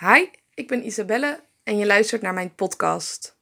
Hi, 0.00 0.26
ik 0.54 0.68
ben 0.68 0.86
Isabelle 0.86 1.40
en 1.62 1.78
je 1.78 1.86
luistert 1.86 2.22
naar 2.22 2.34
mijn 2.34 2.54
podcast. 2.54 3.36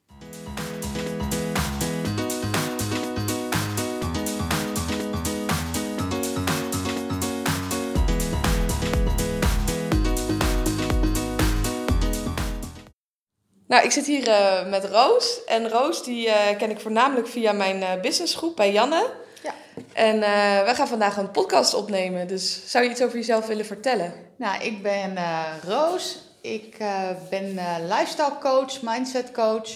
Nou, 13.66 13.84
ik 13.84 13.90
zit 13.90 14.06
hier 14.06 14.28
eh, 14.28 14.68
met 14.68 14.84
Roos. 14.84 15.44
En 15.44 15.68
Roos 15.68 16.04
die 16.04 16.28
eh, 16.28 16.58
ken 16.58 16.70
ik 16.70 16.80
voornamelijk 16.80 17.28
via 17.28 17.52
mijn 17.52 17.82
eh, 17.82 18.00
businessgroep 18.00 18.56
bij 18.56 18.72
Janne. 18.72 19.10
Ja. 19.42 19.54
En 19.92 20.20
wij 20.64 20.74
gaan 20.74 20.88
vandaag 20.88 21.16
een 21.16 21.30
podcast 21.30 21.74
opnemen. 21.74 22.28
Dus 22.28 22.70
zou 22.70 22.84
je 22.84 22.90
iets 22.90 23.02
over 23.02 23.16
jezelf 23.16 23.46
willen 23.46 23.66
vertellen? 23.66 24.12
Nou, 24.36 24.62
ik 24.62 24.82
ben 24.82 25.18
Roos. 25.66 26.32
Ik 26.44 26.74
eh, 26.78 27.08
ben 27.30 27.58
eh, 27.58 27.74
lifestyle 27.80 28.38
coach, 28.40 28.82
mindset 28.82 29.32
coach. 29.32 29.70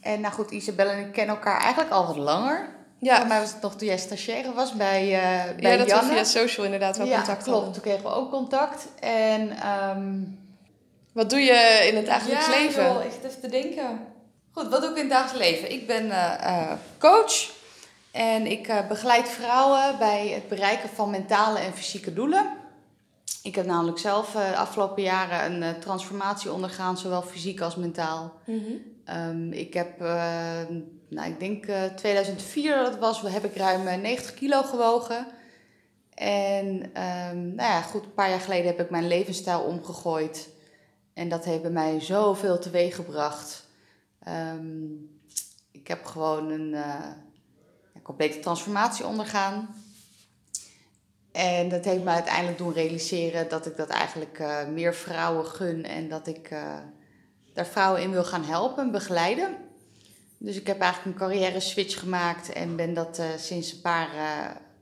En 0.00 0.20
nou 0.20 0.34
goed, 0.34 0.50
Isabelle 0.50 0.90
en 0.90 0.98
ik 0.98 1.12
kennen 1.12 1.34
elkaar 1.34 1.60
eigenlijk 1.60 1.92
al 1.92 2.06
wat 2.06 2.16
langer. 2.16 2.68
Ja, 2.98 3.16
Voor 3.18 3.26
mij 3.26 3.40
was 3.40 3.52
het 3.52 3.62
nog 3.62 3.76
toen 3.76 3.88
jij 3.88 3.98
stagiaire 3.98 4.52
was 4.52 4.72
bij, 4.72 5.02
eh 5.02 5.54
bij 5.60 5.70
ja 5.70 5.76
dat 5.76 5.88
Janne. 5.88 6.08
we 6.08 6.14
via 6.14 6.24
social 6.24 6.64
inderdaad 6.64 6.96
wel 6.96 7.06
ja, 7.06 7.16
contact 7.16 7.42
klopt. 7.42 7.56
hadden. 7.56 7.72
Toen 7.72 7.82
kregen 7.82 8.02
we 8.02 8.14
ook 8.14 8.30
contact. 8.30 8.86
En 9.00 9.50
ehm, 9.50 10.12
Wat 11.12 11.30
doe 11.30 11.40
je 11.40 11.86
in 11.90 11.96
het 11.96 12.06
dagelijks 12.06 12.46
ja, 12.46 12.52
leven? 12.60 13.04
ik 13.04 13.12
zit 13.12 13.24
even 13.24 13.40
te 13.40 13.48
denken. 13.48 14.06
Goed, 14.52 14.68
wat 14.68 14.80
doe 14.80 14.90
ik 14.90 14.96
in 14.96 15.02
het 15.02 15.12
dagelijks 15.12 15.50
leven? 15.50 15.72
Ik 15.72 15.86
ben 15.86 16.12
coach 16.98 17.50
en 18.10 18.46
ik 18.46 18.72
begeleid 18.88 19.28
vrouwen 19.28 19.98
bij 19.98 20.28
het 20.28 20.48
bereiken 20.48 20.88
van 20.94 21.10
mentale 21.10 21.58
en 21.58 21.74
fysieke 21.74 22.12
doelen. 22.12 22.60
Ik 23.42 23.54
heb 23.54 23.66
namelijk 23.66 23.98
zelf 23.98 24.34
eh, 24.34 24.50
de 24.50 24.56
afgelopen 24.56 25.02
jaren 25.02 25.52
een 25.52 25.62
eh, 25.62 25.80
transformatie 25.80 26.52
ondergaan, 26.52 26.98
zowel 26.98 27.22
fysiek 27.22 27.60
als 27.60 27.76
mentaal. 27.76 28.32
Mhm. 28.46 28.72
Ehm, 29.04 29.52
ik 29.52 29.74
heb, 29.74 30.00
eh, 30.00 30.60
nou, 31.08 31.30
ik 31.30 31.40
denk 31.40 31.66
eh 31.66 31.84
2004 31.84 32.76
dat 32.76 32.86
het 32.86 32.98
was, 32.98 33.20
heb 33.22 33.44
ik 33.44 33.56
ruim 33.56 33.86
eh, 33.86 34.00
90 34.00 34.34
kilo 34.34 34.62
gewogen. 34.62 35.26
En 36.14 36.90
ehm, 36.94 37.54
nou 37.54 37.70
ja, 37.70 37.82
goed, 37.82 38.04
een 38.04 38.14
paar 38.14 38.30
jaar 38.30 38.40
geleden 38.40 38.66
heb 38.66 38.80
ik 38.80 38.90
mijn 38.90 39.08
levensstijl 39.08 39.60
omgegooid. 39.60 40.48
En 41.14 41.28
dat 41.28 41.44
heeft 41.44 41.62
bij 41.62 41.70
mij 41.70 42.00
zoveel 42.00 42.58
teweeg 42.58 42.94
gebracht. 42.94 43.66
Ehm, 44.22 44.84
ik 45.70 45.88
heb 45.88 46.04
gewoon 46.04 46.50
een 46.50 46.74
eh, 46.74 47.10
complete 48.02 48.38
transformatie 48.38 49.06
ondergaan. 49.06 49.81
En 51.32 51.68
dat 51.68 51.84
heeft 51.84 52.02
me 52.02 52.10
uiteindelijk 52.10 52.58
doen 52.58 52.72
realiseren 52.72 53.48
dat 53.48 53.66
ik 53.66 53.76
dat 53.76 53.88
eigenlijk 53.88 54.38
eh, 54.38 54.66
meer 54.66 54.94
vrouwen 54.94 55.46
gun 55.46 55.84
en 55.84 56.08
dat 56.08 56.26
ik 56.26 56.50
eh, 56.50 56.74
daar 57.54 57.66
vrouwen 57.66 58.02
in 58.02 58.10
wil 58.10 58.24
gaan 58.24 58.44
helpen 58.44 58.84
en 58.84 58.90
begeleiden. 58.90 59.56
Dus 60.38 60.56
ik 60.56 60.66
heb 60.66 60.80
eigenlijk 60.80 61.20
een 61.20 61.26
carrière 61.26 61.60
switch 61.60 61.98
gemaakt 61.98 62.52
en 62.52 62.76
ben 62.76 62.94
dat 62.94 63.18
eh, 63.18 63.26
sinds 63.38 63.72
een 63.72 63.80
paar, 63.80 64.08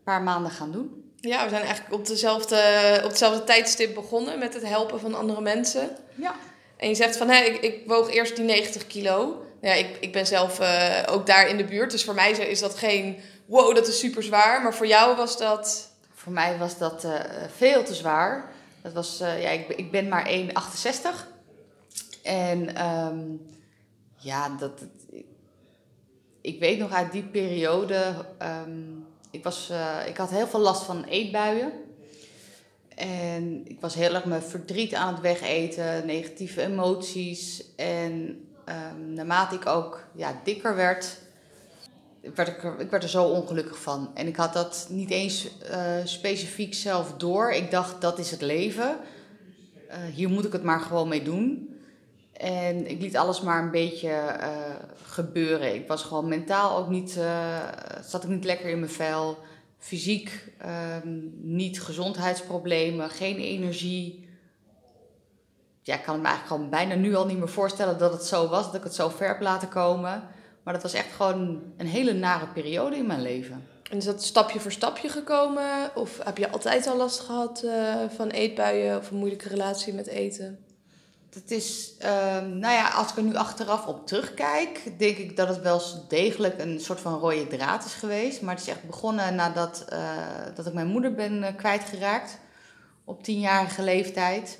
paar 0.05 0.23
maanden 0.23 0.51
gaan 0.51 0.73
doen. 0.73 1.13
Ja, 1.17 1.43
we 1.45 1.49
zijn 1.49 1.63
eigenlijk 1.63 1.95
op, 1.95 2.07
dezelfde, 2.07 2.57
op 3.03 3.09
hetzelfde 3.09 3.45
tijdstip 3.45 3.95
begonnen 3.95 4.39
met 4.39 4.55
het 4.55 4.67
helpen 4.67 5.01
van 5.01 5.15
andere 5.15 5.41
mensen. 5.41 5.91
Ja. 6.15 6.35
En 6.77 6.89
je 6.89 6.95
zegt 6.95 7.17
van, 7.17 7.29
hé, 7.29 7.45
ik, 7.45 7.61
ik 7.61 7.83
woog 7.87 8.11
eerst 8.11 8.37
die 8.37 8.45
90 8.45 8.87
kilo. 8.87 9.17
Nou 9.61 9.75
ja, 9.77 9.87
ik, 9.87 9.97
ik 10.01 10.13
ben 10.13 10.27
zelf 10.27 10.61
ook 11.09 11.27
daar 11.27 11.49
in 11.49 11.57
de 11.57 11.65
buurt. 11.65 11.91
Dus 11.91 12.05
voor 12.05 12.15
mij 12.15 12.31
is 12.31 12.61
dat 12.61 12.75
geen, 12.75 13.21
wow, 13.47 13.75
dat 13.75 13.89
is 13.89 13.99
super 13.99 14.23
zwaar. 14.23 14.63
Maar 14.63 14.75
voor 14.75 14.87
jou 14.87 15.17
was 15.17 15.39
dat... 15.39 15.90
Voor 16.21 16.33
mij 16.33 16.59
was 16.59 16.79
dat 16.79 17.05
eh, 17.05 17.21
veel 17.57 17.85
te 17.85 17.95
zwaar. 17.95 18.53
Dat 18.83 18.93
was, 18.93 19.21
eh, 19.21 19.43
ja, 19.43 19.49
ik, 19.49 19.69
ik 19.69 19.91
ben 19.91 20.09
maar 20.09 20.27
1,68. 20.27 21.27
En 22.23 22.75
ehm, 22.75 23.21
ja, 24.17 24.49
dat, 24.49 24.73
ik 26.41 26.59
weet 26.59 26.79
nog 26.79 26.93
uit 26.93 27.13
die 27.13 27.23
periode. 27.23 28.15
ehm, 28.39 28.81
ik, 29.31 29.45
was, 29.45 29.71
eh, 29.71 29.97
ik 30.07 30.17
had 30.17 30.31
heel 30.31 30.47
veel 30.47 30.61
last 30.61 30.83
van 30.83 31.05
eetbuien. 31.05 31.73
En 32.95 33.63
ik 33.67 33.81
was 33.81 33.95
heel 33.95 34.15
erg 34.15 34.25
mijn 34.25 34.43
verdriet 34.43 34.95
aan 34.95 35.13
het 35.13 35.23
wegeten, 35.23 36.07
negatieve 36.07 36.63
emoties. 36.63 37.75
En 37.77 38.45
ehm, 38.65 39.13
naarmate 39.13 39.55
ik 39.55 39.67
ook 39.67 40.05
ja, 40.15 40.41
dikker 40.45 40.75
werd, 40.75 41.19
werd 42.21 42.49
ik, 42.49 42.65
er, 42.65 42.81
ik 42.81 42.91
werd 42.91 43.03
er 43.03 43.09
zo 43.09 43.25
ongelukkig 43.25 43.83
van. 43.83 44.11
En 44.15 44.27
ik 44.27 44.37
had 44.37 44.53
dat 44.53 44.87
niet 44.91 45.11
eens 45.11 45.59
eh, 45.59 45.95
specifiek 46.05 46.75
zelf 46.75 47.15
door. 47.17 47.53
Ik 47.53 47.71
dacht, 47.71 48.01
dat 48.01 48.19
is 48.19 48.31
het 48.31 48.41
leven. 48.41 48.99
Eh, 49.89 49.99
hier 50.15 50.29
moet 50.29 50.45
ik 50.45 50.53
het 50.53 50.63
maar 50.63 50.81
gewoon 50.81 51.09
mee 51.09 51.23
doen. 51.23 51.75
En 52.33 52.91
ik 52.91 53.01
liet 53.01 53.17
alles 53.17 53.41
maar 53.41 53.63
een 53.63 53.71
beetje 53.71 54.11
eh, 54.11 54.51
gebeuren. 55.03 55.75
Ik 55.75 55.89
was 55.89 56.03
gewoon 56.03 56.29
mentaal 56.29 56.77
ook 56.79 56.89
niet, 56.89 57.19
zat 58.05 58.23
ik 58.23 58.29
niet 58.29 58.45
lekker 58.45 58.69
in 58.69 58.79
mijn 58.79 58.93
vel. 58.93 59.39
Fysiek 59.79 60.53
ehm, 60.59 61.19
niet 61.41 61.83
gezondheidsproblemen, 61.83 63.11
geen 63.11 63.37
energie. 63.37 64.29
Ja, 65.83 65.95
ik 65.95 66.03
kan 66.03 66.21
me 66.21 66.27
eigenlijk 66.27 66.55
gewoon 66.55 66.71
bijna 66.71 66.95
nu 66.95 67.15
al 67.15 67.27
niet 67.27 67.39
meer 67.39 67.49
voorstellen 67.49 67.99
dat 67.99 68.13
het 68.13 68.25
zo 68.25 68.49
was, 68.49 68.65
dat 68.65 68.75
ik 68.75 68.83
het 68.83 68.95
zo 68.95 69.09
ver 69.09 69.29
heb 69.29 69.41
laten 69.41 69.69
komen. 69.69 70.23
Maar 70.63 70.75
dat 70.75 70.83
was 70.83 70.93
echt 70.93 71.13
gewoon 71.13 71.63
een 71.77 71.87
hele 71.87 72.13
nare 72.13 72.47
periode 72.47 72.97
in 72.97 73.07
mijn 73.07 73.23
leven. 73.23 73.67
En 73.91 73.97
is 73.97 74.05
dat 74.05 74.25
stapje 74.25 74.61
voor 74.61 74.73
stapje 74.73 75.09
gekomen? 75.09 75.91
Of 75.95 76.19
heb 76.25 76.39
je 76.39 76.51
altijd 76.51 76.87
al 76.87 76.97
last 76.97 77.21
gehad 77.21 77.63
eh, 77.63 77.95
van 78.17 78.29
eetbuien 78.29 78.99
of 78.99 79.11
een 79.11 79.17
moeilijke 79.17 79.49
relatie 79.49 79.93
met 79.93 80.07
eten? 80.07 80.65
Het 81.35 81.51
is, 81.51 81.95
ehm, 81.99 82.59
nou 82.59 82.75
ja, 82.75 82.89
als 82.89 83.11
ik 83.11 83.17
er 83.17 83.23
nu 83.23 83.35
achteraf 83.35 83.87
op 83.87 84.07
terugkijk, 84.07 84.93
denk 84.99 85.17
ik 85.17 85.37
dat 85.37 85.49
het 85.49 85.61
wel 85.61 85.83
degelijk 86.09 86.61
een 86.61 86.81
soort 86.81 87.01
van 87.01 87.19
rode 87.19 87.47
draad 87.47 87.85
is 87.85 87.95
geweest. 87.95 88.43
Maar 88.43 88.55
het 88.55 88.63
is 88.63 88.71
echt 88.71 88.87
begonnen 88.87 89.35
nadat 89.35 89.85
eh, 89.89 90.17
dat 90.55 90.67
ik 90.67 90.73
mijn 90.73 90.87
moeder 90.87 91.15
ben 91.15 91.43
eh, 91.43 91.57
kwijtgeraakt 91.57 92.39
op 93.05 93.23
tienjarige 93.23 93.83
leeftijd. 93.83 94.59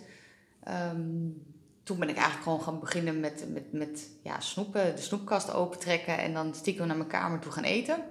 Ehm, 0.65 1.29
toen 1.91 1.99
ben 1.99 2.09
ik 2.09 2.17
eigenlijk 2.17 2.45
gewoon 2.45 2.63
gaan 2.63 2.81
beginnen 2.81 3.21
met, 3.21 3.45
met, 3.53 3.73
met 3.73 4.09
ja, 4.23 4.41
snoepen, 4.41 4.97
de 4.97 5.03
snoepkast 5.03 5.53
opentrekken 5.53 6.19
en 6.19 6.35
dan 6.35 6.55
stiekem 6.55 6.87
naar 6.87 6.97
mijn 6.97 7.09
kamer 7.09 7.39
toe 7.39 7.53
gaan 7.53 7.65
eten. 7.65 8.03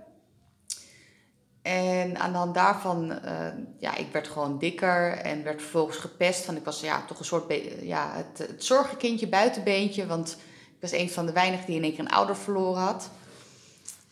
En 1.62 2.18
aan 2.18 2.32
de 2.32 2.38
hand 2.38 2.54
daarvan, 2.54 3.12
eh, 3.12 3.48
ja, 3.78 3.96
ik 3.96 4.12
werd 4.12 4.28
gewoon 4.28 4.60
dikker 4.60 5.12
en 5.12 5.44
werd 5.44 5.62
vervolgens 5.62 5.98
gepest. 5.98 6.46
Van 6.46 6.56
ik 6.56 6.64
was 6.66 6.80
ja, 6.80 7.06
toch 7.06 7.20
een 7.20 7.26
soort, 7.26 7.54
ja, 7.82 8.12
het, 8.14 8.48
het 8.48 8.64
zorgenkindje 8.64 9.28
buitenbeentje. 9.28 10.06
Want 10.06 10.38
ik 10.76 10.82
was 10.82 10.92
een 10.92 11.10
van 11.10 11.26
de 11.26 11.32
weinigen 11.32 11.66
die 11.66 11.76
in 11.76 11.84
één 11.84 11.92
keer 11.92 12.00
een 12.00 12.12
ouder 12.12 12.36
verloren 12.36 12.82
had. 12.82 13.10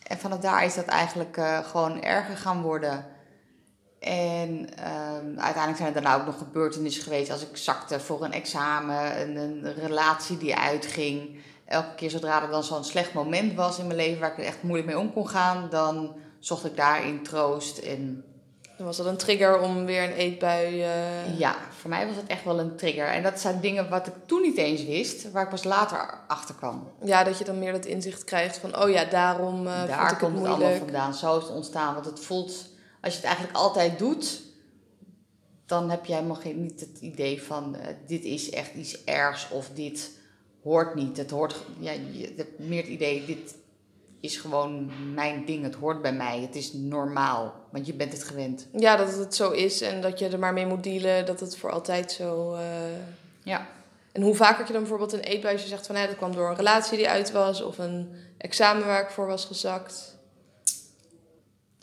En 0.02 0.18
vanaf 0.18 0.38
daar 0.38 0.64
is 0.64 0.74
dat 0.74 0.86
eigenlijk 0.86 1.36
eh, 1.36 1.58
gewoon 1.58 2.02
erger 2.02 2.36
gaan 2.36 2.62
worden. 2.62 3.06
En 3.98 4.68
ehm, 4.76 5.26
uiteindelijk 5.26 5.76
zijn 5.76 5.94
er 5.94 6.02
daarna 6.02 6.16
ook 6.16 6.26
nog 6.26 6.38
gebeurtenissen 6.38 7.02
geweest. 7.02 7.30
Als 7.30 7.42
ik 7.42 7.56
zakte 7.56 8.00
voor 8.00 8.24
een 8.24 8.32
examen, 8.32 9.20
een, 9.20 9.36
een 9.36 9.74
relatie 9.74 10.38
die 10.38 10.56
uitging. 10.56 11.40
Elke 11.66 11.94
keer 11.94 12.10
zodra 12.10 12.42
er 12.42 12.50
dan 12.50 12.64
zo'n 12.64 12.84
slecht 12.84 13.12
moment 13.12 13.54
was 13.54 13.78
in 13.78 13.86
mijn 13.86 13.98
leven 13.98 14.20
waar 14.20 14.30
ik 14.32 14.38
er 14.38 14.44
echt 14.44 14.62
moeilijk 14.62 14.88
mee 14.88 14.98
om 14.98 15.12
kon 15.12 15.28
gaan, 15.28 15.66
dan 15.70 16.16
zocht 16.38 16.64
ik 16.64 16.76
daarin 16.76 17.22
troost. 17.22 17.78
En 17.78 18.24
Dan 18.76 18.86
was 18.86 18.96
dat 18.96 19.06
een 19.06 19.16
trigger 19.16 19.60
om 19.60 19.84
weer 19.84 20.02
een 20.02 20.12
eetbui... 20.12 20.82
eh, 20.82 21.38
ja, 21.38 21.54
voor 21.70 21.90
mij 21.90 22.06
was 22.06 22.16
het 22.16 22.26
echt 22.26 22.44
wel 22.44 22.60
een 22.60 22.76
trigger. 22.76 23.06
En 23.06 23.22
dat 23.22 23.40
zijn 23.40 23.60
dingen 23.60 23.88
wat 23.88 24.06
ik 24.06 24.12
toen 24.26 24.42
niet 24.42 24.56
eens 24.56 24.84
wist, 24.84 25.30
waar 25.30 25.42
ik 25.42 25.48
pas 25.48 25.64
later 25.64 26.20
achter 26.26 26.54
kwam. 26.54 26.92
ja, 27.02 27.24
dat 27.24 27.38
je 27.38 27.44
dan 27.44 27.58
meer 27.58 27.72
dat 27.72 27.84
inzicht 27.84 28.24
krijgt 28.24 28.58
van... 28.58 28.82
Oh 28.82 28.90
ja, 28.90 29.04
daarom 29.04 29.54
vond 29.54 29.88
Daar 29.88 30.02
ik 30.02 30.10
het 30.10 30.18
komt 30.18 30.38
het 30.38 30.46
allemaal 30.46 30.76
vandaan. 30.76 31.14
Zo 31.14 31.36
is 31.36 31.42
het 31.42 31.52
ontstaan. 31.52 31.94
Want 31.94 32.06
het 32.06 32.20
voelt, 32.20 32.67
als 33.00 33.12
je 33.12 33.18
het 33.18 33.26
eigenlijk 33.28 33.56
altijd 33.56 33.98
doet, 33.98 34.40
dan 35.66 35.90
heb 35.90 36.04
je 36.04 36.14
helemaal 36.14 36.36
geen, 36.36 36.62
niet 36.62 36.80
het 36.80 36.98
idee 37.00 37.42
van 37.42 37.76
eh, 37.76 37.94
dit 38.06 38.24
is 38.24 38.50
echt 38.50 38.74
iets 38.74 39.04
ergs 39.04 39.50
of 39.50 39.70
dit 39.74 40.10
hoort 40.62 40.94
niet. 40.94 41.16
Het 41.16 41.30
hoort, 41.30 41.54
ja, 41.78 41.92
je 41.92 42.32
hebt 42.36 42.58
meer 42.58 42.82
het 42.82 42.90
idee, 42.90 43.24
dit 43.24 43.54
is 44.20 44.36
gewoon 44.36 44.90
mijn 45.14 45.44
ding. 45.44 45.62
Het 45.62 45.74
hoort 45.74 46.02
bij 46.02 46.12
mij. 46.12 46.40
Het 46.40 46.56
is 46.56 46.72
normaal, 46.72 47.54
want 47.70 47.86
je 47.86 47.94
bent 47.94 48.12
het 48.12 48.24
gewend. 48.24 48.66
Ja, 48.72 48.96
dat 48.96 49.16
het 49.16 49.34
zo 49.34 49.50
is 49.50 49.80
en 49.80 50.00
dat 50.00 50.18
je 50.18 50.28
er 50.28 50.38
maar 50.38 50.52
mee 50.52 50.66
moet 50.66 50.82
dealen. 50.82 51.26
Dat 51.26 51.40
het 51.40 51.56
voor 51.56 51.70
altijd 51.70 52.12
zo... 52.12 52.54
eh, 52.54 52.62
Ja. 53.42 53.66
En 54.12 54.22
hoe 54.22 54.34
vaak 54.34 54.56
had 54.56 54.66
je 54.66 54.72
dan 54.72 54.82
bijvoorbeeld 54.82 55.12
een 55.12 55.20
eetbui 55.20 55.52
als 55.52 55.62
je 55.62 55.68
zegt 55.68 55.86
van... 55.86 55.96
Hé, 55.96 56.06
dat 56.06 56.16
kwam 56.16 56.34
door 56.34 56.48
een 56.48 56.56
relatie 56.56 56.96
die 56.96 57.08
uit 57.08 57.30
was... 57.30 57.62
of 57.62 57.78
een 57.78 58.08
examen 58.38 58.86
waar 58.86 59.02
ik 59.02 59.10
voor 59.10 59.26
was 59.26 59.44
gezakt. 59.44 60.17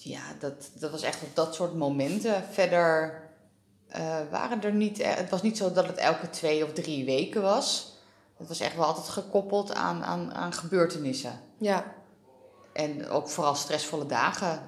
Ja, 0.06 0.22
dat, 0.40 0.70
dat 0.74 0.92
was 0.92 1.02
echt 1.02 1.22
op 1.24 1.36
dat 1.36 1.56
soort 1.56 1.76
momenten. 1.76 2.44
Verder 2.52 3.22
eh, 3.88 4.18
waren 4.32 4.64
er 4.64 4.74
niet... 4.74 5.00
eh, 5.00 5.14
Het 5.16 5.30
was 5.30 5.42
niet 5.42 5.58
zo 5.58 5.72
dat 5.72 5.88
het 5.88 5.98
elke 5.98 6.30
twee 6.30 6.64
of 6.64 6.74
drie 6.74 7.06
weken 7.06 7.42
was. 7.42 7.94
Het 8.38 8.48
was 8.48 8.60
echt 8.60 8.76
wel 8.76 8.86
altijd 8.86 9.08
gekoppeld 9.10 9.74
aan, 9.74 10.04
aan, 10.04 10.34
aan 10.34 10.54
gebeurtenissen. 10.54 11.40
Ja, 11.58 11.84
En 12.74 13.10
ook 13.10 13.30
vooral 13.30 13.56
stressvolle 13.56 14.06
dagen. 14.06 14.60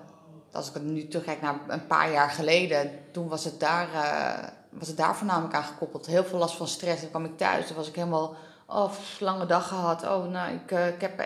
Als 0.51 0.67
ik 0.67 0.73
het 0.73 0.83
nu 0.83 1.07
terugkijk 1.07 1.41
naar 1.41 1.59
een 1.67 1.87
paar 1.87 2.11
jaar 2.11 2.29
geleden, 2.29 2.91
toen 3.11 3.27
was 3.27 3.43
het 3.43 3.59
daar, 3.59 3.93
eh, 3.93 4.49
was 4.69 4.87
het 4.87 4.97
daar 4.97 5.15
voornamelijk 5.15 5.53
aan 5.55 5.63
gekoppeld. 5.63 6.05
Heel 6.05 6.23
veel 6.23 6.39
last 6.39 6.55
van 6.55 6.67
stress. 6.67 7.01
Dan 7.01 7.09
kwam 7.09 7.25
ik 7.25 7.37
thuis, 7.37 7.67
dan 7.67 7.75
was 7.75 7.87
ik 7.87 7.95
helemaal, 7.95 8.35
oh, 8.67 8.91
lange 9.19 9.45
dag 9.45 9.67
gehad. 9.67 10.03
Oh, 10.03 10.25
nou, 10.25 10.53
ik, 10.53 10.71
uh, 10.71 10.87
ik 10.87 11.01
heb 11.01 11.23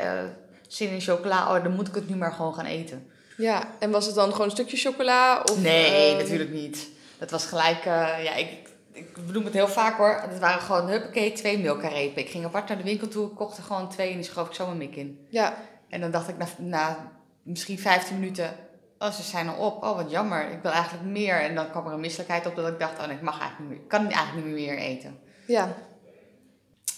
zin 0.68 0.90
in 0.90 1.02
chocola. 1.02 1.56
Oh, 1.56 1.64
dan 1.64 1.76
moet 1.76 1.88
ik 1.88 1.96
het 1.96 2.10
nu 2.10 2.16
maar 2.16 2.32
gewoon 2.32 2.54
gaan 2.54 2.66
eten. 2.66 3.12
Ja, 3.38 3.72
en 3.80 3.92
was 3.92 4.06
het 4.06 4.16
dan 4.16 4.32
gewoon 4.32 4.46
een 4.46 4.52
stukje 4.52 4.78
chocola? 4.78 5.42
Of, 5.42 5.62
nee, 5.62 6.12
uh, 6.12 6.18
natuurlijk 6.18 6.52
niet. 6.52 6.90
Dat 7.20 7.32
was 7.32 7.46
gelijk, 7.46 7.84
ja, 7.84 8.36
ik, 8.36 8.70
ik 8.92 9.26
bedoel 9.26 9.44
het 9.44 9.54
heel 9.54 9.68
vaak 9.68 9.98
hoor. 9.98 10.22
Het 10.30 10.40
waren 10.40 10.62
gewoon, 10.62 10.90
huppakee, 10.90 11.32
twee 11.32 11.60
milka-repen. 11.60 12.22
Ik 12.22 12.30
ging 12.30 12.46
apart 12.46 12.68
naar 12.68 12.78
de 12.78 12.84
winkel 12.84 13.08
toe, 13.08 13.30
kocht 13.30 13.58
er 13.58 13.64
gewoon 13.64 13.90
twee 13.90 14.10
en 14.10 14.16
die 14.16 14.24
schoof 14.24 14.48
ik 14.48 14.54
zo 14.54 14.66
mijn 14.66 14.78
mik 14.78 14.96
in. 14.96 15.26
Ja. 15.30 15.56
En 15.90 16.02
dan 16.02 16.12
dacht 16.12 16.30
ik 16.30 16.38
na, 16.38 16.48
na 16.58 17.12
misschien 17.44 17.80
15 17.80 18.20
minuten, 18.20 18.56
oh, 19.00 19.12
ze 19.12 19.24
zijn 19.24 19.48
er 19.48 19.58
op. 19.58 19.84
Oh, 19.84 19.96
wat 19.96 20.12
jammer. 20.12 20.52
Ik 20.52 20.62
wil 20.62 20.72
eigenlijk 20.72 21.06
meer. 21.06 21.42
En 21.42 21.56
dan 21.56 21.70
kwam 21.70 21.88
er 21.88 21.94
een 21.94 22.00
misselijkheid 22.00 22.46
op 22.46 22.56
dat 22.56 22.68
ik 22.68 22.80
dacht, 22.80 23.00
oh 23.00 23.06
nee, 23.06 23.16
ik 23.16 23.22
mag 23.22 23.40
eigenlijk 23.40 23.60
niet 23.60 23.70
meer. 23.70 23.80
Ik 23.80 23.88
kan 23.88 24.10
eigenlijk 24.10 24.48
niet 24.48 24.56
meer 24.56 24.78
eten. 24.78 25.20
Ja. 25.48 25.76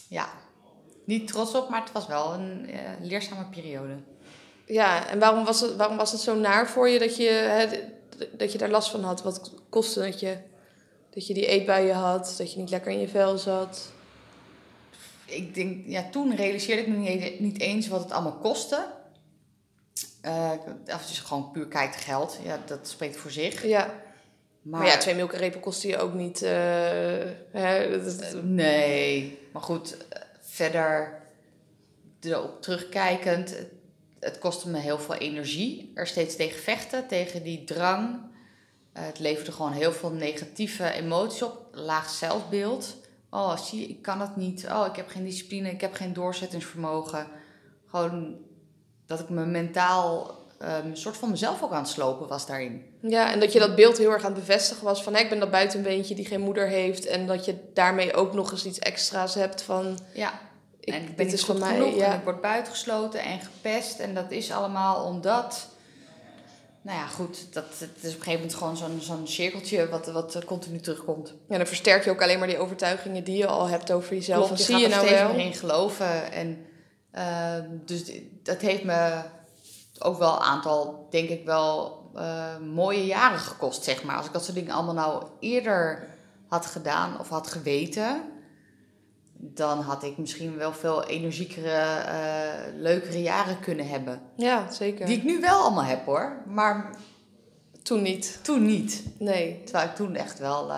Ja. 0.10 0.30
Niet 1.06 1.28
trots 1.28 1.56
op, 1.56 1.70
maar 1.70 1.82
het 1.82 1.92
was 1.92 2.08
wel 2.08 2.34
een 2.34 2.70
uh, 2.70 2.80
leerzame 3.00 3.46
periode. 3.46 3.98
Ja, 4.66 5.08
en 5.10 5.20
waarom 5.20 5.46
was, 5.46 5.62
het, 5.62 5.76
waarom 5.76 5.98
was 5.98 6.12
het 6.12 6.22
zo 6.22 6.36
naar 6.36 6.70
voor 6.70 6.90
je 6.90 7.00
dat 7.00 7.16
je, 7.16 7.30
hè, 7.30 7.68
dat 8.38 8.52
je 8.52 8.58
daar 8.58 8.70
last 8.70 8.90
van 8.90 9.04
had? 9.04 9.24
Wat 9.24 9.52
kostte 9.70 10.00
dat 10.00 10.20
je, 10.20 10.38
dat 11.10 11.28
je 11.28 11.34
die 11.34 11.46
eetbuien 11.46 11.96
had, 11.96 12.36
dat 12.38 12.54
je 12.54 12.60
niet 12.60 12.70
lekker 12.70 12.92
in 12.92 13.00
je 13.00 13.08
vel 13.08 13.38
zat? 13.38 13.92
Ik 15.26 15.56
denk, 15.56 15.88
ja, 15.88 16.10
toen 16.12 16.36
realiseerde 16.36 16.82
ik 16.82 16.88
me 16.88 16.96
niet, 16.96 17.40
niet 17.40 17.60
eens 17.60 17.88
wat 17.88 18.04
het 18.04 18.12
allemaal 18.12 18.38
kostte. 18.42 18.86
Uh, 20.26 20.52
als 20.94 21.18
je 21.18 21.24
gewoon 21.24 21.52
puur 21.52 21.68
kijkt 21.68 21.96
geld, 21.96 22.38
ja, 22.44 22.60
dat 22.66 22.88
spreekt 22.88 23.18
voor 23.18 23.32
zich. 23.32 23.66
Ja. 23.66 23.86
Maar, 24.62 24.80
maar 24.80 24.90
ja, 24.90 24.98
twee 24.98 25.16
milkenrepen 25.16 25.60
kosten 25.60 25.90
je 25.90 25.98
ook 25.98 26.14
niet. 26.14 26.42
Uh, 26.42 26.50
hè, 27.52 28.04
dat, 28.04 28.22
uh, 28.22 28.42
nee, 28.44 29.40
maar 29.52 29.62
goed, 29.62 29.98
verder 30.42 31.22
erop 32.22 32.62
terugkijkend, 32.62 33.56
het, 34.24 34.38
kostte 34.38 34.70
me 34.70 34.80
heel 34.80 35.00
veel 35.00 35.16
energie. 35.16 35.92
Er 35.96 36.08
steeds 36.08 36.36
tegen 36.36 36.62
vechten, 36.62 37.08
tegen 37.08 37.44
die 37.44 37.64
drang. 37.64 38.20
het 38.94 39.20
leverde 39.20 39.52
gewoon 39.52 39.72
heel 39.72 39.92
veel 39.92 40.12
negatieve 40.12 40.92
emoties 40.92 41.42
op. 41.42 41.68
Laag 41.72 42.10
zelfbeeld. 42.10 42.96
Oh, 43.30 43.58
zie 43.58 43.80
je, 43.80 43.88
ik 43.88 44.02
kan 44.02 44.22
het 44.22 44.36
niet. 44.36 44.68
Oh, 44.70 44.86
ik 44.90 44.96
heb 44.96 45.08
geen 45.08 45.24
discipline, 45.24 45.70
ik 45.70 45.82
heb 45.82 45.94
geen 45.94 46.14
doorzettingsvermogen. 46.14 47.28
Gewoon 47.88 48.38
dat 49.06 49.20
ik 49.20 49.30
me 49.30 49.46
mentaal 49.46 50.42
um, 50.62 50.70
een 50.70 50.98
soort 50.98 51.18
van 51.18 51.30
mezelf 51.30 51.64
ook 51.64 51.72
aan 51.72 51.82
het 51.82 51.88
slopen 51.88 52.28
was 52.28 52.46
daarin. 52.46 52.86
Ja, 53.02 53.32
en 53.32 53.40
dat 53.40 53.54
je 53.54 53.60
dat 53.60 53.76
beeld 53.76 53.98
heel 53.98 54.12
erg 54.12 54.24
aan 54.24 54.32
het 54.32 54.46
bevestigen 54.46 54.84
was 54.84 55.04
van... 55.04 55.16
Ik 55.16 55.30
ben 55.30 55.40
dat 55.40 55.52
buitenbeentje 55.52 56.16
die 56.16 56.26
geen 56.26 56.42
moeder 56.42 56.68
heeft... 56.68 57.06
en 57.06 57.28
dat 57.28 57.46
je 57.46 57.56
daarmee 57.74 58.14
ook 58.14 58.34
nog 58.34 58.52
eens 58.52 58.66
iets 58.66 58.80
extra's 58.80 59.36
hebt 59.36 59.62
van... 59.62 60.00
Ja, 60.14 60.40
ik, 60.84 60.94
en 60.94 61.02
ik 61.02 61.16
ben 61.16 61.26
dit 61.26 61.34
is 61.34 61.46
mij, 61.46 61.74
genoeg 61.74 61.96
ja. 61.96 62.06
en 62.06 62.18
ik 62.18 62.24
word 62.24 62.42
buitengesloten 62.42 63.22
en 63.22 63.40
gepest... 63.40 64.00
en 64.00 64.14
dat 64.14 64.32
is 64.32 64.52
allemaal 64.52 65.06
omdat... 65.06 65.68
Nou 66.82 66.98
ja, 66.98 67.08
goed, 67.08 67.54
dat, 67.54 67.66
het 67.78 67.80
is 67.80 67.88
op 67.90 68.04
een 68.04 68.12
gegeven 68.12 68.34
moment 68.34 68.56
gewoon 68.56 68.78
zo'n 68.78 69.02
zo'n 69.02 69.28
cirkeltje 69.28 69.90
wat, 69.90 70.08
wat 70.08 70.46
continu 70.46 70.80
terugkomt. 70.80 71.34
Ja, 71.50 71.58
dan 71.58 71.68
versterk 71.68 72.04
je 72.04 72.10
ook 72.10 72.22
alleen 72.22 72.40
maar 72.40 72.48
die 72.48 72.58
overtuigingen 72.58 73.24
die 73.24 73.38
je 73.38 73.48
al 73.48 73.68
hebt 73.68 73.92
over 73.92 74.14
jezelf. 74.14 74.46
Klopt, 74.46 74.60
je 74.60 74.66
zie 74.66 74.78
je 74.78 74.88
nou 74.88 75.06
steeds 75.06 75.22
wel? 75.22 75.34
meer 75.34 75.46
in 75.46 75.54
geloven 75.54 76.32
en... 76.32 76.66
Uh, 77.16 77.56
dus 77.86 78.04
dat 78.44 78.62
heeft 78.62 78.84
me 78.84 79.22
ook 80.00 80.18
wel 80.18 80.36
een 80.36 80.42
aantal, 80.42 81.08
denk 81.10 81.30
ik 81.30 81.46
wel, 81.46 82.02
uh, 82.16 82.58
mooie 82.58 83.06
jaren 83.06 83.40
gekost, 83.40 83.84
zeg 83.84 84.04
maar. 84.04 84.18
Als 84.18 84.26
ik 84.26 84.34
dat 84.34 84.44
soort 84.44 84.56
dingen 84.56 84.74
allemaal 84.74 84.94
nou 84.94 85.24
eerder 85.40 86.08
had 86.48 86.66
gedaan 86.66 87.20
of 87.20 87.30
had 87.30 87.48
geweten, 87.48 88.22
dan 89.46 89.80
had 89.80 90.04
ik 90.04 90.18
misschien 90.18 90.58
wel 90.58 90.74
veel 90.74 91.04
energiekere, 91.06 92.04
uh, 92.06 92.82
leukere 92.82 93.22
jaren 93.22 93.60
kunnen 93.60 93.88
hebben. 93.88 94.22
Ja, 94.36 94.72
zeker. 94.72 95.06
Die 95.06 95.18
ik 95.18 95.24
nu 95.24 95.40
wel 95.40 95.62
allemaal 95.62 95.84
heb 95.84 96.06
hoor, 96.06 96.42
maar 96.48 96.90
toen 97.84 98.02
niet. 98.02 98.40
Toen 98.42 98.66
niet. 98.66 99.04
Nee. 99.20 99.62
Terwijl 99.64 99.88
ik 99.90 99.96
toen 99.96 100.16
echt 100.16 100.40
wel 100.40 100.72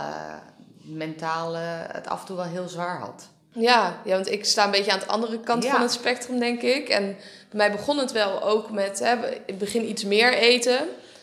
mentaal 0.81 1.53
het 1.93 2.07
af 2.07 2.19
en 2.19 2.25
toe 2.25 2.35
wel 2.35 2.45
heel 2.45 2.67
zwaar 2.67 2.99
had. 2.99 3.29
Ja, 3.51 4.01
ja, 4.05 4.11
want 4.15 4.31
ik 4.31 4.45
sta 4.45 4.65
een 4.65 4.71
beetje 4.71 4.91
aan 4.91 4.99
de 4.99 5.05
andere 5.07 5.39
kant 5.39 5.63
Ja. 5.63 5.71
van 5.71 5.81
het 5.81 5.91
spectrum, 5.91 6.39
denk 6.39 6.61
ik. 6.61 6.89
En 6.89 7.03
bij 7.49 7.57
mij 7.57 7.71
begon 7.71 7.97
het 7.97 8.11
wel 8.11 8.43
ook 8.43 8.71
met 8.71 8.99
hè, 8.99 9.15
het 9.45 9.57
begin 9.57 9.89
iets 9.89 10.03
meer 10.03 10.33
eten. 10.33 10.79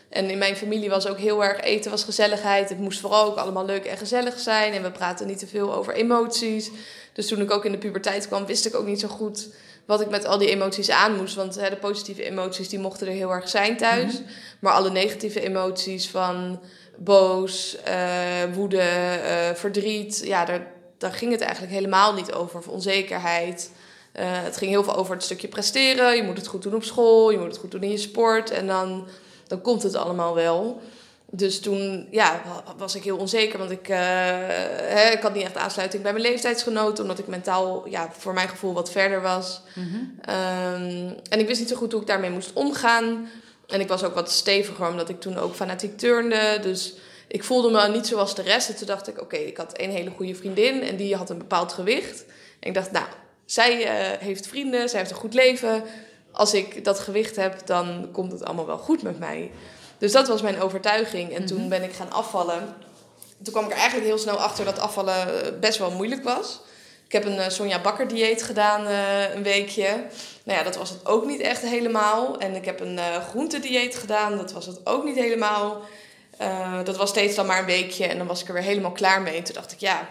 En 0.09 0.31
in 0.31 0.39
mijn 0.39 0.57
familie 0.57 0.91
was 0.91 1.07
ook 1.07 1.19
heel 1.19 1.45
erg 1.45 1.61
eten 1.61 1.91
was 1.91 2.05
gezelligheid. 2.05 2.69
Het 2.69 2.79
moest 2.79 3.01
vooral 3.01 3.25
ook 3.25 3.37
allemaal 3.37 3.65
leuk 3.65 3.85
en 3.85 3.97
gezellig 3.97 4.39
zijn. 4.39 4.73
En 4.73 4.83
we 4.83 4.91
praten 4.91 5.27
niet 5.27 5.39
te 5.39 5.47
veel 5.47 5.75
over 5.75 5.95
emoties. 5.95 6.71
Dus 7.13 7.29
toen 7.29 7.41
ik 7.41 7.51
ook 7.51 7.65
in 7.65 7.73
de 7.73 7.79
puberteit 7.79 8.27
kwam, 8.27 8.47
wist 8.47 8.67
ik 8.67 8.75
ook 8.75 8.87
niet 8.87 9.01
zo 9.01 9.09
goed 9.09 9.49
wat 9.87 10.01
ik 10.01 10.11
met 10.11 10.27
al 10.27 10.39
die 10.39 10.49
emoties 10.49 10.91
aan 10.91 11.17
moest. 11.17 11.35
Want 11.35 11.55
hè, 11.55 11.71
de 11.71 11.77
positieve 11.77 12.23
emoties 12.23 12.69
die 12.69 12.79
mochten 12.79 13.07
er 13.07 13.13
heel 13.13 13.31
erg 13.31 13.49
zijn 13.49 13.77
thuis. 13.77 14.21
Maar 14.61 14.73
alle 14.73 14.91
negatieve 14.91 15.41
emoties 15.41 16.09
van 16.09 16.61
boos, 16.97 17.77
eh, 17.83 18.45
woede, 18.55 18.81
eh, 18.81 19.55
verdriet, 19.55 20.23
ja, 20.25 20.45
daar, 20.45 20.67
daar 20.99 21.13
ging 21.13 21.33
het 21.33 21.41
eigenlijk 21.41 21.73
helemaal 21.73 22.15
niet 22.15 22.33
over. 22.33 22.59
Of 22.59 22.69
onzekerheid. 22.69 23.71
Eh, 24.13 24.25
het 24.27 24.57
ging 24.57 24.71
heel 24.71 24.85
veel 24.85 24.97
over 24.97 25.15
het 25.15 25.25
stukje 25.25 25.49
presteren. 25.49 26.17
Je 26.17 26.23
moet 26.23 26.37
het 26.37 26.47
goed 26.47 26.63
doen 26.63 26.75
op 26.75 26.85
school, 26.85 27.31
je 27.31 27.39
moet 27.39 27.47
het 27.47 27.59
goed 27.59 27.71
doen 27.71 27.83
in 27.83 27.91
je 27.91 27.97
sport. 27.97 28.51
En 28.51 28.67
dan, 28.67 29.07
dan 29.47 29.61
komt 29.61 29.83
het 29.83 29.95
allemaal 29.95 30.35
wel. 30.35 30.81
Dus 31.35 31.61
toen 31.61 32.09
ja, 32.11 32.43
wa- 32.47 32.75
was 32.77 32.95
ik 32.95 33.03
heel 33.05 33.17
onzeker, 33.17 33.59
want 33.59 33.71
ik, 33.71 33.89
eh, 33.89 33.99
hè, 33.99 35.11
ik 35.11 35.23
had 35.23 35.35
niet 35.35 35.43
echt 35.45 35.57
aansluiting 35.57 36.03
bij 36.03 36.13
mijn 36.13 36.25
leeftijdsgenoten, 36.25 37.03
omdat 37.05 37.19
ik 37.19 37.27
mentaal 37.27 37.89
ja, 37.89 38.09
voor 38.19 38.33
mijn 38.33 38.49
gevoel 38.49 38.73
wat 38.73 38.91
verder 38.91 39.23
was. 39.23 39.61
Ehm, 40.21 41.11
en 41.29 41.39
ik 41.41 41.47
wist 41.47 41.61
niet 41.61 41.69
zo 41.69 41.77
goed 41.77 41.93
hoe 41.93 42.01
ik 42.01 42.07
daarmee 42.07 42.31
moest 42.31 42.53
omgaan. 42.53 43.29
En 43.67 43.81
ik 43.81 43.89
was 43.89 44.03
ook 44.05 44.15
wat 44.15 44.31
steviger, 44.31 44.89
omdat 44.89 45.09
ik 45.09 45.21
toen 45.21 45.39
ook 45.39 45.55
fanatiek 45.55 45.99
turnde. 45.99 46.59
Dus 46.63 46.95
ik 47.29 47.45
voelde 47.45 47.71
me 47.71 47.89
niet 47.89 48.07
zoals 48.07 48.35
de 48.35 48.43
rest. 48.43 48.69
En 48.69 48.77
toen 48.77 48.87
dacht 48.87 49.09
ik, 49.09 49.21
oké, 49.21 49.37
ik 49.37 49.57
had 49.57 49.73
één 49.73 49.91
hele 49.91 50.11
goede 50.11 50.35
vriendin 50.35 50.83
en 50.83 50.97
die 50.97 51.17
had 51.17 51.31
een 51.31 51.39
bepaald 51.39 51.73
gewicht. 51.73 52.25
En 52.61 52.69
ik 52.69 52.75
dacht, 52.75 52.91
nou, 52.93 53.07
zij 53.45 53.85
eh, 53.85 54.19
heeft 54.19 54.47
vrienden, 54.47 54.89
zij 54.89 54.99
heeft 54.99 55.11
een 55.11 55.17
goed 55.17 55.35
leven. 55.35 55.83
Als 56.33 56.55
ik 56.55 56.85
dat 56.85 56.99
gewicht 56.99 57.37
heb, 57.37 57.67
dan 57.67 58.09
komt 58.13 58.33
het 58.33 58.45
allemaal 58.45 58.67
wel 58.67 58.79
goed 58.79 59.03
met 59.03 59.19
mij. 59.19 59.51
Dus 60.03 60.13
dat 60.13 60.29
was 60.29 60.43
mijn 60.43 60.61
overtuiging. 60.61 61.35
En 61.35 61.47
toen 61.47 61.69
ben 61.69 61.83
ik 61.83 61.93
gaan 61.93 62.13
afvallen. 62.13 62.75
Toen 63.43 63.53
kwam 63.53 63.65
ik 63.65 63.71
er 63.71 63.77
eigenlijk 63.77 64.07
heel 64.07 64.19
snel 64.19 64.37
achter 64.37 64.65
dat 64.65 64.79
afvallen 64.79 65.45
eh, 65.45 65.59
best 65.61 65.79
wel 65.79 65.91
moeilijk 65.91 66.25
was. 66.25 66.61
Ik 67.07 67.13
heb 67.13 67.25
een 67.25 67.39
eh, 67.39 67.49
Sonja 67.49 67.81
Bakker 67.81 68.09
dieet 68.09 68.43
gedaan 68.43 68.87
eh, 68.87 69.35
een 69.35 69.43
weekje. 69.43 69.87
Nou 70.45 70.59
ja, 70.59 70.65
dat 70.65 70.77
was 70.77 70.91
het 70.91 71.07
ook 71.07 71.27
niet 71.27 71.41
echt 71.41 71.63
helemaal. 71.63 72.39
En 72.39 72.55
ik 72.55 72.65
heb 72.65 72.81
een 72.81 72.99
eh 72.99 73.29
groentedieet 73.29 73.97
gedaan. 73.97 74.37
Dat 74.37 74.53
was 74.53 74.67
het 74.67 74.87
ook 74.87 75.05
niet 75.05 75.17
helemaal. 75.17 75.81
Dat 76.85 76.97
was 76.97 77.09
steeds 77.09 77.35
dan 77.35 77.47
maar 77.47 77.59
een 77.59 77.65
weekje. 77.65 78.07
En 78.07 78.19
dan 78.19 78.27
was 78.27 78.41
ik 78.41 78.49
er 78.49 78.55
weer 78.55 78.63
helemaal 78.63 78.93
klaar 78.93 79.23
mee. 79.23 79.37
En 79.37 79.45
toen 79.45 79.55
dacht 79.55 79.73
ik, 79.73 79.81
ja, 79.81 80.09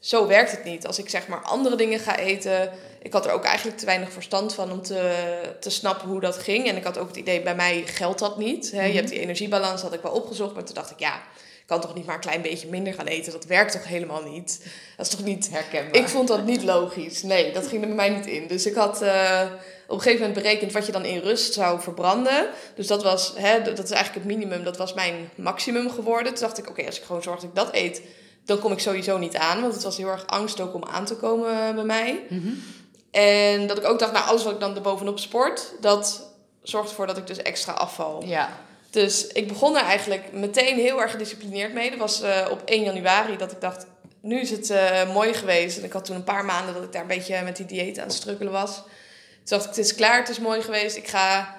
zo 0.00 0.26
werkt 0.26 0.50
het 0.50 0.64
niet. 0.64 0.86
Als 0.86 0.98
ik 0.98 1.08
zeg 1.08 1.26
maar 1.26 1.42
andere 1.42 1.76
dingen 1.76 1.98
ga 1.98 2.16
eten. 2.16 2.70
Ik 3.02 3.12
had 3.12 3.26
er 3.26 3.32
ook 3.32 3.44
eigenlijk 3.44 3.78
te 3.78 3.86
weinig 3.86 4.12
verstand 4.12 4.54
van 4.54 4.72
om 4.72 4.82
te, 4.82 5.14
te 5.60 5.70
snappen 5.70 6.08
hoe 6.08 6.20
dat 6.20 6.38
ging. 6.38 6.68
En 6.68 6.76
ik 6.76 6.84
had 6.84 6.98
ook 6.98 7.08
het 7.08 7.16
idee, 7.16 7.42
bij 7.42 7.54
mij 7.54 7.82
geldt 7.86 8.18
dat 8.18 8.38
niet. 8.38 8.70
Hè? 8.70 8.84
Je 8.84 8.94
hebt 8.94 9.08
die 9.08 9.20
energiebalans, 9.20 9.82
had 9.82 9.92
ik 9.92 10.02
wel 10.02 10.12
opgezocht. 10.12 10.54
Maar 10.54 10.64
toen 10.64 10.74
dacht 10.74 10.90
ik, 10.90 10.98
ja, 10.98 11.14
ik 11.16 11.64
kan 11.66 11.80
toch 11.80 11.94
niet 11.94 12.06
maar 12.06 12.14
een 12.14 12.20
klein 12.20 12.42
beetje 12.42 12.68
minder 12.68 12.94
gaan 12.94 13.06
eten. 13.06 13.32
Dat 13.32 13.44
werkt 13.44 13.72
toch 13.72 13.86
helemaal 13.86 14.22
niet. 14.22 14.66
Dat 14.96 15.06
is 15.06 15.12
toch 15.12 15.24
niet 15.24 15.50
Herkenbaar. 15.50 16.00
ik 16.00 16.08
vond 16.08 16.28
dat 16.28 16.44
niet 16.44 16.62
logisch. 16.62 17.22
Nee, 17.22 17.52
dat 17.52 17.66
ging 17.66 17.82
er 17.82 17.88
bij 17.88 17.96
mij 17.96 18.08
niet 18.08 18.26
in. 18.26 18.46
Dus 18.46 18.66
ik 18.66 18.74
had 18.74 19.02
eh, 19.02 19.42
op 19.86 19.94
een 19.94 20.02
gegeven 20.02 20.26
moment 20.26 20.42
berekend 20.42 20.72
wat 20.72 20.86
je 20.86 20.92
dan 20.92 21.04
in 21.04 21.18
rust 21.18 21.52
zou 21.52 21.80
verbranden. 21.80 22.48
Dus 22.74 22.86
dat 22.86 23.02
was, 23.02 23.32
hè, 23.36 23.62
dat 23.62 23.84
is 23.84 23.90
eigenlijk 23.90 24.26
het 24.26 24.36
minimum. 24.36 24.64
Dat 24.64 24.76
was 24.76 24.94
mijn 24.94 25.30
maximum 25.34 25.90
geworden. 25.90 26.34
Toen 26.34 26.46
dacht 26.46 26.58
ik, 26.58 26.68
oké, 26.68 26.86
als 26.86 26.98
ik 26.98 27.04
gewoon 27.04 27.22
zorg 27.22 27.40
dat 27.40 27.48
ik 27.48 27.54
dat 27.54 27.68
eet, 27.72 28.02
dan 28.44 28.58
kom 28.58 28.72
ik 28.72 28.78
sowieso 28.78 29.18
niet 29.18 29.36
aan. 29.36 29.60
Want 29.60 29.74
het 29.74 29.82
was 29.82 29.96
heel 29.96 30.08
erg 30.08 30.26
angst 30.26 30.60
ook 30.60 30.74
om 30.74 30.84
aan 30.84 31.04
te 31.04 31.16
komen 31.16 31.50
eh, 31.50 31.74
bij 31.74 31.84
mij. 31.84 32.22
En 33.10 33.66
dat 33.66 33.78
ik 33.78 33.84
ook 33.84 33.98
dacht, 33.98 34.12
nou, 34.12 34.26
alles 34.26 34.44
wat 34.44 34.52
ik 34.52 34.60
dan 34.60 34.74
erbovenop 34.74 35.18
sport, 35.18 35.72
dat 35.80 36.32
zorgt 36.62 36.88
ervoor 36.88 37.06
dat 37.06 37.16
ik 37.16 37.26
dus 37.26 37.42
extra 37.42 37.72
afval. 37.72 38.22
Ja. 38.24 38.48
Dus 38.90 39.26
ik 39.26 39.48
begon 39.48 39.76
er 39.76 39.82
eigenlijk 39.84 40.32
meteen 40.32 40.78
heel 40.78 41.00
erg 41.00 41.10
gedisciplineerd 41.10 41.72
mee. 41.72 41.90
Dat 41.90 41.98
was 41.98 42.22
eh, 42.22 42.46
op 42.50 42.62
1 42.64 42.82
januari 42.82 43.36
dat 43.36 43.52
ik 43.52 43.60
dacht, 43.60 43.86
nu 44.20 44.40
is 44.40 44.50
het 44.50 44.70
eh, 44.70 45.12
mooi 45.12 45.34
geweest. 45.34 45.78
En 45.78 45.84
ik 45.84 45.92
had 45.92 46.04
toen 46.04 46.16
een 46.16 46.24
paar 46.24 46.44
maanden 46.44 46.74
dat 46.74 46.82
ik 46.82 46.92
daar 46.92 47.02
een 47.02 47.08
beetje 47.08 47.42
met 47.42 47.56
die 47.56 47.66
dieet 47.66 47.98
aan 47.98 48.06
het 48.06 48.16
strukkelen 48.16 48.52
was. 48.52 48.74
Toen 48.74 49.58
dacht 49.58 49.62
ik, 49.62 49.68
het 49.68 49.78
is 49.78 49.94
klaar, 49.94 50.18
het 50.18 50.28
is 50.28 50.38
mooi 50.38 50.62
geweest. 50.62 50.96
Ik 50.96 51.08
ga, 51.08 51.56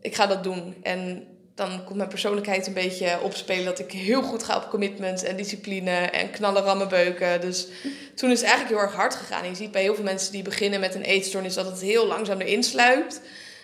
ik 0.00 0.14
ga 0.14 0.26
dat 0.26 0.44
doen. 0.44 0.76
En 0.82 1.26
dan 1.56 1.84
komt 1.84 1.96
mijn 1.96 2.08
persoonlijkheid 2.08 2.66
een 2.66 2.72
beetje 2.72 3.20
opspelen. 3.22 3.64
Dat 3.64 3.78
ik 3.78 3.92
heel 3.92 4.22
goed 4.22 4.42
ga 4.42 4.56
op 4.56 4.68
commitment 4.70 5.22
en 5.22 5.36
discipline 5.36 5.90
en 5.90 6.30
knallen, 6.30 6.62
rammen, 6.62 6.88
beuken. 6.88 7.40
Dus 7.40 7.66
toen 8.14 8.30
is 8.30 8.40
het 8.40 8.48
eigenlijk 8.48 8.78
heel 8.78 8.88
erg 8.88 8.96
hard 8.96 9.14
gegaan. 9.14 9.48
Je 9.48 9.54
ziet 9.54 9.70
bij 9.70 9.82
heel 9.82 9.94
veel 9.94 10.04
mensen 10.04 10.32
die 10.32 10.42
beginnen 10.42 10.80
met 10.80 10.94
een 10.94 11.02
eetstoornis 11.02 11.54
dat 11.54 11.66
het 11.66 11.80
heel 11.80 12.06
langzaam 12.06 12.40
erin 12.40 12.62
sluipt. 12.62 13.20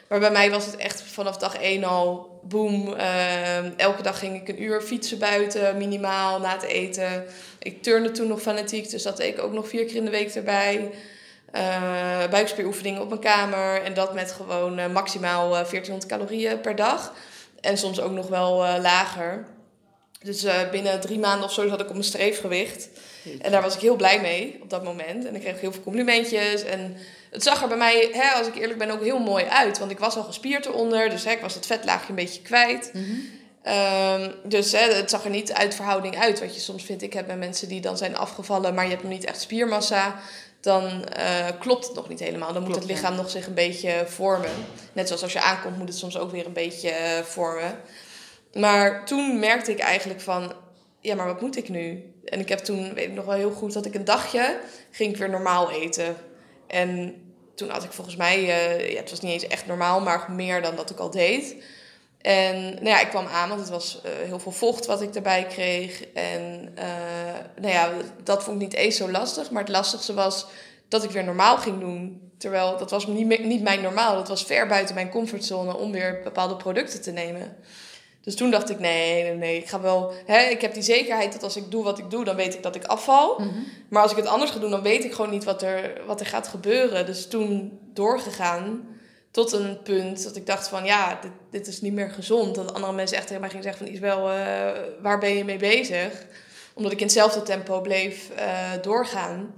Maar 0.09 0.21
bij 0.21 0.31
mij 0.31 0.51
was 0.51 0.67
het 0.67 0.77
echt 0.77 1.03
vanaf 1.03 1.37
dag 1.37 1.57
één 1.57 1.85
al 1.85 2.41
boem. 2.43 2.95
Ehm, 2.95 3.71
elke 3.77 4.03
dag 4.03 4.19
ging 4.19 4.41
ik 4.41 4.49
een 4.49 4.63
uur 4.63 4.81
fietsen 4.81 5.19
buiten, 5.19 5.77
minimaal, 5.77 6.41
na 6.41 6.53
het 6.53 6.63
eten. 6.63 7.25
Ik 7.59 7.83
turnde 7.83 8.11
toen 8.11 8.29
nog 8.29 8.41
fanatiek, 8.41 8.91
dus 8.91 9.03
dat 9.03 9.21
ik 9.21 9.43
ook 9.43 9.53
nog 9.53 9.69
vier 9.69 9.85
keer 9.85 9.97
in 9.97 10.05
de 10.05 10.11
week 10.11 10.35
erbij. 10.35 10.91
Uh, 11.55 12.29
buikspieroefeningen 12.31 13.03
op 13.03 13.09
mijn 13.09 13.21
kamer. 13.21 13.83
En 13.83 13.95
dat 13.95 14.15
met 14.15 14.33
gewoon 14.33 14.79
uh, 14.79 14.87
maximaal 14.87 15.51
1400 15.51 16.07
calorieën 16.07 16.61
per 16.61 16.77
dag. 16.77 17.13
En 17.63 17.79
soms 17.79 18.01
ook 18.01 18.13
nog 18.13 18.29
wel 18.29 18.57
lager. 18.81 19.47
Dus 20.23 20.47
binnen 20.71 21.01
drie 21.01 21.19
maanden 21.19 21.45
of 21.45 21.53
zo 21.53 21.69
zat 21.69 21.81
ik 21.81 21.87
op 21.87 21.93
mijn 21.93 22.05
streefgewicht. 22.05 22.89
En 23.41 23.51
daar 23.51 23.63
was 23.63 23.75
ik 23.75 23.81
heel 23.81 23.97
blij 23.97 24.21
mee 24.21 24.59
op 24.63 24.71
dat 24.71 24.85
moment. 24.85 25.27
En 25.27 25.35
ik 25.35 25.41
kreeg 25.41 25.61
heel 25.61 25.73
veel 25.73 25.83
complimentjes. 25.83 26.63
En 26.63 26.97
het 27.31 27.43
zag 27.43 27.63
er 27.63 27.69
bij 27.69 27.77
mij, 27.77 28.09
hè, 28.13 28.31
als 28.31 28.47
ik 28.47 28.55
eerlijk 28.55 28.79
ben, 28.79 28.91
ook 28.91 29.03
heel 29.03 29.19
mooi 29.19 29.45
uit. 29.45 29.79
Want 29.79 29.91
ik 29.91 29.99
was 29.99 30.17
al 30.17 30.23
gespierd 30.23 30.67
eronder. 30.67 31.11
Dus 31.11 31.25
hè, 31.25 31.31
ik 31.31 31.41
was 31.41 31.55
het 31.55 31.67
vetlaagje 31.67 32.09
een 32.09 32.15
beetje 32.15 32.43
kwijt. 32.43 32.91
Mhm. 32.93 33.05
Ehm, 33.63 34.31
dus 34.45 34.73
hè, 34.73 34.95
het 34.95 35.11
zag 35.11 35.25
er 35.25 35.31
niet 35.31 35.53
uit 35.53 35.75
verhouding 35.75 36.19
uit. 36.19 36.41
Wat 36.41 36.55
je 36.55 36.61
soms 36.61 36.85
vindt, 36.85 37.03
ik 37.03 37.13
heb 37.13 37.27
bij 37.27 37.37
mensen 37.37 37.69
die 37.69 37.81
dan 37.81 37.97
zijn 37.97 38.17
afgevallen, 38.17 38.75
maar 38.75 38.85
je 38.85 38.91
hebt 38.91 39.03
nog 39.03 39.13
niet 39.13 39.25
echt 39.25 39.41
spiermassa. 39.41 40.21
Dan 40.63 41.05
uh, 41.19 41.47
klopt 41.59 41.87
het 41.87 41.95
nog 41.95 42.09
niet 42.09 42.21
helemaal. 42.21 42.53
Dan 42.53 42.63
moet 42.63 42.75
het 42.75 42.85
lichaam 42.85 43.15
nog 43.15 43.31
zich 43.31 43.47
een 43.47 43.55
beetje 43.55 44.05
vormen. 44.07 44.51
Net 44.93 45.07
zoals 45.07 45.23
als 45.23 45.33
je 45.33 45.41
aankomt, 45.41 45.79
moet 45.79 45.89
het 45.89 45.97
soms 45.97 46.19
ook 46.19 46.31
weer 46.31 46.47
een 46.47 46.53
beetje 46.53 46.91
uh, 46.91 47.25
vormen. 47.25 47.81
Maar 48.53 49.07
toen 49.07 49.39
merkte 49.39 49.71
ik 49.71 49.79
eigenlijk 49.79 50.21
van, 50.21 50.53
ja, 51.01 51.15
maar 51.15 51.27
wat 51.27 51.41
moet 51.41 51.57
ik 51.57 51.69
nu? 51.69 52.13
En 52.25 52.41
ik 52.41 52.49
heb 52.49 52.59
toen, 52.59 52.95
weet 52.95 53.09
ik 53.09 53.15
nog 53.15 53.25
wel 53.25 53.35
heel 53.35 53.51
goed, 53.51 53.73
dat 53.73 53.87
ik 53.87 53.95
een 53.95 54.05
dagje 54.05 54.59
ging 54.91 55.13
ik 55.13 55.19
weer 55.19 55.31
normaal 55.31 55.71
eten. 55.71 56.17
En 56.67 57.15
toen 57.55 57.71
had 57.71 57.85
ik 57.85 57.93
volgens 57.93 58.17
mij, 58.17 58.39
uh, 58.39 58.93
ja, 58.93 59.01
het 59.01 59.11
was 59.11 59.21
niet 59.21 59.33
eens 59.33 59.47
echt 59.47 59.67
normaal, 59.67 60.01
maar 60.01 60.31
meer 60.31 60.63
dan 60.63 60.77
dat 60.77 60.91
ik 60.91 60.99
al 60.99 61.11
deed. 61.11 61.57
En 62.23 62.75
nou 62.75 62.89
ja, 62.89 63.01
ik 63.01 63.09
kwam 63.09 63.27
aan, 63.27 63.49
want 63.49 63.61
het 63.61 63.71
was 63.71 64.01
uh, 64.05 64.11
heel 64.27 64.39
veel 64.39 64.53
vocht 64.53 64.87
wat 64.87 65.03
ik 65.03 65.15
erbij 65.15 65.47
kreeg. 65.47 66.05
En 66.15 66.75
uh, 66.79 66.85
nou 67.61 67.73
ja, 67.73 67.91
dat 68.25 68.45
vond 68.45 68.57
ik 68.57 68.63
niet 68.63 68.75
eens 68.75 68.97
zo 68.97 69.11
lastig. 69.11 69.51
Maar 69.51 69.63
het 69.63 69.73
lastigste 69.73 70.15
was 70.15 70.47
dat 70.89 71.05
ik 71.05 71.11
weer 71.11 71.25
normaal 71.25 71.57
ging 71.57 71.81
doen. 71.81 72.31
Terwijl 72.39 72.77
dat 72.77 72.91
was 72.91 73.07
niet, 73.07 73.45
niet 73.45 73.63
mijn 73.63 73.83
normaal. 73.83 74.15
Dat 74.15 74.29
was 74.29 74.45
ver 74.45 74.67
buiten 74.67 74.95
mijn 74.95 75.11
comfortzone 75.11 75.77
om 75.77 75.93
weer 75.93 76.21
bepaalde 76.25 76.57
producten 76.57 77.03
te 77.03 77.11
nemen. 77.11 77.57
Dus 78.23 78.37
toen 78.37 78.51
dacht 78.51 78.71
ik, 78.71 78.79
nee, 78.79 79.23
nee, 79.23 79.35
nee, 79.35 79.57
ik 79.57 79.69
ga 79.69 79.81
wel... 79.81 80.13
Hè, 80.27 80.43
ik 80.43 80.61
heb 80.61 80.75
die 80.75 80.83
zekerheid 80.83 81.33
dat 81.33 81.43
als 81.43 81.57
ik 81.57 81.71
doe 81.71 81.85
wat 81.85 81.99
ik 81.99 82.11
doe, 82.11 82.25
dan 82.25 82.37
weet 82.37 82.55
ik 82.55 82.63
dat 82.63 82.75
ik 82.75 82.85
afval. 82.85 83.39
Mhm. 83.39 83.49
Maar 83.89 84.03
als 84.03 84.11
ik 84.11 84.17
het 84.17 84.27
anders 84.27 84.51
ga 84.51 84.59
doen, 84.59 84.71
dan 84.71 84.83
weet 84.83 85.05
ik 85.05 85.13
gewoon 85.13 85.31
niet 85.31 85.45
wat 85.45 85.63
er, 85.63 86.01
wat 86.07 86.21
er 86.21 86.27
gaat 86.27 86.49
gebeuren. 86.49 87.07
Dus 87.07 87.29
toen 87.29 87.79
doorgegaan 87.93 88.87
tot 89.33 89.53
een 89.53 89.83
punt 89.83 90.23
dat 90.23 90.37
ik 90.37 90.47
dacht 90.47 90.69
van, 90.69 90.85
ja, 90.85 91.19
dit, 91.23 91.31
dit 91.51 91.67
is 91.67 91.81
niet 91.81 91.93
meer 91.93 92.11
gezond. 92.11 92.55
Dat 92.55 92.75
andere 92.75 92.93
mensen 92.93 93.17
echt 93.17 93.27
tegen 93.27 93.41
mij 93.41 93.51
gingen 93.51 93.65
zeggen 93.65 93.87
van, 93.87 93.95
Isabel, 93.95 94.31
uh, 94.31 94.71
waar 95.03 95.19
ben 95.19 95.37
je 95.37 95.45
mee 95.45 95.59
bezig? 95.59 96.27
Omdat 96.75 96.93
ik 96.93 96.99
in 96.99 97.05
hetzelfde 97.05 97.43
tempo 97.43 97.81
bleef 97.81 98.31
uh, 98.39 98.71
doorgaan. 98.83 99.55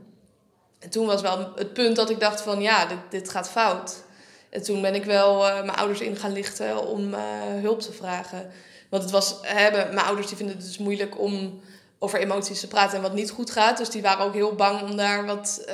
En 0.79 0.91
toen 0.91 1.07
was 1.07 1.23
wel 1.23 1.53
het 1.55 1.73
punt 1.73 1.97
dat 1.97 2.11
ik 2.11 2.21
dacht 2.21 2.41
van, 2.41 2.61
ja, 2.61 2.87
dit, 2.87 2.99
dit 3.11 3.31
gaat 3.31 3.49
fout. 3.49 4.03
En 4.51 4.63
toen 4.63 4.83
ben 4.83 4.95
ik 4.95 5.05
wel 5.05 5.47
uh, 5.47 5.55
mijn 5.55 5.79
ouders 5.79 6.01
in 6.01 6.17
gaan 6.17 6.33
lichten 6.33 6.87
om 6.87 7.15
hulp 7.61 7.81
te 7.81 7.93
vragen. 7.93 8.51
Want 8.91 9.03
het 9.03 9.13
was, 9.13 9.37
hebben, 9.43 9.95
mijn 9.95 10.07
ouders 10.07 10.27
die 10.27 10.37
vinden 10.37 10.57
het 10.57 10.65
dus 10.65 10.79
moeilijk 10.79 11.21
om 11.21 11.61
over 11.99 12.19
emoties 12.19 12.61
te 12.61 12.69
praten 12.69 12.97
en 12.97 13.03
wat 13.03 13.15
niet 13.15 13.31
goed 13.31 13.51
gaat. 13.51 13.79
Dus 13.79 13.91
die 13.91 14.03
waren 14.03 14.25
ook 14.25 14.35
heel 14.35 14.55
bang 14.55 14.83
om 14.83 14.97
daar 14.97 15.27
wat 15.27 15.65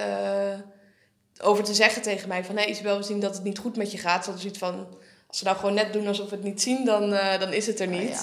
over 1.42 1.64
te 1.64 1.74
zeggen 1.74 2.02
tegen 2.02 2.28
mij. 2.28 2.44
Van 2.44 2.56
hé 2.56 2.62
hey, 2.62 2.70
Isabel, 2.70 2.96
we 2.96 3.02
zien 3.02 3.20
dat 3.20 3.34
het 3.34 3.44
niet 3.44 3.58
goed 3.58 3.76
met 3.76 3.92
je 3.92 3.98
gaat. 3.98 4.24
Zoals 4.24 4.44
iets 4.44 4.58
van, 4.58 4.86
als 5.26 5.38
ze 5.38 5.44
nou 5.44 5.56
gewoon 5.56 5.74
net 5.74 5.92
doen 5.92 6.06
alsof 6.06 6.30
we 6.30 6.36
het 6.36 6.44
niet 6.44 6.62
zien, 6.62 6.84
dan, 6.84 7.10
dan 7.10 7.52
is 7.52 7.66
het 7.66 7.80
er 7.80 7.86
niet. 7.86 8.08
ja. 8.08 8.20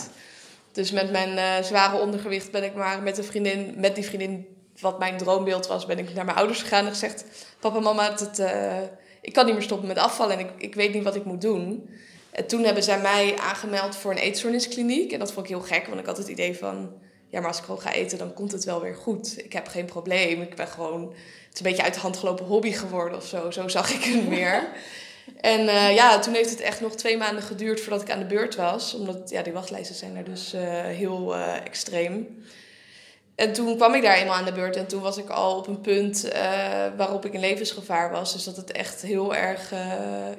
Dus 0.71 0.91
met 0.91 1.11
mijn 1.11 1.63
zware 1.63 1.97
ondergewicht 1.97 2.51
ben 2.51 2.63
ik 2.63 2.73
maar 2.73 3.01
met 3.01 3.17
een 3.17 3.23
vriendin, 3.23 3.73
met 3.77 3.95
die 3.95 4.03
vriendin 4.03 4.47
wat 4.79 4.99
mijn 4.99 5.17
droombeeld 5.17 5.67
was, 5.67 5.85
ben 5.85 5.99
ik 5.99 6.13
naar 6.13 6.25
mijn 6.25 6.37
ouders 6.37 6.61
gegaan 6.61 6.85
en 6.85 6.91
gezegd: 6.91 7.23
Papa, 7.59 7.79
mama, 7.79 8.15
het, 8.15 8.41
ik 9.21 9.33
kan 9.33 9.45
niet 9.45 9.53
meer 9.53 9.63
stoppen 9.63 9.87
met 9.87 9.97
afvallen 9.97 10.37
en 10.37 10.45
ik, 10.45 10.51
ik 10.57 10.75
weet 10.75 10.93
niet 10.93 11.03
wat 11.03 11.15
ik 11.15 11.25
moet 11.25 11.41
doen. 11.41 11.89
En 12.31 12.47
toen 12.47 12.63
hebben 12.63 12.83
zij 12.83 12.99
mij 12.99 13.35
aangemeld 13.37 13.95
voor 13.95 14.11
een 14.11 14.17
eetstoorniskliniek. 14.17 15.11
En 15.11 15.19
dat 15.19 15.31
vond 15.31 15.45
ik 15.45 15.51
heel 15.51 15.61
gek, 15.61 15.87
want 15.87 15.99
ik 15.99 16.05
had 16.05 16.17
het 16.17 16.27
idee 16.27 16.57
van... 16.57 16.93
Ja, 17.29 17.39
maar 17.39 17.47
als 17.47 17.57
ik 17.57 17.63
gewoon 17.63 17.81
ga 17.81 17.93
eten, 17.93 18.17
dan 18.17 18.33
komt 18.33 18.51
het 18.51 18.63
wel 18.63 18.81
weer 18.81 18.95
goed. 18.95 19.43
Ik 19.43 19.53
heb 19.53 19.67
geen 19.67 19.85
probleem. 19.85 20.41
Ik 20.41 20.55
ben 20.55 20.67
gewoon... 20.67 21.01
Het 21.01 21.53
is 21.53 21.59
een 21.59 21.65
beetje 21.65 21.83
uit 21.83 21.93
de 21.93 21.99
hand 21.99 22.17
gelopen 22.17 22.45
hobby 22.45 22.71
geworden 22.71 23.17
of 23.17 23.25
zo. 23.25 23.51
Zo 23.51 23.67
zag 23.67 23.93
ik 23.93 24.03
het 24.03 24.27
meer. 24.27 24.67
en 25.41 25.61
uh, 25.61 25.95
ja, 25.95 26.19
toen 26.19 26.33
heeft 26.33 26.49
het 26.49 26.61
echt 26.61 26.81
nog 26.81 26.95
twee 26.95 27.17
maanden 27.17 27.43
geduurd 27.43 27.81
voordat 27.81 28.01
ik 28.01 28.11
aan 28.11 28.19
de 28.19 28.25
beurt 28.25 28.55
was. 28.55 28.93
Omdat 28.93 29.29
ja, 29.29 29.41
die 29.41 29.53
wachtlijsten 29.53 29.95
zijn 29.95 30.15
er 30.15 30.23
dus 30.23 30.53
uh, 30.53 30.61
heel 30.81 31.35
uh, 31.35 31.55
extreem. 31.55 32.43
En 33.35 33.53
toen 33.53 33.75
kwam 33.75 33.93
ik 33.93 34.01
daar 34.01 34.15
eenmaal 34.15 34.35
aan 34.35 34.45
de 34.45 34.51
beurt 34.51 34.75
en 34.75 34.87
toen 34.87 35.01
was 35.01 35.17
ik 35.17 35.29
al 35.29 35.57
op 35.57 35.67
een 35.67 35.81
punt 35.81 36.29
waarop 36.97 37.25
ik 37.25 37.33
in 37.33 37.39
levensgevaar 37.39 38.11
was. 38.11 38.33
Dus 38.33 38.43
dat 38.43 38.55
het 38.55 38.71
echt 38.71 39.01
heel 39.01 39.35
erg 39.35 39.73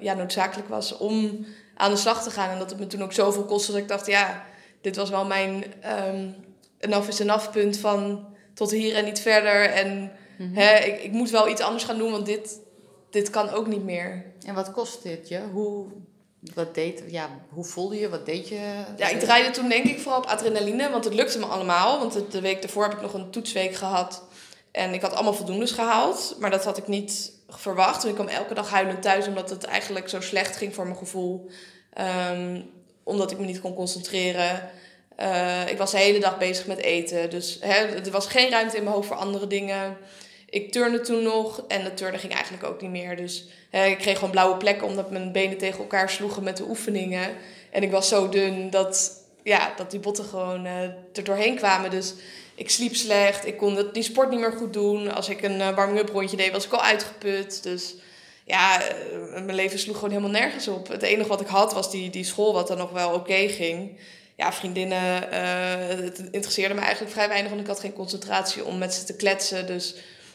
ja, 0.00 0.14
noodzakelijk 0.14 0.68
was 0.68 0.96
om 0.96 1.46
aan 1.74 1.90
de 1.90 1.96
slag 1.96 2.22
te 2.22 2.30
gaan. 2.30 2.50
En 2.50 2.58
dat 2.58 2.70
het 2.70 2.78
me 2.78 2.86
toen 2.86 3.02
ook 3.02 3.12
zoveel 3.12 3.44
kostte 3.44 3.72
dat 3.72 3.80
ik 3.80 3.88
dacht, 3.88 4.06
ja, 4.06 4.44
dit 4.80 4.96
was 4.96 5.10
wel 5.10 5.24
mijn 5.24 5.64
um, 6.08 6.34
enough 6.78 7.08
is 7.08 7.20
enough 7.20 7.50
punt 7.50 7.76
van 7.76 8.26
tot 8.54 8.70
hier 8.70 8.94
en 8.94 9.04
niet 9.04 9.20
verder. 9.20 9.70
En 9.70 10.12
-hmm. 10.36 10.54
hè, 10.54 10.76
ik, 10.78 11.02
ik 11.02 11.12
moet 11.12 11.30
wel 11.30 11.48
iets 11.48 11.60
anders 11.60 11.84
gaan 11.84 11.98
doen, 11.98 12.10
want 12.10 12.26
dit, 12.26 12.60
dit 13.10 13.30
kan 13.30 13.50
ook 13.50 13.66
niet 13.66 13.84
meer. 13.84 14.24
En 14.46 14.54
wat 14.54 14.72
kost 14.72 15.02
dit 15.02 15.28
je? 15.28 15.40
Hoe 15.52 15.86
wat 16.54 16.74
deed, 16.74 17.02
ja, 17.08 17.30
hoe 17.48 17.64
voelde 17.64 17.98
je? 17.98 18.08
Wat 18.08 18.26
deed 18.26 18.48
je? 18.48 18.84
Ja, 18.96 19.08
ik 19.08 19.20
draaide 19.20 19.50
toen 19.50 19.68
denk 19.68 19.84
ik 19.84 20.00
vooral 20.00 20.20
op 20.20 20.26
adrenaline, 20.26 20.90
want 20.90 21.04
het 21.04 21.14
lukte 21.14 21.38
me 21.38 21.46
allemaal. 21.46 21.98
Want 21.98 22.32
de 22.32 22.40
week 22.40 22.60
daarvoor 22.60 22.82
heb 22.82 22.92
ik 22.92 23.00
nog 23.00 23.14
een 23.14 23.30
toetsweek 23.30 23.74
gehad. 23.74 24.22
En 24.70 24.94
ik 24.94 25.02
had 25.02 25.12
allemaal 25.12 25.34
voldoendes 25.34 25.70
gehaald, 25.70 26.36
maar 26.40 26.50
dat 26.50 26.64
had 26.64 26.78
ik 26.78 26.86
niet 26.86 27.32
verwacht. 27.48 28.02
En 28.02 28.08
ik 28.08 28.14
kwam 28.14 28.26
elke 28.26 28.54
dag 28.54 28.70
huilend 28.70 29.02
thuis, 29.02 29.26
omdat 29.26 29.50
het 29.50 29.64
eigenlijk 29.64 30.08
zo 30.08 30.20
slecht 30.20 30.56
ging 30.56 30.74
voor 30.74 30.84
mijn 30.84 30.96
gevoel. 30.96 31.50
Um, 32.30 32.70
omdat 33.02 33.30
ik 33.30 33.38
me 33.38 33.44
niet 33.44 33.60
kon 33.60 33.74
concentreren. 33.74 34.70
Uh, 35.20 35.68
ik 35.68 35.78
was 35.78 35.90
de 35.90 35.98
hele 35.98 36.18
dag 36.18 36.38
bezig 36.38 36.66
met 36.66 36.78
eten. 36.78 37.30
Dus 37.30 37.58
hè, 37.60 37.74
er 37.74 38.10
was 38.10 38.26
geen 38.26 38.50
ruimte 38.50 38.76
in 38.76 38.82
mijn 38.82 38.94
hoofd 38.94 39.08
voor 39.08 39.16
andere 39.16 39.46
dingen. 39.46 39.96
Ik 40.50 40.72
turnde 40.72 41.00
toen 41.00 41.22
nog 41.22 41.64
en 41.68 41.84
de 41.84 41.94
turnen 41.94 42.20
ging 42.20 42.32
eigenlijk 42.32 42.64
ook 42.64 42.80
niet 42.80 42.90
meer. 42.90 43.16
Dus 43.16 43.44
ik 43.70 43.98
kreeg 43.98 44.14
gewoon 44.14 44.30
blauwe 44.30 44.56
plekken 44.56 44.86
omdat 44.86 45.10
mijn 45.10 45.32
benen 45.32 45.58
tegen 45.58 45.78
elkaar 45.78 46.10
sloegen 46.10 46.42
met 46.42 46.56
de 46.56 46.64
oefeningen. 46.68 47.30
En 47.70 47.82
ik 47.82 47.90
was 47.90 48.08
zo 48.08 48.28
dun 48.28 48.70
dat, 48.70 49.12
ja, 49.42 49.72
dat 49.76 49.90
die 49.90 50.00
botten 50.00 50.24
gewoon 50.24 50.66
uh, 50.66 50.82
er 50.82 51.24
doorheen 51.24 51.56
kwamen. 51.56 51.90
Dus 51.90 52.14
ik 52.54 52.70
sliep 52.70 52.94
slecht. 52.94 53.46
Ik 53.46 53.56
kon 53.56 53.88
die 53.92 54.02
sport 54.02 54.30
niet 54.30 54.40
meer 54.40 54.52
goed 54.52 54.72
doen. 54.72 55.14
Als 55.14 55.28
ik 55.28 55.42
een 55.42 55.58
uh, 55.58 55.74
warming-up 55.74 56.08
rondje 56.08 56.36
deed, 56.36 56.52
was 56.52 56.64
ik 56.64 56.72
al 56.72 56.82
uitgeput. 56.82 57.62
Dus 57.62 57.94
ja, 58.44 58.80
mijn 59.30 59.54
leven 59.54 59.78
sloeg 59.78 59.94
gewoon 59.94 60.10
helemaal 60.10 60.40
nergens 60.40 60.68
op. 60.68 60.88
Het 60.88 61.02
enige 61.02 61.28
wat 61.28 61.40
ik 61.40 61.46
had 61.46 61.72
was 61.72 61.90
die, 61.90 62.10
die 62.10 62.24
school, 62.24 62.52
wat 62.52 62.68
dan 62.68 62.78
nog 62.78 62.90
wel 62.90 63.12
oké 63.12 63.48
ging. 63.48 63.98
Ja, 64.38 64.52
vriendinnen, 64.52 65.28
het 66.04 66.18
interesseerde 66.30 66.74
me 66.74 66.80
eigenlijk 66.80 67.12
vrij 67.12 67.28
weinig, 67.28 67.50
want 67.50 67.62
ik 67.62 67.66
had 67.66 67.80
geen 67.80 67.92
concentratie 67.92 68.64
om 68.64 68.78
met 68.78 68.94
ze 68.94 69.04
te 69.04 69.16
kletsen. 69.16 69.66
Dus 69.66 69.94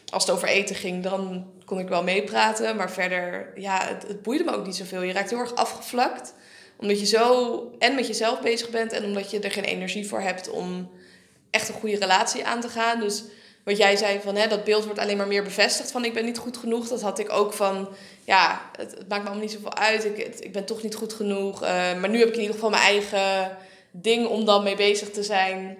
als 0.10 0.26
het 0.26 0.36
over 0.36 0.48
eten 0.48 0.76
ging, 0.76 1.04
dan 1.04 1.46
kon 1.66 1.80
ik 1.80 1.88
wel 1.88 2.04
meepraten. 2.04 2.76
Maar 2.76 2.92
verder, 2.92 3.52
ja, 3.56 3.88
het, 3.88 4.08
het, 4.08 4.22
boeide 4.22 4.44
me 4.44 4.52
ook 4.52 4.66
niet 4.66 4.76
zoveel. 4.76 5.02
Je 5.02 5.14
raakt 5.14 5.30
heel 5.30 5.40
erg 5.40 5.56
afgevlakt. 5.56 6.34
Omdat 6.78 7.00
je 7.00 7.06
zo 7.06 7.72
en 7.80 7.96
met 7.96 8.08
jezelf 8.08 8.42
bezig 8.42 8.70
bent 8.70 8.92
en 8.92 9.04
omdat 9.04 9.32
je 9.32 9.40
er 9.40 9.52
geen 9.52 9.64
energie 9.64 10.08
voor 10.08 10.22
hebt 10.22 10.50
om 10.50 10.92
echt 11.50 11.70
een 11.70 11.76
goede 11.76 11.98
relatie 11.98 12.46
aan 12.46 12.62
te 12.62 12.70
gaan. 12.70 13.00
Dus 13.00 13.24
wat 13.64 13.78
jij 13.78 13.96
zei 13.96 14.20
van 14.22 14.36
hè, 14.36 14.48
dat 14.48 14.64
beeld 14.64 14.86
wordt 14.86 15.00
alleen 15.00 15.18
maar 15.18 15.28
meer 15.28 15.44
bevestigd 15.44 15.92
van 15.92 16.06
ik 16.06 16.14
ben 16.14 16.26
niet 16.26 16.38
goed 16.38 16.58
genoeg. 16.58 16.88
Dat 16.88 17.02
had 17.02 17.20
ik 17.20 17.32
ook 17.32 17.54
van 17.54 17.88
ja, 18.24 18.62
het, 18.78 18.96
maakt 18.96 19.22
me 19.24 19.30
allemaal 19.30 19.46
niet 19.46 19.52
zoveel 19.52 19.76
uit. 19.76 20.06
Ik, 20.06 20.18
ik 20.18 20.52
ben 20.52 20.66
toch 20.66 20.84
niet 20.84 20.96
goed 20.96 21.14
genoeg. 21.14 21.64
Uh, 21.64 21.70
maar 21.70 22.10
nu 22.10 22.20
heb 22.20 22.28
ik 22.28 22.36
in 22.36 22.42
ieder 22.42 22.56
geval 22.56 22.70
mijn 22.70 22.84
eigen 22.84 23.58
ding 23.96 24.28
om 24.28 24.46
dan 24.46 24.64
mee 24.64 24.76
bezig 24.76 25.12
te 25.12 25.24
zijn. 25.24 25.78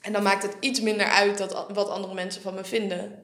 En 0.00 0.12
dan 0.12 0.22
maakt 0.22 0.42
het 0.42 0.56
iets 0.60 0.80
minder 0.80 1.06
uit 1.06 1.38
dat, 1.38 1.66
wat 1.72 1.88
andere 1.88 2.14
mensen 2.14 2.42
van 2.42 2.54
me 2.54 2.64
vinden. 2.64 3.22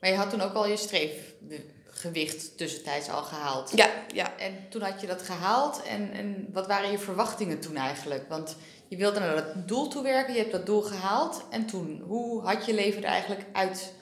Maar 0.00 0.10
je 0.10 0.16
had 0.16 0.30
toen 0.30 0.40
ook 0.40 0.54
al 0.54 0.66
je 0.66 0.76
streefgewicht 0.76 2.56
tussentijds 2.56 3.08
al 3.08 3.22
gehaald. 3.22 3.72
Ja, 3.74 3.90
ja. 4.12 4.32
En 4.38 4.66
toen 4.68 4.82
had 4.82 5.00
je 5.00 5.06
dat 5.06 5.22
gehaald. 5.22 5.82
En, 5.82 6.12
en 6.12 6.48
wat 6.52 6.66
waren 6.66 6.90
je 6.90 6.98
verwachtingen 6.98 7.60
toen 7.60 7.76
eigenlijk? 7.76 8.28
Want 8.28 8.56
je 8.88 8.96
wilde 8.96 9.20
naar 9.20 9.34
dat 9.34 9.68
doel 9.68 9.88
toe 9.88 10.02
werken, 10.02 10.32
je 10.32 10.38
hebt 10.38 10.52
dat 10.52 10.66
doel 10.66 10.82
gehaald. 10.82 11.42
En 11.50 11.66
toen, 11.66 12.02
hoe 12.06 12.42
had 12.42 12.66
je 12.66 12.74
leven 12.74 13.02
er 13.02 13.08
eigenlijk 13.08 13.44
uit 13.52 13.92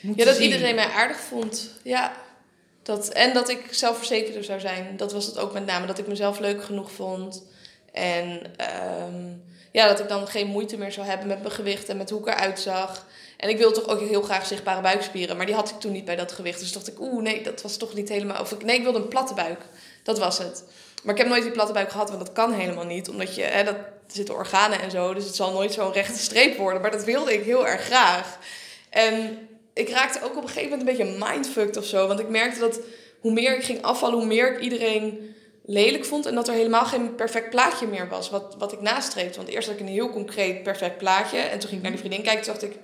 moeten 0.00 0.24
Ja, 0.24 0.30
dat 0.30 0.40
zien? 0.40 0.50
iedereen 0.52 0.74
mij 0.74 0.88
aardig 0.88 1.20
vond. 1.20 1.70
Ja. 1.82 2.12
Dat, 2.82 3.08
en 3.08 3.34
dat 3.34 3.48
ik 3.48 3.66
zelfverzekerder 3.70 4.44
zou 4.44 4.60
zijn. 4.60 4.96
Dat 4.96 5.12
was 5.12 5.26
het 5.26 5.38
ook 5.38 5.52
met 5.52 5.66
name. 5.66 5.86
Dat 5.86 5.98
ik 5.98 6.06
mezelf 6.06 6.38
leuk 6.38 6.64
genoeg 6.64 6.92
vond. 6.92 7.42
En 7.92 8.40
um, 9.06 9.42
ja, 9.72 9.88
dat 9.88 10.00
ik 10.00 10.08
dan 10.08 10.26
geen 10.26 10.46
moeite 10.46 10.76
meer 10.76 10.92
zou 10.92 11.06
hebben 11.06 11.26
met 11.26 11.40
mijn 11.40 11.54
gewicht 11.54 11.88
en 11.88 11.96
met 11.96 12.10
hoe 12.10 12.20
ik 12.20 12.26
eruit 12.26 12.60
zag. 12.60 13.06
En 13.36 13.48
ik 13.48 13.58
wilde 13.58 13.80
toch 13.80 13.88
ook 13.88 14.00
heel 14.00 14.22
graag 14.22 14.46
zichtbare 14.46 14.80
buikspieren. 14.80 15.36
Maar 15.36 15.46
die 15.46 15.54
had 15.54 15.70
ik 15.70 15.80
toen 15.80 15.92
niet 15.92 16.04
bij 16.04 16.16
dat 16.16 16.32
gewicht. 16.32 16.60
Dus 16.60 16.72
dacht 16.72 16.88
ik, 16.88 17.00
oeh, 17.00 17.22
nee, 17.22 17.42
dat 17.42 17.62
was 17.62 17.76
toch 17.76 17.94
niet 17.94 18.08
helemaal... 18.08 18.40
Of 18.40 18.52
ik, 18.52 18.64
nee, 18.64 18.76
ik 18.76 18.82
wilde 18.82 18.98
een 18.98 19.08
platte 19.08 19.34
buik. 19.34 19.60
Dat 20.02 20.18
was 20.18 20.38
het. 20.38 20.64
Maar 21.02 21.14
ik 21.14 21.20
heb 21.20 21.28
nooit 21.30 21.42
die 21.42 21.52
platte 21.52 21.72
buik 21.72 21.90
gehad, 21.90 22.08
want 22.08 22.26
dat 22.26 22.32
kan 22.32 22.52
helemaal 22.52 22.84
niet. 22.84 23.08
Omdat 23.08 23.34
je, 23.34 23.42
hè, 23.42 23.64
dat, 23.64 23.74
er 23.74 24.18
zitten 24.18 24.34
organen 24.34 24.80
en 24.80 24.90
zo, 24.90 25.14
dus 25.14 25.24
het 25.24 25.34
zal 25.34 25.52
nooit 25.52 25.72
zo'n 25.72 25.92
rechte 25.92 26.18
streep 26.18 26.56
worden. 26.56 26.82
Maar 26.82 26.90
dat 26.90 27.04
wilde 27.04 27.32
ik 27.32 27.44
heel 27.44 27.66
erg 27.66 27.82
graag. 27.82 28.38
En 28.90 29.48
ik 29.72 29.88
raakte 29.88 30.24
ook 30.24 30.36
op 30.36 30.42
een 30.42 30.48
gegeven 30.48 30.78
moment 30.78 30.88
een 30.88 30.96
beetje 30.96 31.26
mindfucked 31.26 31.76
of 31.76 31.84
zo. 31.84 32.06
Want 32.06 32.20
ik 32.20 32.28
merkte 32.28 32.60
dat 32.60 32.80
hoe 33.20 33.32
meer 33.32 33.56
ik 33.56 33.64
ging 33.64 33.82
afvallen, 33.82 34.18
hoe 34.18 34.26
meer 34.26 34.52
ik 34.52 34.60
iedereen 34.60 35.34
lelijk 35.72 36.04
vond. 36.04 36.26
En 36.26 36.34
dat 36.34 36.48
er 36.48 36.54
helemaal 36.54 36.84
geen 36.84 37.14
perfect 37.14 37.50
plaatje 37.50 37.86
meer 37.86 38.08
was 38.08 38.30
wat, 38.30 38.54
wat 38.58 38.72
ik 38.72 38.80
nastreefde. 38.80 39.36
Want 39.36 39.48
eerst 39.48 39.68
had 39.68 39.76
ik 39.76 39.82
een 39.82 39.92
heel 39.92 40.10
concreet 40.10 40.62
perfect 40.62 40.98
plaatje. 40.98 41.38
En 41.38 41.58
toen 41.58 41.68
ging 41.68 41.74
ik 41.74 41.82
naar 41.82 41.90
die 41.90 42.00
vriendin 42.00 42.22
kijken. 42.22 42.44
Toen 42.44 42.52
dacht 42.52 42.64
ik, 42.64 42.76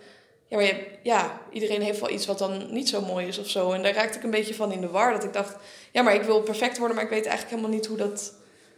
ja, 0.46 0.56
maar 0.56 0.66
je, 0.66 0.86
ja, 1.02 1.40
iedereen 1.52 1.82
heeft 1.82 2.00
wel 2.00 2.10
iets 2.10 2.26
wat 2.26 2.38
dan 2.38 2.72
niet 2.72 2.88
zo 2.88 3.00
mooi 3.00 3.26
is 3.26 3.38
of 3.38 3.48
zo. 3.48 3.72
En 3.72 3.82
daar 3.82 3.94
raakte 3.94 4.18
ik 4.18 4.24
een 4.24 4.30
beetje 4.30 4.54
van 4.54 4.72
in 4.72 4.80
de 4.80 4.88
war. 4.88 5.12
Dat 5.12 5.24
ik 5.24 5.32
dacht, 5.32 5.56
ja, 5.92 6.02
maar 6.02 6.14
ik 6.14 6.22
wil 6.22 6.42
perfect 6.42 6.78
worden, 6.78 6.96
maar 6.96 7.04
ik 7.04 7.10
weet 7.10 7.26
eigenlijk 7.26 7.56
helemaal 7.56 7.78
niet 7.78 7.86
hoe 7.86 7.96
dat, 7.96 8.34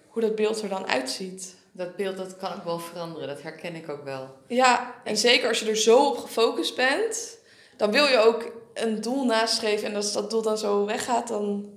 hoe 0.08 0.22
dat 0.22 0.34
beeld 0.34 0.62
er 0.62 0.68
dan 0.68 0.86
uitziet. 0.86 1.54
Dat 1.72 1.96
beeld 1.96 2.16
dat 2.16 2.36
kan 2.36 2.52
ook 2.52 2.64
wel 2.64 2.78
veranderen, 2.78 3.28
dat 3.28 3.42
herken 3.42 3.74
ik 3.74 3.88
ook 3.88 4.04
wel. 4.04 4.36
Ja, 4.46 4.94
en 5.04 5.16
zeker 5.16 5.48
als 5.48 5.60
je 5.60 5.68
er 5.68 5.76
zo 5.76 6.06
op 6.06 6.16
gefocust 6.16 6.76
bent, 6.76 7.38
dan 7.76 7.90
wil 7.90 8.06
je 8.06 8.18
ook 8.18 8.52
een 8.74 9.00
doel 9.00 9.24
nastreven. 9.24 9.88
En 9.88 9.96
als 9.96 10.12
dat 10.12 10.30
doel 10.30 10.42
dan 10.42 10.58
zo 10.58 10.84
weggaat, 10.84 11.28
dan, 11.28 11.70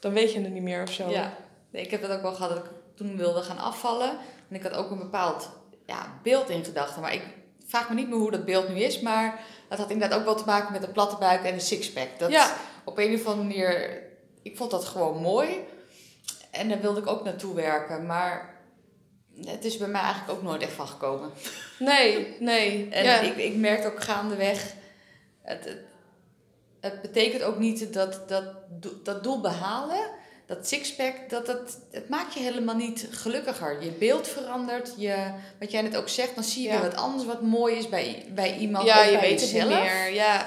dan 0.00 0.12
weet 0.12 0.32
je 0.32 0.40
het 0.40 0.52
niet 0.52 0.62
meer 0.62 0.82
of 0.82 0.92
zo. 0.92 1.10
Ja, 1.10 1.36
ik 1.82 1.90
heb 1.90 2.02
dat 2.02 2.10
ook 2.10 2.22
wel 2.22 2.34
gehad 2.34 2.54
dat 2.54 2.64
ik 2.64 2.70
toen 2.94 3.16
wilde 3.16 3.42
gaan 3.42 3.58
afvallen. 3.58 4.10
En 4.48 4.56
ik 4.56 4.62
had 4.62 4.72
ook 4.72 4.90
een 4.90 4.98
bepaald 4.98 5.50
ja, 5.86 6.18
beeld 6.22 6.48
in 6.48 6.64
gedachten. 6.64 7.02
Maar 7.02 7.14
ik 7.14 7.22
vraag 7.66 7.88
me 7.88 7.94
niet 7.94 8.08
meer 8.08 8.18
hoe 8.18 8.30
dat 8.30 8.44
beeld 8.44 8.68
nu 8.68 8.80
is, 8.80 9.00
maar 9.00 9.40
dat 9.68 9.78
had 9.78 9.90
inderdaad 9.90 10.18
ook 10.18 10.24
wel 10.24 10.34
te 10.34 10.44
maken 10.44 10.72
met 10.72 10.82
een 10.82 10.92
platte 10.92 11.16
buik 11.16 11.44
en 11.44 11.52
een 11.54 11.60
sixpack. 11.60 12.08
Dat 12.18 12.30
Ja. 12.30 12.56
op 12.84 12.98
een 12.98 13.14
of 13.14 13.26
andere 13.26 13.46
manier, 13.48 14.02
ik 14.42 14.56
vond 14.56 14.70
dat 14.70 14.84
gewoon 14.84 15.22
mooi. 15.22 15.48
En 16.50 16.68
daar 16.68 16.80
wilde 16.80 17.00
ik 17.00 17.06
ook 17.06 17.24
naartoe 17.24 17.54
werken, 17.54 18.06
maar 18.06 18.54
het 19.44 19.64
is 19.64 19.76
bij 19.76 19.88
mij 19.88 20.00
eigenlijk 20.00 20.32
ook 20.32 20.42
nooit 20.42 20.62
echt 20.62 20.72
van 20.72 20.88
gekomen. 20.88 21.30
Nee, 21.78 22.36
nee. 22.40 22.88
En 22.90 23.04
ja. 23.04 23.20
ik, 23.20 23.36
ik 23.36 23.56
merk 23.56 23.86
ook 23.86 24.02
gaandeweg, 24.02 24.74
het, 25.42 25.64
het, 25.64 25.78
het 26.80 27.02
betekent 27.02 27.42
ook 27.42 27.58
niet 27.58 27.92
dat 27.92 28.28
dat, 28.28 28.44
dat 29.04 29.22
doel 29.22 29.40
behalen, 29.40 30.10
dat 30.46 30.68
sixpack, 30.68 31.14
dat, 31.28 31.46
dat, 31.46 31.78
het 31.90 32.08
maakt 32.08 32.34
je 32.34 32.40
helemaal 32.40 32.74
niet 32.76 33.08
gelukkiger. 33.10 33.82
Je 33.82 33.90
beeld 33.90 34.28
verandert, 34.28 34.92
je, 34.96 35.16
wat 35.60 35.70
jij 35.70 35.82
net 35.82 35.96
ook 35.96 36.08
zegt, 36.08 36.34
dan 36.34 36.44
zie 36.44 36.62
je 36.62 36.68
Ja. 36.68 36.80
weer 36.80 36.90
wat 36.90 36.98
anders 37.00 37.24
wat 37.24 37.42
mooi 37.42 37.76
is 37.76 37.88
bij, 37.88 38.24
bij 38.34 38.56
iemand, 38.56 38.86
ja, 38.86 39.02
je 39.02 39.12
bij 39.12 39.20
weet 39.20 39.40
het 39.40 39.52
niet 39.52 39.62
jezelf. 39.62 39.82
meer. 39.82 40.12
Ja. 40.12 40.46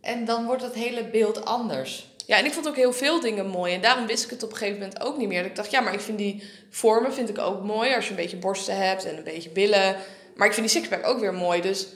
En 0.00 0.24
dan 0.24 0.44
wordt 0.46 0.62
het 0.62 0.74
hele 0.74 1.04
beeld 1.04 1.44
anders. 1.44 2.06
ja, 2.26 2.38
en 2.38 2.44
ik 2.44 2.52
vond 2.52 2.68
ook 2.68 2.76
heel 2.76 2.92
veel 2.92 3.20
dingen 3.20 3.46
mooi. 3.46 3.74
En 3.74 3.80
daarom 3.80 4.06
wist 4.06 4.24
ik 4.24 4.30
het 4.30 4.42
op 4.42 4.50
een 4.50 4.56
gegeven 4.56 4.80
moment 4.80 5.00
ook 5.02 5.16
niet 5.16 5.28
meer. 5.28 5.40
Dat 5.40 5.50
ik 5.50 5.56
dacht, 5.56 5.70
ja, 5.70 5.80
maar 5.80 5.92
ik 5.94 6.00
vind 6.00 6.18
die 6.18 6.42
vormen 6.70 7.14
vind 7.14 7.28
ik 7.28 7.38
ook 7.38 7.62
mooi. 7.62 7.94
Als 7.94 8.04
je 8.04 8.10
een 8.10 8.16
beetje 8.16 8.36
borsten 8.36 8.76
hebt 8.76 9.04
en 9.04 9.16
een 9.16 9.24
beetje 9.24 9.50
billen. 9.50 9.96
Maar 10.34 10.46
ik 10.46 10.52
vind 10.54 10.66
die 10.70 10.76
sixpack 10.76 11.06
ook 11.06 11.20
weer 11.20 11.34
mooi. 11.34 11.60
Dus 11.60 11.86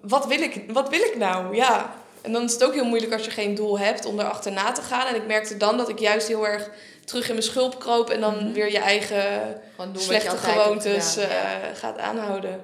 wat 0.00 0.26
wil 0.26 0.40
ik, 0.40 0.64
wat 0.68 0.88
wil 0.88 1.00
ik 1.00 1.16
nou? 1.16 1.54
Ja. 1.56 1.94
En 2.22 2.32
dan 2.32 2.44
is 2.44 2.52
het 2.52 2.64
ook 2.64 2.74
heel 2.74 2.84
moeilijk 2.84 3.12
als 3.12 3.24
je 3.24 3.30
geen 3.30 3.54
doel 3.54 3.78
hebt 3.78 4.04
om 4.04 4.20
erachterna 4.20 4.72
te 4.72 4.82
gaan. 4.82 5.06
En 5.06 5.14
ik 5.14 5.26
merkte 5.26 5.56
dan 5.56 5.76
dat 5.76 5.88
ik 5.88 5.98
juist 5.98 6.28
heel 6.28 6.46
erg 6.46 6.70
terug 7.04 7.26
in 7.28 7.32
mijn 7.34 7.46
schulp 7.46 7.78
kroop. 7.80 8.10
En 8.10 8.20
dan 8.20 8.34
Mhm. 8.36 8.52
weer 8.52 8.70
je 8.72 8.78
eigen 8.78 9.60
slechte 9.92 10.28
hebt 10.28 10.40
gewoontes. 10.40 11.14
Ja. 11.14 11.20
eh, 11.22 11.76
gaat 11.76 11.98
aanhouden. 11.98 12.60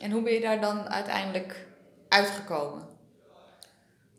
En 0.00 0.10
hoe 0.10 0.22
ben 0.22 0.32
je 0.32 0.40
daar 0.40 0.60
dan 0.60 0.88
uiteindelijk 0.88 1.66
uitgekomen? 2.08 2.90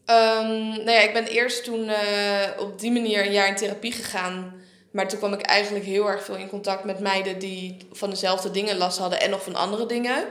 Ehm, 0.05 0.67
nou 0.69 0.91
ja, 0.91 0.99
ik 0.99 1.13
ben 1.13 1.25
eerst 1.25 1.63
toen 1.63 1.89
eh, 1.89 2.49
op 2.59 2.79
die 2.79 2.91
manier 2.91 3.25
een 3.25 3.31
jaar 3.31 3.47
in 3.47 3.55
therapie 3.55 3.91
gegaan. 3.91 4.61
Maar 4.91 5.07
toen 5.07 5.19
kwam 5.19 5.33
ik 5.33 5.41
eigenlijk 5.41 5.85
heel 5.85 6.07
erg 6.09 6.23
veel 6.23 6.35
in 6.35 6.49
contact 6.49 6.83
met 6.83 6.99
meiden 6.99 7.39
die 7.39 7.77
van 7.91 8.09
dezelfde 8.09 8.51
dingen 8.51 8.77
last 8.77 8.97
hadden 8.97 9.21
en 9.21 9.29
nog 9.29 9.43
van 9.43 9.55
andere 9.55 9.85
dingen. 9.85 10.25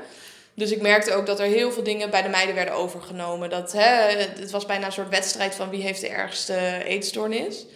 Dus 0.54 0.70
ik 0.70 0.80
merkte 0.80 1.14
ook 1.14 1.26
dat 1.26 1.40
er 1.40 1.46
heel 1.46 1.72
veel 1.72 1.82
dingen 1.82 2.10
bij 2.10 2.22
de 2.22 2.28
meiden 2.28 2.54
werden 2.54 2.74
overgenomen. 2.74 3.50
Dat, 3.50 3.72
hè, 3.72 4.16
het 4.40 4.50
was 4.50 4.66
bijna 4.66 4.86
een 4.86 4.92
soort 4.92 5.08
wedstrijd 5.08 5.54
van 5.54 5.70
wie 5.70 5.82
heeft 5.82 6.00
de 6.00 6.08
ergste 6.08 6.82
eetstoornis. 6.84 7.66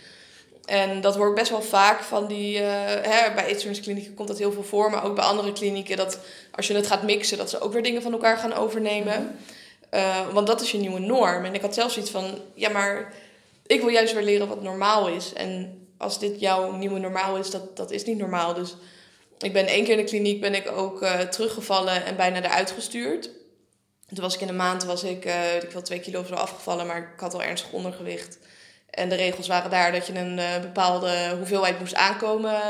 En 0.65 1.01
dat 1.01 1.17
hoor 1.17 1.29
ik 1.29 1.35
best 1.35 1.51
wel 1.51 1.63
vaak 1.63 2.01
van 2.01 2.27
die... 2.27 2.59
eh, 2.59 3.11
hè, 3.11 3.35
bij 3.35 3.47
eetstoornisklinieken 3.47 4.15
komt 4.15 4.29
dat 4.29 4.39
heel 4.39 4.53
veel 4.53 4.63
voor. 4.63 4.91
Maar 4.91 5.05
ook 5.05 5.15
bij 5.15 5.25
andere 5.25 5.53
klinieken 5.53 5.97
dat 5.97 6.19
als 6.51 6.67
je 6.67 6.75
het 6.75 6.87
gaat 6.87 7.03
mixen... 7.03 7.39
dat 7.39 7.51
ze 7.51 7.61
ook 7.61 7.73
weer 7.73 7.83
dingen 7.83 8.03
van 8.03 8.13
elkaar 8.13 8.37
gaan 8.37 8.55
overnemen. 8.55 9.39
Eh, 9.91 10.29
want 10.33 10.47
dat 10.47 10.61
is 10.61 10.71
je 10.71 10.79
nieuwe 10.79 10.99
norm. 10.99 11.45
En 11.45 11.55
ik 11.55 11.61
had 11.61 11.75
zelfs 11.75 11.99
iets 11.99 12.11
van... 12.11 12.39
Ja, 12.55 12.71
maar 12.71 13.13
ik 13.67 13.81
wil 13.81 13.91
juist 13.91 14.15
weer 14.15 14.23
leren 14.23 14.49
wat 14.49 14.63
normaal 14.63 15.09
is. 15.09 15.33
En 15.33 15.81
als 15.97 16.19
dit 16.19 16.41
jouw 16.41 16.73
nieuwe 16.73 16.99
normaal 16.99 17.37
is, 17.37 17.51
dat, 17.51 17.77
dat 17.77 17.91
is 17.91 18.05
niet 18.05 18.19
normaal. 18.19 18.55
Dus 18.55 18.75
ik 19.39 19.53
ben 19.53 19.67
één 19.67 19.85
keer 19.85 19.99
in 19.99 20.05
de 20.05 20.11
kliniek 20.11 20.41
ben 20.41 20.55
ik 20.55 20.71
ook 20.71 21.03
eh, 21.03 21.21
teruggevallen 21.21 22.05
en 22.05 22.17
bijna 22.17 22.43
eruit 22.43 22.71
gestuurd. 22.71 23.31
Toen 24.07 24.25
was 24.25 24.35
ik 24.35 24.41
in 24.41 24.49
een 24.49 24.57
maand, 24.57 24.85
was 24.85 25.05
ik, 25.05 25.25
weet 25.25 25.63
ik 25.63 25.71
wel, 25.71 25.83
twee 25.83 26.01
kilo 26.01 26.21
of 26.21 26.27
zo 26.27 26.35
afgevallen, 26.35 26.87
maar 26.87 26.99
ik 26.99 27.21
had 27.21 27.35
al 27.35 27.43
ernstig 27.43 27.73
ondergewicht. 27.73 28.39
En 28.91 29.09
de 29.09 29.15
regels 29.15 29.47
waren 29.47 29.71
daar 29.71 29.93
dat 29.93 30.07
je 30.07 30.19
een 30.19 30.39
eh, 30.39 30.61
bepaalde 30.61 31.35
hoeveelheid 31.37 31.79
moest 31.79 31.95
aankomen 31.95 32.61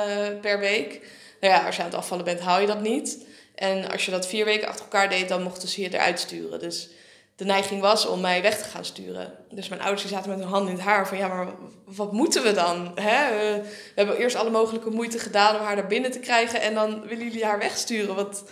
per 0.40 0.58
week. 0.58 1.00
Nou 1.40 1.54
ja, 1.54 1.66
als 1.66 1.76
je 1.76 1.82
aan 1.82 1.88
het 1.88 1.98
afvallen 1.98 2.24
bent, 2.24 2.40
hou 2.40 2.60
je 2.60 2.66
dat 2.66 2.80
niet. 2.80 3.26
En 3.54 3.90
als 3.90 4.04
je 4.04 4.10
dat 4.10 4.26
vier 4.26 4.44
weken 4.44 4.68
achter 4.68 4.84
elkaar 4.84 5.08
deed, 5.08 5.28
dan 5.28 5.42
mochten 5.42 5.68
ze 5.68 5.80
je 5.80 5.94
eruit 5.94 6.20
sturen. 6.20 6.58
Dus 6.58 6.88
de 7.36 7.44
neiging 7.44 7.80
was 7.80 8.06
om 8.06 8.20
mij 8.20 8.42
weg 8.42 8.58
te 8.58 8.68
gaan 8.68 8.84
sturen. 8.84 9.32
Dus 9.50 9.68
mijn 9.68 9.80
ouders 9.80 10.06
zaten 10.06 10.30
met 10.30 10.38
hun 10.38 10.48
hand 10.48 10.68
in 10.68 10.74
het 10.74 10.84
haar 10.84 11.08
van... 11.08 11.18
ja, 11.18 11.28
maar 11.28 11.48
wat 11.84 12.12
moeten 12.12 12.42
we 12.42 12.52
dan? 12.52 12.92
Hè? 12.94 13.24
Eh, 13.24 13.62
We 13.62 13.92
hebben 13.94 14.16
eerst 14.16 14.36
alle 14.36 14.50
mogelijke 14.50 14.90
moeite 14.90 15.18
gedaan 15.18 15.56
om 15.56 15.62
haar 15.62 15.74
naar 15.76 15.86
binnen 15.86 16.10
te 16.10 16.18
krijgen... 16.18 16.60
en 16.60 16.74
dan 16.74 17.06
willen 17.06 17.24
jullie 17.24 17.44
haar 17.44 17.58
wegsturen. 17.58 18.14
Wat, 18.14 18.44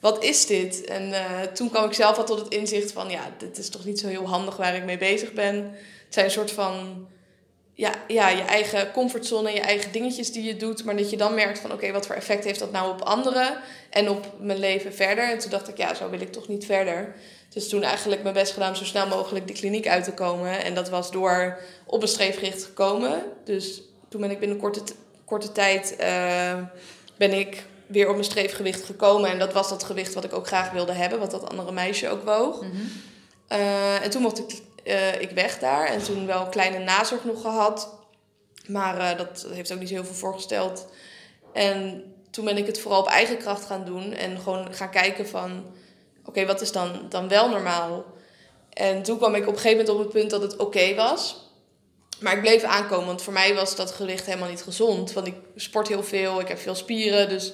wat 0.00 0.24
is 0.24 0.46
dit? 0.46 0.84
En 0.84 1.12
eh, 1.12 1.42
toen 1.42 1.70
kwam 1.70 1.84
ik 1.84 1.92
zelf 1.92 2.16
al 2.16 2.24
tot 2.24 2.38
het 2.38 2.48
inzicht 2.48 2.92
van... 2.92 3.10
ja, 3.10 3.30
dit 3.38 3.58
is 3.58 3.68
toch 3.68 3.84
niet 3.84 3.98
zo 3.98 4.08
heel 4.08 4.26
handig 4.28 4.56
waar 4.56 4.76
ik 4.76 4.84
mee 4.84 4.98
bezig 4.98 5.32
ben. 5.32 5.54
Het 6.04 6.14
zijn 6.14 6.24
een 6.24 6.30
soort 6.30 6.52
van... 6.52 7.06
Ja, 7.72 7.92
ja, 8.08 8.28
je 8.28 8.42
eigen 8.42 8.92
comfortzone, 8.92 9.50
je 9.50 9.60
eigen 9.60 9.92
dingetjes 9.92 10.32
die 10.32 10.44
je 10.44 10.56
doet... 10.56 10.84
maar 10.84 10.96
dat 10.96 11.10
je 11.10 11.16
dan 11.16 11.34
merkt 11.34 11.58
van... 11.58 11.72
oké, 11.72 11.92
wat 11.92 12.06
voor 12.06 12.14
effect 12.14 12.44
heeft 12.44 12.58
dat 12.58 12.72
nou 12.72 12.90
op 12.92 13.00
anderen... 13.00 13.58
en 13.90 14.08
op 14.10 14.32
mijn 14.40 14.58
leven 14.58 14.94
verder? 14.94 15.30
En 15.30 15.38
toen 15.38 15.50
dacht 15.50 15.68
ik, 15.68 15.76
ja, 15.76 15.94
zo 15.94 16.10
wil 16.10 16.20
ik 16.20 16.32
toch 16.32 16.48
niet 16.48 16.64
verder... 16.66 17.14
Dus 17.56 17.68
toen 17.68 17.82
eigenlijk 17.82 18.22
mijn 18.22 18.34
best 18.34 18.52
gedaan 18.52 18.68
om 18.68 18.74
zo 18.74 18.84
snel 18.84 19.06
mogelijk 19.06 19.46
de 19.46 19.52
kliniek 19.52 19.88
uit 19.88 20.04
te 20.04 20.12
komen. 20.12 20.64
En 20.64 20.74
dat 20.74 20.88
was 20.88 21.10
door 21.10 21.58
op 21.86 22.02
een 22.02 22.08
streefgericht 22.08 22.64
gekomen. 22.64 23.22
Dus 23.44 23.82
toen 24.08 24.20
ben 24.20 24.30
ik 24.30 24.38
binnen 24.38 24.58
korte, 24.58 24.82
korte 25.24 25.52
tijd 25.52 25.96
eh, 25.96 26.58
ben 27.16 27.32
ik 27.32 27.66
weer 27.86 28.06
op 28.06 28.12
mijn 28.12 28.24
streefgewicht 28.24 28.82
gekomen. 28.82 29.30
En 29.30 29.38
dat 29.38 29.52
was 29.52 29.68
dat 29.68 29.84
gewicht 29.84 30.14
wat 30.14 30.24
ik 30.24 30.32
ook 30.32 30.46
graag 30.46 30.70
wilde 30.70 30.92
hebben, 30.92 31.18
wat 31.18 31.30
dat 31.30 31.48
andere 31.50 31.72
meisje 31.72 32.08
ook 32.08 32.24
woog. 32.24 32.64
Eh, 33.48 34.04
en 34.04 34.10
toen 34.10 34.22
mocht 34.22 34.38
ik, 34.38 34.60
eh, 34.84 35.20
ik 35.20 35.30
weg 35.30 35.58
daar. 35.58 35.86
En 35.86 36.02
toen 36.02 36.26
wel 36.26 36.40
een 36.40 36.50
kleine 36.50 36.78
nazorg 36.78 37.24
nog 37.24 37.40
gehad. 37.40 37.94
Maar 38.66 39.16
dat 39.16 39.46
heeft 39.50 39.72
ook 39.72 39.78
niet 39.78 39.90
heel 39.90 40.04
veel 40.04 40.14
voorgesteld. 40.14 40.88
En 41.52 42.04
toen 42.30 42.44
ben 42.44 42.56
ik 42.56 42.66
het 42.66 42.80
vooral 42.80 43.00
op 43.00 43.08
eigen 43.08 43.38
kracht 43.38 43.64
gaan 43.64 43.84
doen. 43.84 44.12
En 44.12 44.38
gewoon 44.38 44.74
gaan 44.74 44.90
kijken 44.90 45.28
van... 45.28 45.64
Oké, 46.26 46.46
wat 46.46 46.60
is 46.60 46.72
dan, 46.72 47.06
dan 47.08 47.28
wel 47.28 47.48
normaal? 47.48 48.04
En 48.70 49.02
toen 49.02 49.16
kwam 49.16 49.34
ik 49.34 49.46
op 49.46 49.54
een 49.54 49.60
gegeven 49.60 49.78
moment 49.78 49.94
op 49.94 49.98
het 49.98 50.12
punt 50.12 50.30
dat 50.30 50.42
het 50.42 50.56
oké 50.56 50.94
was. 50.94 51.44
Maar 52.20 52.34
ik 52.36 52.40
bleef 52.40 52.62
aankomen, 52.62 53.06
want 53.06 53.22
voor 53.22 53.32
mij 53.32 53.54
was 53.54 53.76
dat 53.76 53.90
gewicht 53.90 54.26
helemaal 54.26 54.48
niet 54.48 54.62
gezond. 54.62 55.12
Want 55.12 55.26
ik 55.26 55.34
sport 55.56 55.88
heel 55.88 56.02
veel, 56.02 56.40
ik 56.40 56.48
heb 56.48 56.58
veel 56.58 56.74
spieren. 56.74 57.28
Dus 57.28 57.52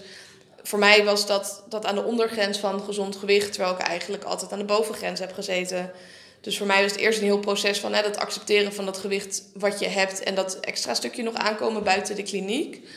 voor 0.63 0.79
mij 0.79 1.05
was 1.05 1.27
dat, 1.27 1.65
dat 1.69 1.87
aan 1.87 1.95
de 1.95 2.03
ondergrens 2.03 2.59
van 2.59 2.83
gezond 2.83 3.17
gewicht... 3.17 3.53
terwijl 3.53 3.75
ik 3.75 3.81
eigenlijk 3.81 4.25
altijd 4.25 4.53
aan 4.53 4.59
de 4.59 4.65
bovengrens 4.65 5.21
heb 5.21 5.33
gezeten. 5.33 5.93
Dus 6.41 6.59
voor 6.59 6.67
mij 6.67 6.83
was 6.83 6.93
het 6.93 7.01
eerst 7.01 7.19
een 7.19 7.25
heel 7.25 7.39
proces 7.39 7.79
van 7.79 7.93
hè, 7.93 8.03
dat 8.03 8.19
accepteren 8.19 8.73
van 8.73 8.85
dat 8.85 8.99
gewicht 8.99 9.43
wat 9.55 9.79
je 9.79 9.89
hebt... 9.89 10.23
en 10.23 10.35
dat 10.35 10.61
extra 10.61 10.95
stukje 10.95 11.23
nog 11.23 11.35
aankomen 11.35 11.85
buiten 11.85 12.17
de 12.17 12.23
kliniek. 12.23 12.89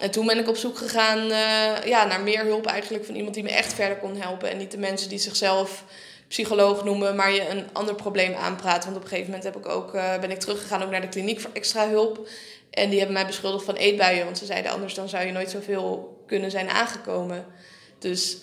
En 0.00 0.10
toen 0.10 0.26
ben 0.26 0.38
ik 0.38 0.48
op 0.48 0.56
zoek 0.56 0.78
gegaan 0.78 1.18
eh, 1.18 1.86
ja, 1.86 2.04
naar 2.04 2.20
meer 2.20 2.44
hulp 2.44 2.66
eigenlijk 2.66 3.04
van 3.04 3.14
iemand 3.14 3.34
die 3.34 3.42
me 3.42 3.50
echt 3.50 3.72
verder 3.72 3.96
kon 3.96 4.16
helpen. 4.16 4.50
En 4.50 4.56
niet 4.56 4.70
de 4.70 4.78
mensen 4.78 5.08
die 5.08 5.18
zichzelf 5.18 5.84
psycholoog 6.28 6.84
noemen, 6.84 7.16
maar 7.16 7.32
je 7.32 7.48
een 7.48 7.68
ander 7.72 7.94
probleem 7.94 8.34
aanpraat. 8.34 8.84
Want 8.84 8.96
op 8.96 9.02
een 9.02 9.08
gegeven 9.08 9.30
moment 9.30 9.44
heb 9.44 9.56
ik 9.56 9.68
ook, 9.68 9.94
eh, 9.94 10.18
ben 10.18 10.30
ik 10.30 10.38
teruggegaan 10.38 10.82
ook 10.82 10.90
naar 10.90 11.00
de 11.00 11.08
kliniek 11.08 11.40
voor 11.40 11.50
extra 11.52 11.88
hulp. 11.88 12.28
En 12.70 12.88
die 12.88 12.98
hebben 12.98 13.16
mij 13.16 13.26
beschuldigd 13.26 13.64
van 13.64 13.74
eetbuien. 13.74 14.24
Want 14.24 14.38
ze 14.38 14.46
zeiden 14.46 14.72
anders 14.72 14.94
dan 14.94 15.08
zou 15.08 15.26
je 15.26 15.32
nooit 15.32 15.50
zoveel 15.50 16.18
kunnen 16.26 16.50
zijn 16.50 16.68
aangekomen. 16.68 17.46
Dus 17.98 18.36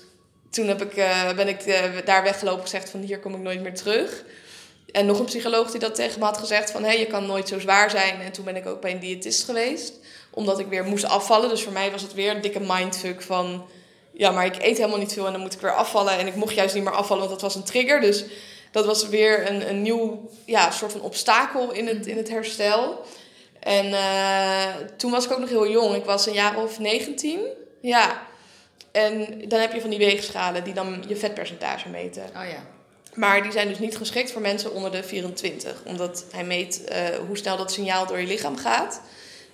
toen 0.49 0.67
heb 0.67 0.81
ik, 0.81 0.93
eh, 0.93 1.33
ben 1.35 1.47
ik 1.47 1.65
daar 2.05 2.23
weggelopen 2.23 2.59
en 2.59 2.69
gezegd 2.69 2.89
van 2.89 3.01
hier 3.01 3.19
kom 3.19 3.33
ik 3.33 3.41
nooit 3.41 3.61
meer 3.61 3.75
terug. 3.75 4.23
En 4.91 5.05
nog 5.05 5.19
een 5.19 5.25
psycholoog 5.25 5.71
die 5.71 5.79
dat 5.79 5.95
tegen 5.95 6.19
me 6.19 6.25
had 6.25 6.37
gezegd 6.37 6.71
van... 6.71 6.83
hé, 6.83 6.91
je 6.91 7.05
kan 7.05 7.25
nooit 7.25 7.47
zo 7.47 7.59
zwaar 7.59 7.89
zijn. 7.89 8.21
En 8.21 8.31
toen 8.31 8.45
ben 8.45 8.55
ik 8.55 8.65
ook 8.65 8.81
bij 8.81 8.91
een 8.91 8.99
diëtist 8.99 9.43
geweest. 9.43 9.93
Omdat 10.37 10.59
ik 10.59 10.67
weer 10.67 10.83
moest 10.83 11.05
afvallen. 11.05 11.49
Dus 11.49 11.63
voor 11.63 11.73
mij 11.73 11.91
was 11.91 12.01
het 12.01 12.13
weer 12.13 12.35
een 12.35 12.41
dikke 12.41 12.59
mindfuck 12.59 13.21
van... 13.21 13.65
ja, 14.11 14.31
maar 14.31 14.45
ik 14.45 14.63
eet 14.63 14.77
helemaal 14.77 14.99
niet 14.99 15.13
veel 15.13 15.25
en 15.25 15.31
dan 15.31 15.41
moet 15.41 15.53
ik 15.53 15.61
weer 15.61 15.75
afvallen. 15.75 16.17
En 16.17 16.27
ik 16.27 16.35
mocht 16.35 16.55
juist 16.55 16.75
niet 16.75 16.83
meer 16.83 16.93
afvallen, 16.93 17.27
want 17.27 17.39
dat 17.39 17.51
was 17.51 17.55
een 17.55 17.69
trigger. 17.71 18.01
Dus 18.01 18.25
dat 18.71 18.85
was 18.85 19.07
weer 19.07 19.49
een, 19.49 19.69
een 19.69 19.81
nieuw 19.81 20.29
ja, 20.45 20.71
soort 20.71 20.91
van 20.91 21.01
obstakel 21.01 21.71
in 21.71 21.87
het, 21.87 22.07
in 22.07 22.17
het 22.17 22.29
herstel. 22.29 23.05
En 23.59 23.93
eh, 23.93 24.75
toen 24.97 25.11
was 25.11 25.25
ik 25.25 25.31
ook 25.31 25.39
nog 25.39 25.49
heel 25.49 25.69
jong. 25.69 25.95
Ik 25.95 26.05
was 26.05 26.27
een 26.27 26.33
jaar 26.33 26.57
of 26.63 26.79
19. 26.79 27.39
Ja. 27.81 28.21
En 28.91 29.41
dan 29.47 29.59
heb 29.59 29.73
je 29.73 29.81
van 29.81 29.89
die 29.89 29.99
weegschalen 29.99 30.63
die 30.63 30.73
dan 30.73 31.03
je 31.07 31.15
vetpercentage 31.15 31.89
meten. 31.89 32.23
Oh 32.23 32.49
ja. 32.49 32.65
Maar 33.17 33.43
die 33.43 33.51
zijn 33.51 33.67
dus 33.67 33.79
niet 33.79 33.97
geschikt 33.97 34.31
voor 34.31 34.41
mensen 34.41 34.73
onder 34.73 34.91
de 34.91 35.03
24. 35.03 35.81
Omdat 35.85 36.25
hij 36.31 36.43
meet 36.43 36.83
eh, 36.83 37.01
hoe 37.27 37.37
snel 37.37 37.57
dat 37.57 37.71
signaal 37.71 38.05
door 38.05 38.19
je 38.19 38.27
lichaam 38.27 38.57
gaat. 38.57 39.01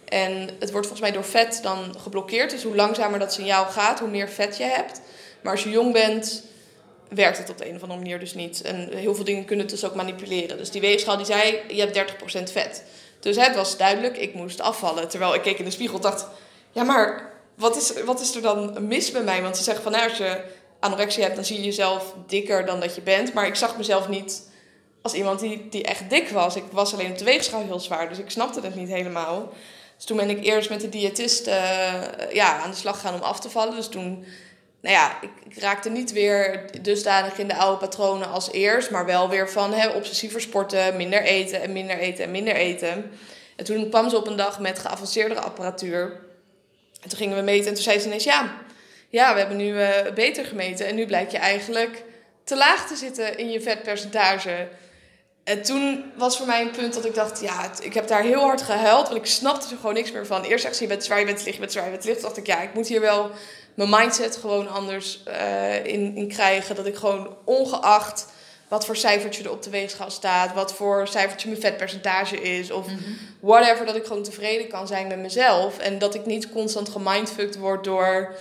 En 0.06 0.50
het 0.60 0.72
wordt 0.72 0.88
volgens 0.88 1.00
mij 1.00 1.12
door 1.12 1.24
vet 1.24 1.60
dan 1.64 1.96
geblokkeerd. 2.00 2.52
Dus 2.52 2.64
hoe 2.64 2.76
langzamer 2.76 3.20
dat 3.20 3.34
signaal 3.34 3.66
gaat, 3.66 4.00
hoe 4.00 4.10
meer 4.10 4.30
vet 4.30 4.58
je 4.58 4.64
hebt. 4.64 5.02
Maar 5.42 5.52
als 5.52 5.64
je 5.64 5.70
jong 5.70 5.94
bent, 5.94 6.44
werkt 7.10 7.38
het 7.38 7.50
op 7.50 7.58
de 7.58 7.70
een 7.70 7.76
of 7.76 7.82
andere 7.82 8.00
manier 8.00 8.20
dus 8.20 8.34
niet. 8.34 8.62
En 8.62 8.90
heel 8.96 9.16
veel 9.16 9.24
dingen 9.24 9.46
kunnen 9.46 9.66
het 9.66 9.76
dus 9.76 9.86
ook 9.86 9.96
manipuleren. 9.96 10.58
Dus 10.58 10.72
die 10.72 10.82
weegschaal 10.82 11.18
die 11.18 11.26
zei, 11.26 11.60
je 11.68 11.80
hebt 11.80 12.14
30% 12.50 12.52
vet. 12.52 12.84
Dus 13.20 13.36
het 13.36 13.56
was 13.56 13.78
duidelijk, 13.78 14.18
ik 14.18 14.34
moest 14.34 14.62
afvallen. 14.62 15.08
Terwijl 15.08 15.36
ik 15.36 15.42
keek 15.42 15.60
in 15.60 15.66
de 15.66 15.72
spiegel 15.72 16.00
dacht, 16.00 16.28
ja 16.72 16.84
maar 16.84 17.32
wat 17.56 17.76
is, 17.76 18.04
wat 18.04 18.22
is 18.22 18.36
er 18.36 18.42
dan 18.42 18.88
mis 18.88 19.12
bij 19.12 19.24
mij? 19.24 19.42
Want 19.42 19.58
ze 19.58 19.64
zeggen 19.64 19.84
van, 19.84 19.92
nou, 19.92 20.10
als 20.10 20.18
je 20.18 20.44
anorexia 20.80 21.24
hebt, 21.24 21.36
dan 21.36 21.46
zie 21.46 21.58
je 21.58 21.64
jezelf 21.64 22.14
dikker 22.28 22.66
dan 22.66 22.80
dat 22.80 22.96
je 22.96 23.02
bent. 23.02 23.34
Maar 23.34 23.48
ik 23.48 23.56
zag 23.56 23.78
mezelf 23.78 24.08
niet 24.08 24.52
als 25.02 25.14
iemand 25.14 25.40
die, 25.40 25.70
die 25.70 25.84
echt 25.84 26.10
dik 26.10 26.30
was. 26.30 26.56
Ik 26.56 26.64
was 26.72 26.94
alleen 26.94 27.12
op 27.12 27.18
de 27.18 27.24
weegschaal 27.24 27.64
heel 27.64 27.80
zwaar, 27.80 28.10
dus 28.10 28.18
ik 28.18 28.30
snapte 28.30 28.62
het 28.62 28.76
niet 28.76 28.90
helemaal. 28.90 29.54
Dus 30.04 30.12
toen 30.12 30.28
ben 30.28 30.38
ik 30.38 30.46
eerst 30.46 30.70
met 30.70 30.82
de 30.82 30.90
diëtist 30.90 31.48
uh, 31.48 31.54
ja, 32.32 32.58
aan 32.58 32.70
de 32.70 32.76
slag 32.76 32.96
gegaan 32.96 33.14
om 33.14 33.22
af 33.22 33.40
te 33.40 33.50
vallen. 33.50 33.76
Dus 33.76 33.88
toen, 33.88 34.26
nou 34.82 34.96
ja, 34.96 35.22
ik, 35.22 35.30
ik, 35.50 35.60
raakte 35.60 35.90
niet 35.90 36.12
weer 36.12 36.66
dusdanig 36.82 37.38
in 37.38 37.48
de 37.48 37.56
oude 37.56 37.78
patronen 37.78 38.30
als 38.30 38.52
eerst. 38.52 38.92
Maar 38.92 39.06
wel 39.06 39.30
weer 39.30 39.50
van 39.50 39.74
hè, 39.74 39.88
obsessiever 39.88 40.42
sporten, 40.42 40.96
minder 40.96 41.24
eten 41.24 41.62
en 41.62 41.72
minder 41.72 41.98
eten 41.98 42.24
en 42.24 42.32
minder 42.32 42.56
eten. 42.56 43.12
En 43.56 43.66
toen 43.66 43.90
kwam 43.90 44.10
ze 44.10 44.18
op 44.18 44.28
een 44.28 44.36
dag 44.36 44.60
met 44.60 44.80
geavanceerdere 44.80 45.40
apparatuur. 45.40 46.20
En 47.02 47.10
toen 47.10 47.18
gingen 47.18 47.38
we 47.38 47.44
meten 47.44 47.68
en 47.68 47.74
toen 47.74 47.84
zei 47.84 48.00
ze 48.00 48.06
ineens, 48.06 48.24
ja, 48.24 48.58
ja 49.10 49.34
we 49.34 49.40
hebben 49.40 49.58
nu 49.58 49.74
uh, 49.74 49.88
beter 50.16 50.46
gemeten. 50.46 50.86
En 50.86 50.96
nu 50.96 51.06
blijkt 51.06 51.32
je 51.32 51.38
eigenlijk 51.38 52.04
te 52.44 52.56
laag 52.56 52.88
te 52.88 52.96
zitten 52.96 53.38
in 53.38 53.52
je 53.52 53.62
vetpercentage. 53.62 54.68
En 55.44 55.62
toen 55.62 56.12
was 56.16 56.38
voor 56.38 56.46
mij 56.46 56.62
een 56.62 56.72
punt 56.72 56.94
dat 56.94 57.06
ik 57.06 57.16
dacht, 57.16 57.42
ja, 57.42 57.72
ik 57.82 57.94
heb 57.94 58.08
daar 58.08 58.24
heel 58.24 58.40
hard 58.40 58.62
gehuild, 58.62 59.08
want 59.08 59.20
ik 59.20 59.26
snapte 59.26 59.70
er 59.70 59.76
gewoon 59.76 59.94
niks 59.94 60.12
meer 60.12 60.26
van. 60.26 60.44
Eerst 60.44 60.76
ze, 60.76 60.82
je 60.84 60.90
bent 60.90 61.04
zwaar, 61.04 61.20
je 61.20 61.26
bent 61.26 61.44
licht, 61.44 61.54
je 61.54 61.60
bent 61.60 61.72
zwaar, 61.72 61.86
je 61.86 61.92
bent 61.92 62.04
licht. 62.04 62.22
dacht 62.22 62.38
ik, 62.38 62.46
ja, 62.46 62.62
ik 62.62 62.74
moet 62.74 62.88
hier 62.88 63.02
wel 63.02 63.32
mijn 63.74 63.90
mindset 63.90 64.36
gewoon 64.36 64.68
anders 64.70 65.24
uh, 65.28 65.86
in, 65.86 66.16
in 66.16 66.28
krijgen. 66.28 66.76
Dat 66.76 66.86
ik 66.86 66.96
gewoon 66.96 67.38
ongeacht 67.46 68.28
wat 68.68 68.86
voor 68.86 68.96
cijfertje 68.96 69.44
er 69.44 69.52
op 69.52 69.64
de 69.64 69.70
weegschaal 69.70 70.12
staat, 70.12 70.54
wat 70.54 70.74
voor 70.74 71.08
cijfertje 71.08 71.50
mijn 71.50 71.62
vetpercentage 71.62 72.42
is, 72.42 72.72
of 72.72 72.88
mm 72.88 72.98
-hmm. 72.98 73.18
whatever, 73.40 73.86
dat 73.86 73.96
ik 73.96 74.06
gewoon 74.06 74.24
tevreden 74.24 74.68
kan 74.68 74.88
zijn 74.88 75.08
met 75.08 75.20
mezelf. 75.20 75.78
En 75.78 76.00
dat 76.00 76.16
ik 76.16 76.26
niet 76.26 76.50
constant 76.50 76.90
gemindfucked 76.90 77.58
word 77.58 77.84
door 77.84 78.36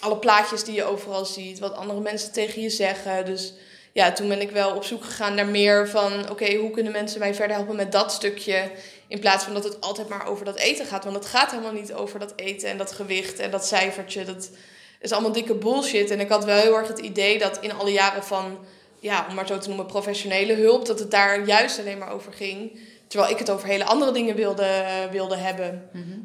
alle 0.00 0.16
plaatjes 0.16 0.64
die 0.64 0.74
je 0.74 0.84
overal 0.84 1.24
ziet, 1.24 1.58
wat 1.58 1.74
andere 1.74 2.00
mensen 2.00 2.32
tegen 2.32 2.62
je 2.62 2.70
zeggen. 2.70 3.24
Dus 3.24 3.52
ja, 3.92 4.12
toen 4.12 4.28
ben 4.28 4.40
ik 4.40 4.50
wel 4.50 4.74
op 4.74 4.84
zoek 4.84 5.04
gegaan 5.04 5.34
naar 5.34 5.46
meer 5.46 5.88
van... 5.88 6.30
oké, 6.30 6.54
hoe 6.54 6.70
kunnen 6.70 6.92
mensen 6.92 7.18
mij 7.18 7.34
verder 7.34 7.56
helpen 7.56 7.76
met 7.76 7.92
dat 7.92 8.12
stukje... 8.12 8.70
in 9.08 9.18
plaats 9.18 9.44
van 9.44 9.54
dat 9.54 9.64
het 9.64 9.80
altijd 9.80 10.08
maar 10.08 10.26
over 10.26 10.44
dat 10.44 10.56
eten 10.56 10.86
gaat. 10.86 11.04
Want 11.04 11.16
het 11.16 11.26
gaat 11.26 11.50
helemaal 11.50 11.72
niet 11.72 11.92
over 11.92 12.18
dat 12.18 12.32
eten 12.36 12.68
en 12.68 12.78
dat 12.78 12.92
gewicht 12.92 13.38
en 13.38 13.50
dat 13.50 13.66
cijfertje. 13.66 14.24
Dat 14.24 14.50
is 15.00 15.12
allemaal 15.12 15.32
dikke 15.32 15.54
bullshit. 15.54 16.10
En 16.10 16.20
ik 16.20 16.28
had 16.28 16.44
wel 16.44 16.60
heel 16.60 16.76
erg 16.76 16.88
het 16.88 16.98
idee 16.98 17.38
dat 17.38 17.58
in 17.60 17.72
alle 17.72 17.92
jaren 17.92 18.24
van... 18.24 18.58
ja, 19.00 19.26
om 19.28 19.34
maar 19.34 19.46
zo 19.46 19.58
te 19.58 19.68
noemen, 19.68 19.86
professionele 19.86 20.54
hulp... 20.54 20.86
dat 20.86 20.98
het 20.98 21.10
daar 21.10 21.46
juist 21.46 21.78
alleen 21.78 21.98
maar 21.98 22.12
over 22.12 22.32
ging. 22.32 22.78
Terwijl 23.06 23.32
ik 23.32 23.38
het 23.38 23.50
over 23.50 23.68
hele 23.68 23.84
andere 23.84 24.12
dingen 24.12 24.36
wilde, 24.36 24.84
wilde 25.10 25.36
hebben. 25.36 25.88
Mhm. 25.92 26.18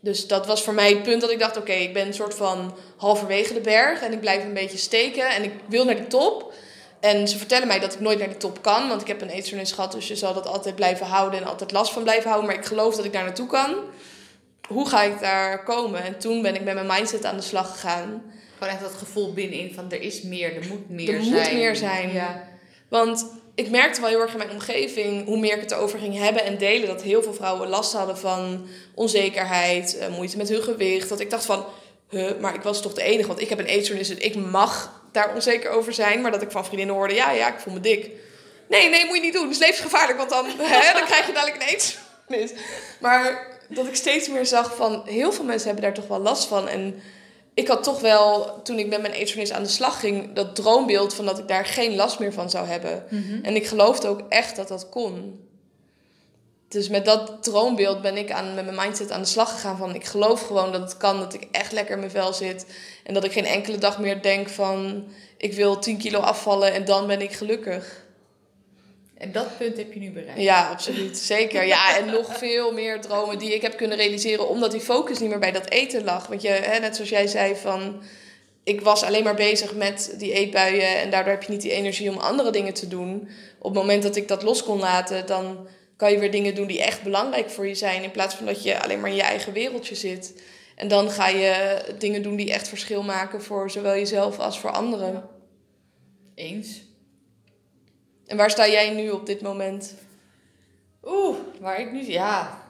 Dus 0.00 0.26
dat 0.26 0.46
was 0.46 0.62
voor 0.62 0.74
mij 0.74 0.88
het 0.88 1.02
punt 1.02 1.20
dat 1.20 1.30
ik 1.30 1.38
dacht... 1.38 1.56
oké, 1.56 1.72
ik 1.72 1.92
ben 1.92 2.06
een 2.06 2.14
soort 2.14 2.34
van 2.34 2.76
halverwege 2.96 3.54
de 3.54 3.60
berg... 3.60 4.02
en 4.02 4.12
ik 4.12 4.20
blijf 4.20 4.44
een 4.44 4.54
beetje 4.54 4.78
steken 4.78 5.28
en 5.28 5.42
ik 5.44 5.52
wil 5.68 5.84
naar 5.84 5.96
die 5.96 6.06
top... 6.06 6.52
En 7.00 7.28
ze 7.28 7.38
vertellen 7.38 7.66
mij 7.66 7.80
dat 7.80 7.94
ik 7.94 8.00
nooit 8.00 8.18
naar 8.18 8.28
de 8.28 8.36
top 8.36 8.62
kan, 8.62 8.88
want 8.88 9.00
ik 9.00 9.06
heb 9.06 9.20
een 9.22 9.28
eetstoornis 9.28 9.72
gehad, 9.72 9.92
dus 9.92 10.08
je 10.08 10.16
zal 10.16 10.34
dat 10.34 10.46
altijd 10.46 10.74
blijven 10.74 11.06
houden 11.06 11.40
en 11.40 11.46
altijd 11.46 11.72
last 11.72 11.92
van 11.92 12.02
blijven 12.02 12.28
houden. 12.28 12.50
Maar 12.50 12.58
ik 12.58 12.66
geloof 12.66 12.96
dat 12.96 13.04
ik 13.04 13.12
daar 13.12 13.24
naartoe 13.24 13.46
kan. 13.46 13.74
Hoe 14.68 14.88
ga 14.88 15.02
ik 15.02 15.20
daar 15.20 15.64
komen? 15.64 16.02
En 16.02 16.18
toen 16.18 16.42
ben 16.42 16.54
ik 16.54 16.62
met 16.62 16.74
mijn 16.74 16.86
mindset 16.86 17.24
aan 17.24 17.36
de 17.36 17.42
slag 17.42 17.70
gegaan. 17.70 18.22
Gewoon 18.58 18.72
echt 18.72 18.82
dat 18.82 18.94
gevoel 18.98 19.32
binnenin 19.32 19.74
van 19.74 19.92
er 19.92 20.00
is 20.00 20.22
meer, 20.22 20.56
er 20.56 20.66
moet 20.68 20.90
meer 20.90 21.14
er 21.14 21.22
zijn. 21.22 21.34
Er 21.34 21.42
moet 21.42 21.52
meer 21.52 21.76
zijn. 21.76 22.12
Ja. 22.12 22.48
Want 22.88 23.26
ik 23.54 23.70
merkte 23.70 24.00
wel 24.00 24.10
heel 24.10 24.20
erg 24.20 24.32
in 24.32 24.38
mijn 24.38 24.50
omgeving, 24.50 25.24
hoe 25.24 25.38
meer 25.38 25.54
ik 25.54 25.60
het 25.60 25.70
erover 25.70 25.98
ging 25.98 26.18
hebben 26.18 26.44
en 26.44 26.58
delen, 26.58 26.88
dat 26.88 27.02
heel 27.02 27.22
veel 27.22 27.34
vrouwen 27.34 27.68
last 27.68 27.92
hadden 27.92 28.18
van 28.18 28.66
onzekerheid, 28.94 29.98
eh, 29.98 30.08
moeite 30.08 30.36
met 30.36 30.48
hun 30.48 30.62
gewicht. 30.62 31.08
Dat 31.08 31.20
ik 31.20 31.30
dacht 31.30 31.44
van, 31.44 31.64
huh, 32.08 32.38
maar 32.40 32.54
ik 32.54 32.62
was 32.62 32.82
toch 32.82 32.94
de 32.94 33.02
enige, 33.02 33.28
want 33.28 33.40
ik 33.40 33.48
heb 33.48 33.58
een 33.58 33.64
eetstoornis 33.64 34.10
en 34.10 34.24
ik 34.24 34.34
mag 34.36 34.99
daar 35.12 35.34
onzeker 35.34 35.70
over 35.70 35.92
zijn. 35.92 36.20
Maar 36.20 36.30
dat 36.30 36.42
ik 36.42 36.50
van 36.50 36.64
vriendinnen 36.64 36.94
hoorde, 36.94 37.14
ja, 37.14 37.30
ja, 37.30 37.48
ik 37.48 37.60
voel 37.60 37.72
me 37.72 37.80
dik. 37.80 38.10
Nee, 38.68 38.88
nee, 38.88 39.06
moet 39.06 39.16
je 39.16 39.22
niet 39.22 39.32
doen. 39.32 39.42
Het 39.42 39.52
is 39.52 39.58
levensgevaarlijk, 39.58 40.18
want 40.18 40.30
dan, 40.30 40.46
hè, 40.58 40.92
dan 40.92 41.04
krijg 41.04 41.26
je 41.26 41.32
dadelijk 41.32 41.62
een 41.62 41.68
eetstoornis. 41.68 42.52
Maar 43.00 43.48
dat 43.68 43.86
ik 43.86 43.94
steeds 43.94 44.28
meer 44.28 44.46
zag 44.46 44.76
van, 44.76 45.02
heel 45.04 45.32
veel 45.32 45.44
mensen 45.44 45.66
hebben 45.66 45.84
daar 45.84 45.94
toch 45.94 46.06
wel 46.06 46.18
last 46.18 46.44
van. 46.44 46.68
En 46.68 47.02
ik 47.54 47.68
had 47.68 47.82
toch 47.82 48.00
wel, 48.00 48.60
toen 48.62 48.78
ik 48.78 48.86
met 48.86 49.00
mijn 49.00 49.12
eetstoornis 49.12 49.52
aan 49.52 49.62
de 49.62 49.68
slag 49.68 50.00
ging, 50.00 50.32
dat 50.34 50.56
droombeeld 50.56 51.14
van 51.14 51.26
dat 51.26 51.38
ik 51.38 51.48
daar 51.48 51.66
geen 51.66 51.94
last 51.94 52.18
meer 52.18 52.32
van 52.32 52.50
zou 52.50 52.66
hebben. 52.66 53.06
Mm 53.08 53.24
-hmm. 53.28 53.44
En 53.44 53.54
ik 53.54 53.66
geloofde 53.66 54.08
ook 54.08 54.20
echt 54.28 54.56
dat 54.56 54.68
dat 54.68 54.88
kon. 54.88 55.48
Dus 56.70 56.88
met 56.88 57.04
dat 57.04 57.42
droombeeld 57.42 58.02
ben 58.02 58.16
ik 58.16 58.30
aan, 58.30 58.54
met 58.54 58.64
mijn 58.64 58.76
mindset 58.76 59.10
aan 59.10 59.20
de 59.20 59.26
slag 59.26 59.50
gegaan 59.50 59.76
van 59.76 59.94
ik 59.94 60.04
geloof 60.04 60.46
gewoon 60.46 60.72
dat 60.72 60.80
het 60.80 60.96
kan, 60.96 61.18
dat 61.18 61.34
ik 61.34 61.46
echt 61.50 61.72
lekker 61.72 61.94
in 61.94 61.98
mijn 61.98 62.10
vel 62.10 62.32
zit. 62.32 62.66
En 63.04 63.14
dat 63.14 63.24
ik 63.24 63.32
geen 63.32 63.46
enkele 63.46 63.78
dag 63.78 63.98
meer 63.98 64.22
denk 64.22 64.48
van 64.48 65.04
ik 65.36 65.52
wil 65.52 65.78
10 65.78 65.98
kilo 65.98 66.18
afvallen 66.18 66.72
en 66.72 66.84
dan 66.84 67.06
ben 67.06 67.20
ik 67.20 67.32
gelukkig. 67.32 68.04
En 69.14 69.32
dat 69.32 69.58
punt 69.58 69.76
heb 69.76 69.92
je 69.92 70.00
nu 70.00 70.10
bereikt. 70.10 70.40
Ja, 70.40 70.68
absoluut. 70.68 71.18
Zeker. 71.18 71.66
Ja, 71.66 71.96
en 71.96 72.06
nog 72.06 72.38
veel 72.38 72.72
meer 72.72 73.00
dromen 73.00 73.38
die 73.38 73.54
ik 73.54 73.62
heb 73.62 73.76
kunnen 73.76 73.96
realiseren 73.96 74.48
omdat 74.48 74.70
die 74.70 74.80
focus 74.80 75.18
niet 75.18 75.28
meer 75.28 75.38
bij 75.38 75.52
dat 75.52 75.70
eten 75.70 76.04
lag. 76.04 76.26
Want 76.26 76.42
je, 76.42 76.48
hè, 76.48 76.78
net 76.78 76.94
zoals 76.94 77.10
jij 77.10 77.26
zei 77.26 77.56
van 77.56 78.02
ik 78.62 78.80
was 78.80 79.02
alleen 79.02 79.24
maar 79.24 79.34
bezig 79.34 79.74
met 79.74 80.14
die 80.18 80.32
eetbuien 80.32 81.00
en 81.00 81.10
daardoor 81.10 81.32
heb 81.32 81.42
je 81.42 81.52
niet 81.52 81.62
die 81.62 81.72
energie 81.72 82.10
om 82.10 82.18
andere 82.18 82.50
dingen 82.50 82.74
te 82.74 82.88
doen. 82.88 83.28
Op 83.58 83.74
het 83.74 83.82
moment 83.82 84.02
dat 84.02 84.16
ik 84.16 84.28
dat 84.28 84.42
los 84.42 84.62
kon 84.62 84.78
laten, 84.78 85.26
dan 85.26 85.68
kan 86.00 86.12
je 86.12 86.18
weer 86.18 86.30
dingen 86.30 86.54
doen 86.54 86.66
die 86.66 86.82
echt 86.82 87.02
belangrijk 87.02 87.50
voor 87.50 87.66
je 87.66 87.74
zijn. 87.74 88.02
In 88.02 88.10
plaats 88.10 88.34
van 88.34 88.46
dat 88.46 88.62
je 88.62 88.82
alleen 88.82 89.00
maar 89.00 89.10
in 89.10 89.16
je 89.16 89.22
eigen 89.22 89.52
wereldje 89.52 89.94
zit. 89.94 90.42
En 90.76 90.88
dan 90.88 91.10
ga 91.10 91.28
je 91.28 91.82
dingen 91.98 92.22
doen 92.22 92.36
die 92.36 92.52
echt 92.52 92.68
verschil 92.68 93.02
maken 93.02 93.42
voor 93.42 93.70
zowel 93.70 93.94
jezelf 93.94 94.38
als 94.38 94.60
voor 94.60 94.70
anderen. 94.70 95.28
Eens. 96.34 96.82
En 98.26 98.36
waar 98.36 98.50
sta 98.50 98.68
jij 98.68 98.90
nu 98.90 99.10
op 99.10 99.26
dit 99.26 99.40
moment? 99.40 99.94
Oeh, 101.02 101.36
waar 101.60 101.80
ik 101.80 101.92
nu... 101.92 102.10
Ja, 102.10 102.62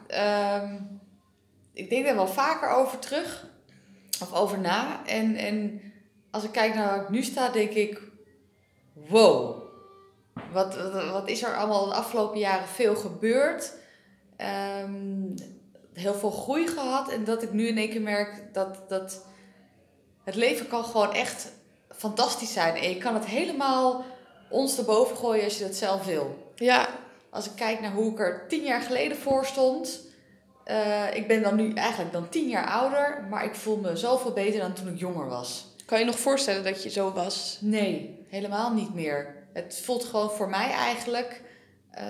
um, 0.62 1.00
ik 1.72 1.90
denk 1.90 2.04
daar 2.04 2.14
wel 2.14 2.28
vaker 2.28 2.68
over 2.68 2.98
terug. 2.98 3.46
Of 4.22 4.32
over 4.32 4.58
na. 4.58 5.06
En, 5.06 5.36
en 5.36 5.80
als 6.30 6.44
ik 6.44 6.52
kijk 6.52 6.74
naar 6.74 6.86
waar 6.86 7.02
ik 7.02 7.08
nu 7.08 7.22
sta, 7.22 7.48
denk 7.48 7.70
ik... 7.70 8.00
Wow, 8.92 9.69
wat, 10.52 10.76
wat, 10.76 11.10
wat, 11.10 11.28
is 11.28 11.42
er 11.42 11.56
allemaal 11.56 11.86
de 11.86 11.94
afgelopen 11.94 12.38
jaren 12.38 12.68
veel 12.68 12.96
gebeurd? 12.96 13.72
Um, 14.84 15.34
heel 15.92 16.14
veel 16.14 16.30
groei 16.30 16.66
gehad. 16.66 17.10
En 17.10 17.24
dat 17.24 17.42
ik 17.42 17.52
nu 17.52 17.66
in 17.66 17.78
één 17.78 17.90
keer 17.90 18.00
merk 18.00 18.42
dat, 18.52 18.78
dat 18.88 19.24
het 20.24 20.34
leven 20.34 20.68
kan 20.68 20.84
gewoon 20.84 21.12
echt 21.12 21.52
fantastisch 21.90 22.52
zijn. 22.52 22.74
En 22.74 22.88
je 22.88 22.98
kan 22.98 23.14
het 23.14 23.24
helemaal 23.24 24.04
ons 24.50 24.78
erboven 24.78 25.16
gooien 25.16 25.44
als 25.44 25.58
je 25.58 25.64
dat 25.64 25.74
zelf 25.74 26.04
wil. 26.04 26.52
Ja. 26.54 26.88
Als 27.30 27.46
ik 27.46 27.52
kijk 27.56 27.80
naar 27.80 27.92
hoe 27.92 28.12
ik 28.12 28.18
er 28.18 28.44
tien 28.48 28.62
jaar 28.62 28.80
geleden 28.80 29.16
voor 29.16 29.46
stond. 29.46 30.08
Uh, 30.66 31.14
ik 31.14 31.28
ben 31.28 31.42
dan 31.42 31.56
nu 31.56 31.72
eigenlijk 31.74 32.12
dan 32.12 32.28
tien 32.28 32.48
jaar 32.48 32.70
ouder. 32.70 33.26
Maar 33.30 33.44
ik 33.44 33.54
voel 33.54 33.76
me 33.76 33.96
zoveel 33.96 34.32
beter 34.32 34.60
dan 34.60 34.72
toen 34.72 34.88
ik 34.88 34.98
jonger 34.98 35.28
was. 35.28 35.66
Kan 35.86 35.98
je 35.98 36.04
nog 36.04 36.18
voorstellen 36.18 36.64
dat 36.64 36.82
je 36.82 36.90
zo 36.90 37.12
was? 37.12 37.58
Nee, 37.60 38.24
helemaal 38.28 38.72
niet 38.72 38.94
meer 38.94 39.39
het 39.52 39.80
voelt 39.84 40.04
gewoon 40.04 40.30
voor 40.30 40.48
mij 40.48 40.70
eigenlijk 40.70 41.42
uh, 41.98 42.04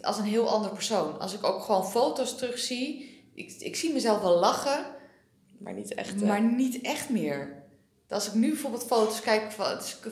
als 0.00 0.18
een 0.18 0.24
heel 0.24 0.48
ander 0.48 0.70
persoon. 0.70 1.20
Als 1.20 1.34
ik 1.34 1.44
ook 1.44 1.62
gewoon 1.62 1.90
foto's 1.90 2.36
terugzie, 2.36 3.22
ik, 3.34 3.54
ik 3.58 3.76
zie 3.76 3.92
mezelf 3.92 4.20
wel 4.20 4.38
lachen. 4.38 4.84
Maar 5.58 5.72
niet 5.72 5.94
echt. 5.94 6.20
Hè? 6.20 6.26
Maar 6.26 6.42
niet 6.42 6.80
echt 6.80 7.08
meer. 7.08 7.62
Als 8.08 8.26
ik 8.26 8.34
nu 8.34 8.48
bijvoorbeeld 8.48 8.84
foto's 8.84 9.20
kijk, 9.20 9.52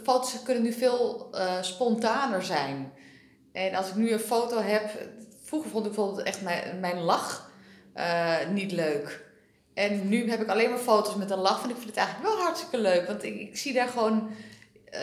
foto's 0.03 0.43
kunnen 0.43 0.63
nu 0.63 0.73
veel 0.73 1.29
uh, 1.35 1.63
spontaner 1.63 2.43
zijn. 2.43 2.93
En 3.53 3.75
als 3.75 3.89
ik 3.89 3.95
nu 3.95 4.13
een 4.13 4.19
foto 4.19 4.61
heb, 4.61 5.09
vroeger 5.45 5.71
vond 5.71 5.87
ik 5.87 5.93
bijvoorbeeld 5.93 6.27
echt 6.27 6.43
mijn, 6.43 6.81
mijn 6.81 6.99
lach 7.01 7.51
uh, 7.97 8.49
niet 8.53 8.73
leuk. 8.73 9.31
En 9.75 10.09
nu 10.09 10.31
heb 10.31 10.41
ik 10.41 10.49
alleen 10.49 10.71
maar 10.71 10.79
foto's 10.79 11.15
met 11.15 11.31
een 11.31 11.39
lach. 11.39 11.63
En 11.63 11.71
ik 11.71 11.77
vind 11.77 11.89
het 11.89 11.97
eigenlijk 11.97 12.29
wel 12.29 12.45
hartstikke 12.45 12.79
leuk. 12.79 13.07
Want 13.07 13.23
ik, 13.23 13.41
ik 13.41 13.57
zie 13.57 13.73
daar 13.73 13.89
gewoon 13.89 14.31
uh, 14.95 15.01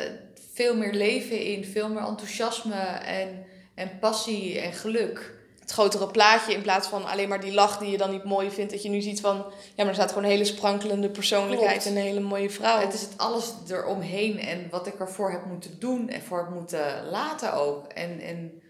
veel 0.60 0.76
meer 0.76 0.94
leven 0.94 1.42
in, 1.42 1.66
veel 1.66 1.90
meer 1.90 2.04
enthousiasme 2.04 2.82
en, 3.20 3.46
en 3.76 4.00
passie 4.00 4.60
en 4.60 4.74
geluk. 4.74 5.34
het 5.60 5.72
grotere 5.72 6.08
plaatje. 6.08 6.54
In 6.54 6.62
plaats 6.62 6.88
van 6.88 7.06
alleen 7.06 7.30
maar 7.30 7.42
die 7.42 7.54
lach 7.54 7.78
die 7.78 7.92
je 7.92 7.98
dan 7.98 8.12
niet 8.12 8.24
mooi 8.24 8.52
vindt. 8.52 8.72
Dat 8.72 8.84
je 8.84 8.90
nu 8.90 9.02
ziet 9.02 9.22
van, 9.22 9.36
ja, 9.36 9.74
maar 9.76 9.88
er 9.88 9.94
staat 9.94 10.10
gewoon 10.10 10.24
een 10.24 10.30
hele 10.30 10.46
sprankelende 10.46 11.10
persoonlijkheid 11.10 11.82
Klopt. 11.82 11.86
en 11.86 11.96
een 11.96 12.08
hele 12.08 12.20
mooie 12.20 12.50
vrouw. 12.50 12.80
Het 12.80 12.94
is 12.94 13.02
het 13.02 13.18
alles 13.18 13.54
eromheen 13.70 14.40
en 14.40 14.68
wat 14.70 14.88
ik 14.88 15.00
ervoor 15.00 15.32
heb 15.32 15.46
moeten 15.46 15.80
doen 15.80 16.10
en 16.10 16.22
voor 16.22 16.38
heb 16.38 16.50
moeten 16.50 17.10
laten 17.10 17.54
ook. 17.54 17.88
En, 17.88 18.20
en 18.20 18.62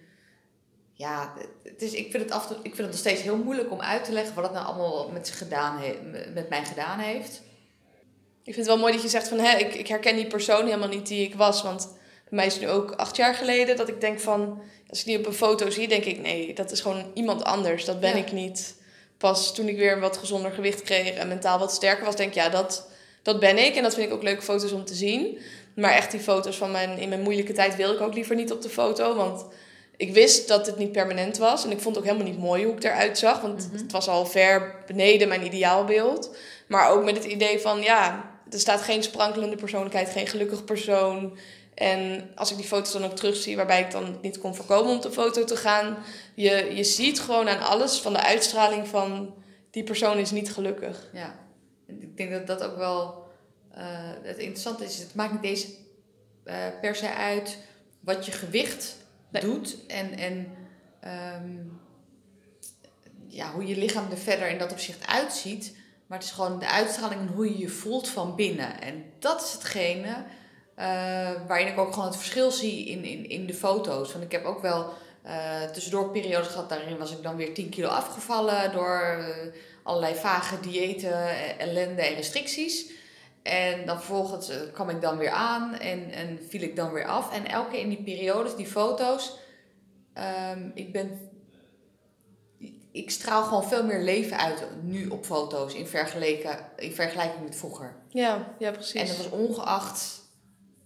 ja, 0.93 1.33
het 1.63 1.81
is, 1.81 1.93
ik, 1.93 2.11
vind 2.11 2.23
het 2.23 2.31
af 2.31 2.51
ik 2.51 2.57
vind 2.61 2.77
het 2.77 2.87
nog 2.87 2.97
steeds 2.97 3.21
heel 3.21 3.37
moeilijk 3.37 3.71
om 3.71 3.81
uit 3.81 4.03
te 4.03 4.11
leggen 4.11 4.35
wat 4.35 4.43
het 4.43 4.53
nou 4.53 4.65
allemaal 4.65 5.09
met, 5.09 5.27
zich 5.27 5.37
gedaan 5.37 5.79
he- 5.79 6.31
met 6.33 6.49
mij 6.49 6.65
gedaan 6.65 6.99
heeft. 6.99 7.41
Ik 8.43 8.53
vind 8.53 8.55
het 8.55 8.65
wel 8.67 8.77
mooi 8.77 8.93
dat 8.93 9.01
je 9.01 9.09
zegt 9.09 9.27
van, 9.27 9.39
hè, 9.39 9.57
ik, 9.57 9.73
ik 9.75 9.87
herken 9.87 10.15
die 10.15 10.27
persoon 10.27 10.65
helemaal 10.65 10.87
niet 10.87 11.07
die 11.07 11.23
ik 11.27 11.35
was. 11.35 11.61
Want 11.63 11.87
bij 12.29 12.37
mij 12.37 12.45
is 12.45 12.53
het 12.53 12.61
nu 12.61 12.69
ook 12.69 12.91
acht 12.91 13.15
jaar 13.15 13.33
geleden 13.35 13.77
dat 13.77 13.87
ik 13.89 14.01
denk 14.01 14.19
van, 14.19 14.61
als 14.89 14.99
ik 14.99 15.05
die 15.05 15.17
op 15.17 15.25
een 15.25 15.33
foto 15.33 15.69
zie, 15.69 15.87
denk 15.87 16.03
ik, 16.03 16.19
nee, 16.21 16.53
dat 16.53 16.71
is 16.71 16.81
gewoon 16.81 17.11
iemand 17.13 17.43
anders. 17.43 17.85
Dat 17.85 17.99
ben 17.99 18.09
Ja. 18.17 18.23
ik 18.23 18.31
niet. 18.31 18.75
Pas 19.17 19.53
toen 19.55 19.67
ik 19.67 19.77
weer 19.77 19.91
een 19.91 19.99
wat 19.99 20.17
gezonder 20.17 20.51
gewicht 20.51 20.81
kreeg 20.81 21.09
en 21.13 21.27
mentaal 21.27 21.59
wat 21.59 21.71
sterker 21.73 22.05
was, 22.05 22.15
denk 22.15 22.29
ik, 22.29 22.35
ja, 22.35 22.49
dat, 22.49 22.87
dat 23.23 23.39
ben 23.39 23.57
ik. 23.65 23.75
En 23.75 23.83
dat 23.83 23.93
vind 23.93 24.07
ik 24.07 24.13
ook 24.13 24.23
leuke 24.23 24.41
foto's 24.41 24.71
om 24.71 24.85
te 24.85 24.93
zien. 24.95 25.37
Maar 25.75 25.93
echt 25.93 26.11
die 26.11 26.19
foto's 26.19 26.57
van 26.57 26.71
mijn, 26.71 26.97
in 26.97 27.09
mijn 27.09 27.21
moeilijke 27.21 27.53
tijd 27.53 27.75
wil 27.75 27.93
ik 27.93 28.01
ook 28.01 28.13
liever 28.13 28.35
niet 28.35 28.51
op 28.51 28.61
de 28.61 28.69
foto. 28.69 29.15
Want 29.15 29.45
ik 29.97 30.13
wist 30.13 30.47
dat 30.47 30.65
het 30.65 30.77
niet 30.77 30.91
permanent 30.91 31.37
was. 31.37 31.65
En 31.65 31.71
ik 31.71 31.79
vond 31.79 31.95
het 31.95 32.03
ook 32.05 32.11
helemaal 32.11 32.31
niet 32.33 32.41
mooi 32.43 32.65
hoe 32.65 32.75
ik 32.75 32.83
eruit 32.83 33.17
zag. 33.17 33.41
Want 33.41 33.67
Mhm. 33.71 33.81
het 33.81 33.91
was 33.91 34.07
al 34.07 34.25
ver 34.25 34.75
beneden 34.87 35.27
mijn 35.27 35.45
ideaalbeeld. 35.45 36.35
Maar 36.69 36.89
ook 36.89 37.03
met 37.03 37.15
het 37.15 37.25
idee 37.25 37.59
van, 37.59 37.81
ja, 37.81 38.31
er 38.49 38.59
staat 38.59 38.81
geen 38.81 39.03
sprankelende 39.03 39.55
persoonlijkheid, 39.55 40.09
geen 40.09 40.27
gelukkig 40.27 40.63
persoon. 40.63 41.37
En 41.73 42.29
als 42.35 42.51
ik 42.51 42.57
die 42.57 42.65
foto's 42.65 42.91
dan 42.91 43.03
ook 43.03 43.15
terugzie, 43.15 43.55
waarbij 43.55 43.81
ik 43.81 43.91
dan 43.91 44.17
niet 44.21 44.39
kon 44.39 44.55
voorkomen 44.55 44.91
om 44.91 45.01
de 45.01 45.11
foto 45.11 45.43
te 45.43 45.55
gaan. 45.55 45.97
Je, 46.35 46.71
je 46.75 46.83
ziet 46.83 47.19
gewoon 47.19 47.49
aan 47.49 47.67
alles 47.67 47.99
van 47.99 48.13
de 48.13 48.23
uitstraling 48.23 48.87
van, 48.87 49.33
die 49.71 49.83
persoon 49.83 50.17
is 50.17 50.31
niet 50.31 50.51
gelukkig. 50.51 51.09
Ja, 51.13 51.39
ik 51.87 52.17
denk 52.17 52.31
dat 52.31 52.47
dat 52.47 52.63
ook 52.63 52.77
wel 52.77 53.23
eh, 53.71 53.83
het 54.23 54.37
interessante 54.37 54.83
is. 54.83 54.97
Het 54.97 55.15
maakt 55.15 55.33
niet 55.33 55.43
eens 55.43 55.67
eh, 56.43 56.55
per 56.81 56.95
se 56.95 57.13
uit 57.13 57.57
wat 57.99 58.25
je 58.25 58.31
gewicht 58.31 58.97
Nee. 59.31 59.41
doet 59.41 59.77
en, 59.87 60.17
en 60.17 60.51
ehm, 60.99 61.57
ja, 63.27 63.51
hoe 63.51 63.67
je 63.67 63.77
lichaam 63.77 64.11
er 64.11 64.17
verder 64.17 64.49
in 64.49 64.57
dat 64.57 64.71
opzicht 64.71 65.07
uitziet. 65.07 65.75
Maar 66.09 66.17
het 66.17 66.27
is 66.27 66.33
gewoon 66.33 66.59
de 66.59 66.67
uitstraling 66.67 67.21
en 67.21 67.33
hoe 67.35 67.51
je 67.51 67.57
je 67.57 67.69
voelt 67.69 68.07
van 68.07 68.35
binnen. 68.35 68.81
En 68.81 69.03
dat 69.19 69.41
is 69.41 69.51
hetgene 69.51 70.25
eh, 70.75 71.31
waarin 71.47 71.67
ik 71.67 71.77
ook 71.77 71.93
gewoon 71.93 72.07
het 72.07 72.17
verschil 72.17 72.51
zie 72.51 72.85
in, 72.85 73.03
in, 73.03 73.29
in 73.29 73.45
de 73.45 73.53
foto's. 73.53 74.11
Want 74.11 74.23
ik 74.23 74.31
heb 74.31 74.45
ook 74.45 74.61
wel 74.61 74.93
eh, 75.21 75.63
tussendoor 75.63 76.11
periodes 76.11 76.47
gehad, 76.47 76.69
daarin 76.69 76.97
was 76.97 77.11
ik 77.11 77.23
dan 77.23 77.35
weer 77.35 77.53
10 77.53 77.69
kilo 77.69 77.87
afgevallen 77.87 78.71
door 78.71 78.99
eh, 78.99 79.53
allerlei 79.83 80.15
vage 80.15 80.59
diëten, 80.59 81.57
ellende 81.57 82.01
en 82.01 82.15
restricties. 82.15 82.91
En 83.43 83.85
dan 83.85 83.95
vervolgens 83.95 84.51
kwam 84.73 84.89
ik 84.89 85.01
dan 85.01 85.17
weer 85.17 85.31
aan 85.31 85.73
en, 85.73 86.11
en 86.11 86.39
viel 86.49 86.61
ik 86.61 86.75
dan 86.75 86.91
weer 86.91 87.05
af. 87.05 87.33
En 87.33 87.47
elke 87.47 87.79
in 87.79 87.89
die 87.89 88.03
periodes, 88.03 88.55
die 88.55 88.67
foto's, 88.67 89.37
ehm, 90.13 90.69
ik 90.73 90.91
ben... 90.91 91.28
Ik 93.03 93.11
straal 93.11 93.43
gewoon 93.43 93.67
veel 93.67 93.83
meer 93.85 94.01
leven 94.01 94.37
uit 94.37 94.63
nu 94.81 95.07
op 95.07 95.25
foto's 95.25 95.73
in, 95.73 95.87
vergeleken, 95.87 96.59
in 96.75 96.91
vergelijking 96.91 97.43
met 97.43 97.55
vroeger. 97.55 97.95
Ja, 98.07 98.55
ja 98.57 98.71
precies. 98.71 99.01
En 99.01 99.07
dat 99.07 99.17
was 99.17 99.29
ongeacht 99.29 100.21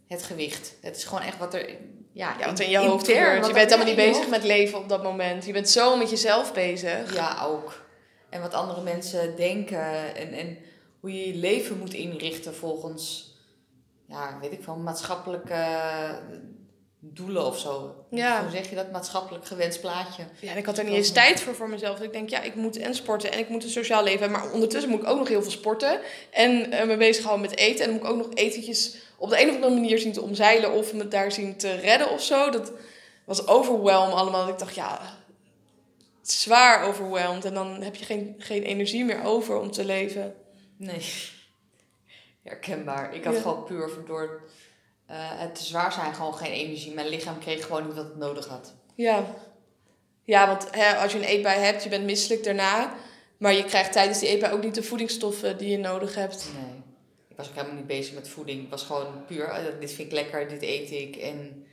het 0.08 0.24
gewicht. 0.24 0.74
Het 0.82 0.96
is 0.96 1.04
gewoon 1.04 1.24
echt 1.24 1.38
wat 1.38 1.54
er... 1.54 1.70
Ja, 2.12 2.36
ja, 2.40 2.46
wat 2.46 2.60
in 2.60 2.70
je 2.70 2.78
hoofd 2.78 3.08
gebeurt. 3.08 3.48
Je 3.48 3.54
bent 3.54 3.70
helemaal 3.70 3.94
ja, 3.94 4.02
niet 4.02 4.12
bezig 4.12 4.30
met 4.30 4.44
leven 4.44 4.80
op 4.80 4.90
dat 4.90 5.04
moment. 5.04 5.46
Je 5.46 5.54
bent 5.54 5.70
zo 5.70 5.98
met 5.98 6.10
jezelf 6.10 6.54
bezig. 6.54 7.14
Ja, 7.14 7.44
ook. 7.46 7.86
En 8.30 8.42
wat 8.42 8.54
andere 8.54 8.82
mensen 8.82 9.36
denken 9.36 10.16
en, 10.16 10.34
en 10.34 10.58
hoe 11.00 11.14
je 11.14 11.28
je 11.28 11.36
leven 11.36 11.78
moet 11.78 11.94
inrichten 11.94 12.56
volgens, 12.56 13.36
ja, 14.08 14.38
weet 14.42 14.52
ik 14.52 14.66
wel, 14.66 14.76
maatschappelijke 14.76 15.66
doelen 17.06 17.46
of 17.46 17.60
zo. 17.60 18.06
Ja. 18.10 18.42
Hoe 18.42 18.52
zeg 18.52 18.70
je 18.70 18.76
dat? 18.76 18.92
Maatschappelijk 18.92 19.46
gewenst 19.46 19.82
plaatje. 19.82 20.24
Ja, 20.40 20.52
en 20.52 20.58
ik 20.58 20.66
had 20.66 20.78
er 20.78 20.84
niet 20.84 20.94
eens 20.94 21.12
tijd 21.12 21.42
voor 21.42 21.56
voor 21.56 21.70
mezelf. 21.70 22.02
Ik 22.02 22.12
denk, 22.14 22.30
ja, 22.30 22.42
ik 22.42 22.56
moet 22.56 22.78
en 22.78 22.96
sporten 22.96 23.32
en 23.32 23.40
ik 23.40 23.50
moet 23.50 23.64
een 23.64 23.70
sociaal 23.70 24.04
leven 24.04 24.20
hebben. 24.20 24.40
Maar 24.40 24.52
ondertussen 24.52 24.92
moet 24.92 25.02
ik 25.02 25.08
ook 25.08 25.18
nog 25.18 25.28
heel 25.28 25.42
veel 25.42 25.52
sporten. 25.52 26.00
En 26.32 26.72
eh, 26.72 26.88
me 26.88 26.98
bezighouden 26.98 27.50
met 27.50 27.58
eten. 27.60 27.86
En 27.86 27.90
dan 27.90 27.94
moet 28.00 28.08
ik 28.08 28.12
ook 28.14 28.26
nog 28.26 28.34
etentjes 28.34 28.96
op 29.18 29.30
de 29.30 29.42
een 29.42 29.50
of 29.50 29.56
andere 29.56 29.74
manier 29.74 30.00
zien 30.00 30.14
te 30.14 30.22
omzeilen. 30.22 30.72
Of 30.72 30.94
me 30.94 31.08
daar 31.08 31.32
zien 31.32 31.58
te 31.58 31.76
redden 31.76 32.10
of 32.10 32.24
zo. 32.24 32.50
Dat 32.50 32.72
was 33.26 33.48
overwhelm 33.48 34.12
allemaal. 34.12 34.42
Dat 34.46 34.54
ik 34.54 34.60
dacht, 34.60 34.76
ja, 34.76 35.00
zwaar 36.22 36.84
overwhelmed. 36.88 37.46
En 37.46 37.54
dan 37.54 37.82
heb 37.82 37.96
je 37.96 38.06
geen, 38.06 38.36
geen 38.38 38.64
energie 38.64 39.06
meer 39.06 39.24
over 39.24 39.60
om 39.60 39.72
te 39.72 39.86
leven. 39.86 40.36
Nee, 40.78 41.02
herkenbaar. 42.44 43.14
Ik 43.16 43.24
had 43.24 43.34
Ja. 43.36 43.42
gewoon 43.42 43.64
puur 43.64 43.90
door 44.08 44.42
eh, 45.06 45.16
het 45.18 45.56
te 45.56 45.64
zwaar 45.64 45.92
zijn 45.92 46.14
gewoon 46.14 46.34
geen 46.34 46.52
energie. 46.52 46.94
Mijn 46.94 47.08
lichaam 47.08 47.40
kreeg 47.40 47.66
gewoon 47.66 47.86
niet 47.86 47.96
wat 47.96 48.06
het 48.06 48.18
nodig 48.18 48.48
had. 48.48 48.74
Ja, 48.96 49.26
ja 50.24 50.48
want 50.48 50.68
hè, 50.72 50.96
als 50.96 51.12
je 51.12 51.18
een 51.18 51.24
eetbui 51.24 51.60
hebt, 51.60 51.84
je 51.84 51.90
bent 51.90 52.06
misselijk 52.06 52.44
daarna. 52.44 52.96
Maar 53.38 53.54
je 53.54 53.66
krijgt 53.66 53.92
tijdens 53.92 54.20
die 54.20 54.30
eetbui 54.30 54.54
ook 54.54 54.64
niet 54.64 54.76
de 54.76 54.84
voedingsstoffen 54.84 55.58
die 55.58 55.70
je 55.70 55.78
nodig 55.78 56.16
hebt. 56.16 56.50
Nee. 56.54 56.82
Ik 57.28 57.38
was 57.38 57.48
ook 57.48 57.56
helemaal 57.56 57.76
niet 57.76 57.88
bezig 57.88 58.14
met 58.14 58.28
voeding. 58.28 58.64
Ik 58.64 58.70
was 58.70 58.84
gewoon 58.84 59.26
puur, 59.26 59.46
eh, 59.46 59.80
dit 59.80 59.92
vind 59.92 60.08
ik 60.08 60.14
lekker, 60.14 60.48
dit 60.48 60.62
eet 60.62 60.92
ik. 60.92 61.16
En 61.16 61.66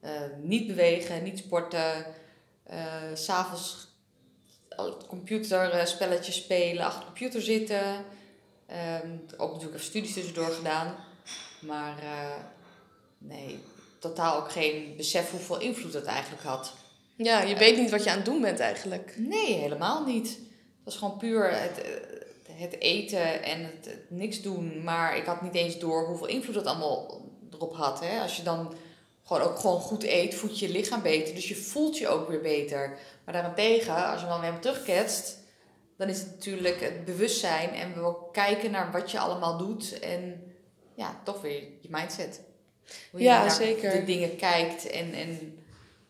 eh, 0.00 0.20
niet 0.42 0.66
bewegen, 0.66 1.22
niet 1.22 1.38
sporten. 1.38 2.06
s 3.14 3.24
S'avonds 3.24 3.90
computerspelletjes 5.08 6.36
spelen, 6.36 6.84
achter 6.84 7.00
de 7.00 7.06
computer 7.06 7.42
zitten. 7.42 8.04
Ehm, 8.66 9.08
ook 9.36 9.52
natuurlijk 9.52 9.74
even 9.74 9.86
studies 9.86 10.14
tussendoor 10.14 10.50
gedaan. 10.50 10.94
Maar 11.60 11.94
nee, 13.22 13.58
totaal 13.98 14.36
ook 14.36 14.52
geen 14.52 14.94
besef 14.96 15.30
hoeveel 15.30 15.60
invloed 15.60 15.92
dat 15.92 16.04
eigenlijk 16.04 16.42
had. 16.42 16.72
Ja, 17.16 17.42
je 17.42 17.56
weet 17.56 17.76
niet 17.76 17.90
wat 17.90 18.04
je 18.04 18.10
aan 18.10 18.16
het 18.16 18.24
doen 18.24 18.40
bent 18.40 18.60
eigenlijk. 18.60 19.14
Nee, 19.16 19.54
helemaal 19.54 20.04
niet. 20.04 20.28
Het 20.28 20.84
was 20.84 20.96
gewoon 20.96 21.16
puur 21.16 21.50
het, 21.50 21.82
het 22.52 22.80
eten 22.80 23.42
en 23.42 23.64
het, 23.64 23.84
het 23.84 24.10
niks 24.10 24.42
doen. 24.42 24.84
Maar 24.84 25.16
ik 25.16 25.24
had 25.24 25.42
niet 25.42 25.54
eens 25.54 25.78
door 25.78 26.06
hoeveel 26.06 26.26
invloed 26.26 26.54
dat 26.54 26.66
allemaal 26.66 27.24
erop 27.50 27.74
had. 27.74 28.00
Hè? 28.00 28.20
Als 28.20 28.36
je 28.36 28.42
dan 28.42 28.74
gewoon 29.24 29.42
ook 29.42 29.58
gewoon 29.58 29.80
goed 29.80 30.02
eet, 30.02 30.34
voedt 30.34 30.58
je 30.58 30.66
je 30.66 30.72
lichaam 30.72 31.02
beter. 31.02 31.34
Dus 31.34 31.48
je 31.48 31.56
voelt 31.56 31.98
je 31.98 32.08
ook 32.08 32.28
weer 32.28 32.40
beter. 32.40 32.98
Maar 33.24 33.34
daarentegen, 33.34 34.10
als 34.10 34.20
je 34.20 34.26
dan 34.26 34.40
weer 34.40 34.58
terugketst, 34.58 35.38
dan 35.96 36.08
is 36.08 36.18
het 36.18 36.30
natuurlijk 36.30 36.80
het 36.80 37.04
bewustzijn. 37.04 37.70
En 37.70 37.94
we 37.94 38.14
kijken 38.32 38.70
naar 38.70 38.92
wat 38.92 39.10
je 39.10 39.18
allemaal 39.18 39.58
doet. 39.58 39.98
En 39.98 40.42
ja, 40.94 41.20
toch 41.24 41.40
weer 41.40 41.62
je 41.80 41.88
mindset. 41.90 42.40
Hoe 43.10 43.20
je 43.20 43.26
Ja, 43.26 43.40
naar 43.40 43.50
zeker. 43.50 43.90
de 43.92 44.04
dingen 44.04 44.36
kijkt 44.36 44.86
en, 44.90 45.12
en 45.14 45.58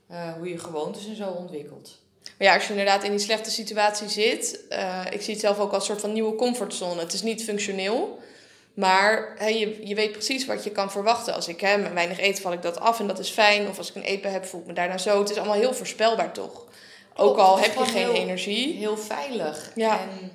eh, 0.08 0.32
hoe 0.32 0.48
je 0.48 0.58
gewoontes 0.58 1.06
en 1.06 1.16
zo 1.16 1.28
ontwikkelt. 1.30 2.00
Maar 2.38 2.46
ja, 2.48 2.54
als 2.54 2.64
je 2.64 2.70
inderdaad 2.70 3.04
in 3.04 3.10
die 3.10 3.18
slechte 3.20 3.50
situatie 3.50 4.08
zit, 4.08 4.60
eh, 4.68 5.04
ik 5.10 5.20
zie 5.22 5.32
het 5.32 5.42
zelf 5.42 5.58
ook 5.58 5.72
als 5.72 5.82
een 5.82 5.88
soort 5.88 6.00
van 6.00 6.12
nieuwe 6.12 6.34
comfortzone. 6.34 7.00
Het 7.00 7.12
is 7.12 7.22
niet 7.22 7.44
functioneel, 7.44 8.18
maar 8.74 9.34
hè, 9.38 9.46
je, 9.46 9.86
je 9.86 9.94
weet 9.94 10.12
precies 10.12 10.46
wat 10.46 10.64
je 10.64 10.70
kan 10.70 10.90
verwachten. 10.90 11.34
Als 11.34 11.48
ik 11.48 11.60
hè, 11.60 11.92
weinig 11.92 12.20
eet, 12.20 12.40
val 12.40 12.52
ik 12.52 12.62
dat 12.62 12.80
af 12.80 13.00
en 13.00 13.06
dat 13.06 13.18
is 13.18 13.28
fijn. 13.30 13.68
Of 13.68 13.78
als 13.78 13.88
ik 13.88 13.94
een 13.94 14.02
eetbui 14.02 14.32
heb, 14.34 14.44
voel 14.44 14.60
ik 14.60 14.66
me 14.66 14.72
daarna 14.72 14.98
zo. 14.98 15.18
Het 15.18 15.30
is 15.30 15.36
allemaal 15.36 15.56
heel 15.56 15.74
voorspelbaar 15.74 16.32
toch? 16.32 16.64
Ook 17.16 17.36
al 17.36 17.58
heb 17.58 17.74
je 17.74 17.84
geen 17.84 17.94
heel- 17.96 18.12
energie. 18.14 18.76
Heel 18.76 18.96
veilig. 18.96 19.72
Ja. 19.74 20.00
En 20.00 20.30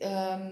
ehm, 0.00 0.48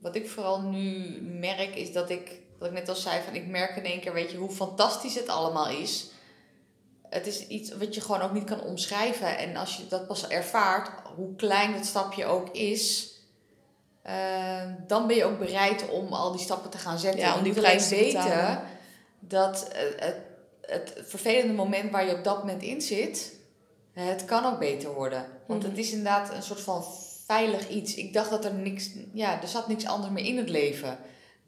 wat 0.00 0.14
ik 0.16 0.28
vooral 0.30 0.60
nu 0.60 1.18
merk 1.22 1.74
is 1.74 1.92
dat 1.92 2.10
ik, 2.10 2.30
wat 2.62 2.70
ik 2.70 2.76
net 2.78 2.88
al 2.88 2.94
zei, 2.94 3.22
van 3.24 3.34
ik 3.34 3.46
merk 3.46 3.76
in 3.76 3.84
één 3.84 4.00
keer, 4.00 4.12
weet 4.12 4.30
je, 4.30 4.36
hoe 4.36 4.50
fantastisch 4.50 5.14
het 5.14 5.28
allemaal 5.28 5.68
is. 5.68 6.06
Het 7.08 7.26
is 7.26 7.46
iets 7.46 7.76
wat 7.76 7.94
je 7.94 8.00
gewoon 8.00 8.20
ook 8.20 8.32
niet 8.32 8.44
kan 8.44 8.60
omschrijven. 8.62 9.38
En 9.38 9.56
als 9.56 9.76
je 9.76 9.88
dat 9.88 10.06
pas 10.06 10.28
ervaart, 10.28 10.90
hoe 11.16 11.34
klein 11.36 11.72
het 11.74 11.86
stapje 11.86 12.24
ook 12.24 12.48
is, 12.48 13.10
eh, 14.02 14.62
dan 14.86 15.06
ben 15.06 15.16
je 15.16 15.24
ook 15.24 15.38
bereid 15.38 15.88
om 15.88 16.12
al 16.12 16.32
die 16.32 16.40
stappen 16.40 16.70
te 16.70 16.78
gaan 16.78 16.98
zetten. 16.98 17.20
Ja, 17.20 17.36
om 17.36 17.42
die 17.42 17.52
prijs 17.52 17.88
te 17.88 17.94
weten 17.94 18.60
dat 19.20 19.68
het, 19.96 20.16
het 20.60 20.92
vervelende 21.06 21.52
moment 21.52 21.90
waar 21.90 22.06
je 22.06 22.16
op 22.16 22.24
dat 22.24 22.38
moment 22.38 22.62
in 22.62 22.80
zit, 22.80 23.32
het 23.92 24.24
kan 24.24 24.44
ook 24.44 24.58
beter 24.58 24.92
worden. 24.94 25.26
Want 25.46 25.60
Mhm. 25.62 25.70
het 25.70 25.78
is 25.78 25.90
inderdaad 25.90 26.32
een 26.34 26.42
soort 26.42 26.60
van 26.60 26.84
veilig 27.26 27.68
iets. 27.68 27.94
Ik 27.94 28.12
dacht 28.12 28.30
dat 28.30 28.44
er 28.44 28.54
niks, 28.54 28.90
ja, 29.12 29.42
er 29.42 29.48
zat 29.48 29.68
niks 29.68 29.86
anders 29.86 30.12
meer 30.12 30.24
in 30.24 30.36
het 30.36 30.48
leven. 30.48 30.98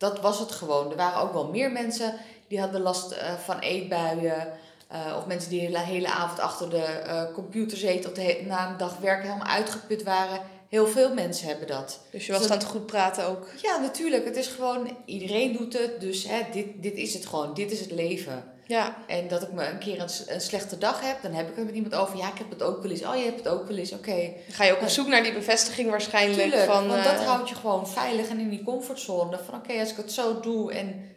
Dat 0.05 0.21
was 0.21 0.39
het 0.39 0.53
gewoon. 0.53 0.91
Er 0.91 0.97
waren 0.97 1.21
ook 1.21 1.33
wel 1.33 1.49
meer 1.49 1.73
mensen 1.73 2.15
die 2.49 2.61
hadden 2.61 2.81
last 2.81 3.11
eh, 3.11 3.35
van 3.35 3.59
eetbuien. 3.59 4.53
eh, 4.89 5.17
of 5.19 5.27
mensen 5.27 5.51
die 5.51 5.71
de 5.71 5.79
hele, 5.79 6.09
avond 6.09 6.41
achter 6.41 6.71
de 6.71 6.83
eh, 6.85 7.23
computer 7.35 7.79
zeten 7.79 8.11
of 8.11 8.17
de 8.17 8.43
na 8.47 8.71
een 8.71 8.77
dag 8.77 8.99
werken 8.99 9.29
helemaal 9.29 9.55
uitgeput 9.55 10.03
waren. 10.03 10.41
Heel 10.69 10.87
veel 10.87 11.15
mensen 11.15 11.49
hebben 11.49 11.67
dat. 11.67 12.01
Dus 12.11 12.27
je 12.27 12.33
was 12.33 12.41
Dus 12.41 12.51
aan 12.51 12.59
het 12.59 12.67
goed 12.67 12.87
praten 12.87 13.27
ook. 13.27 13.47
Ja, 13.63 13.79
natuurlijk. 13.79 14.25
Het 14.25 14.37
is 14.37 14.47
gewoon, 14.47 14.97
iedereen 15.05 15.57
doet 15.57 15.73
het. 15.73 16.01
Dus 16.01 16.25
hè, 16.25 16.41
dit, 16.53 16.67
dit 16.77 16.95
is 16.95 17.15
het 17.15 17.27
gewoon. 17.27 17.55
Dit 17.55 17.71
is 17.71 17.81
het 17.81 17.91
leven. 17.91 18.45
Ja, 18.67 18.97
En 19.07 19.29
dat 19.29 19.43
ik 19.43 19.53
me 19.53 19.67
een 19.67 19.79
keer 19.79 20.01
een, 20.01 20.41
slechte 20.41 20.79
dag 20.79 21.01
heb, 21.01 21.23
dan 21.23 21.33
heb 21.33 21.49
ik 21.49 21.57
het 21.57 21.65
met 21.65 21.75
iemand 21.75 21.95
over. 21.95 22.17
Ja, 22.17 22.29
ik 22.29 22.39
heb 22.39 22.51
het 22.51 22.63
ook 22.63 22.83
wel 22.83 22.91
eens. 22.91 23.05
Oh, 23.05 23.17
je 23.17 23.25
hebt 23.25 23.39
het 23.39 23.49
ook 23.49 23.69
wel 23.69 23.77
eens. 23.77 23.93
Oké. 23.93 24.33
ga 24.49 24.65
je 24.65 24.73
ook 24.73 24.83
op 24.83 24.89
zoek 24.89 25.07
naar 25.07 25.23
die 25.23 25.33
bevestiging 25.33 25.91
waarschijnlijk. 25.91 26.43
Tuurlijk, 26.43 26.71
van, 26.71 26.89
want 26.89 27.05
dat 27.05 27.21
eh, 27.21 27.27
houdt 27.27 27.49
je 27.49 27.55
gewoon 27.55 27.89
veilig 27.89 28.29
en 28.29 28.39
in 28.39 28.51
die 28.51 28.63
comfortzone. 28.63 29.39
Van 29.39 29.55
oké, 29.55 29.81
als 29.81 29.91
ik 29.91 29.97
het 29.97 30.13
zo 30.13 30.41
doe 30.41 30.73
en 30.73 31.13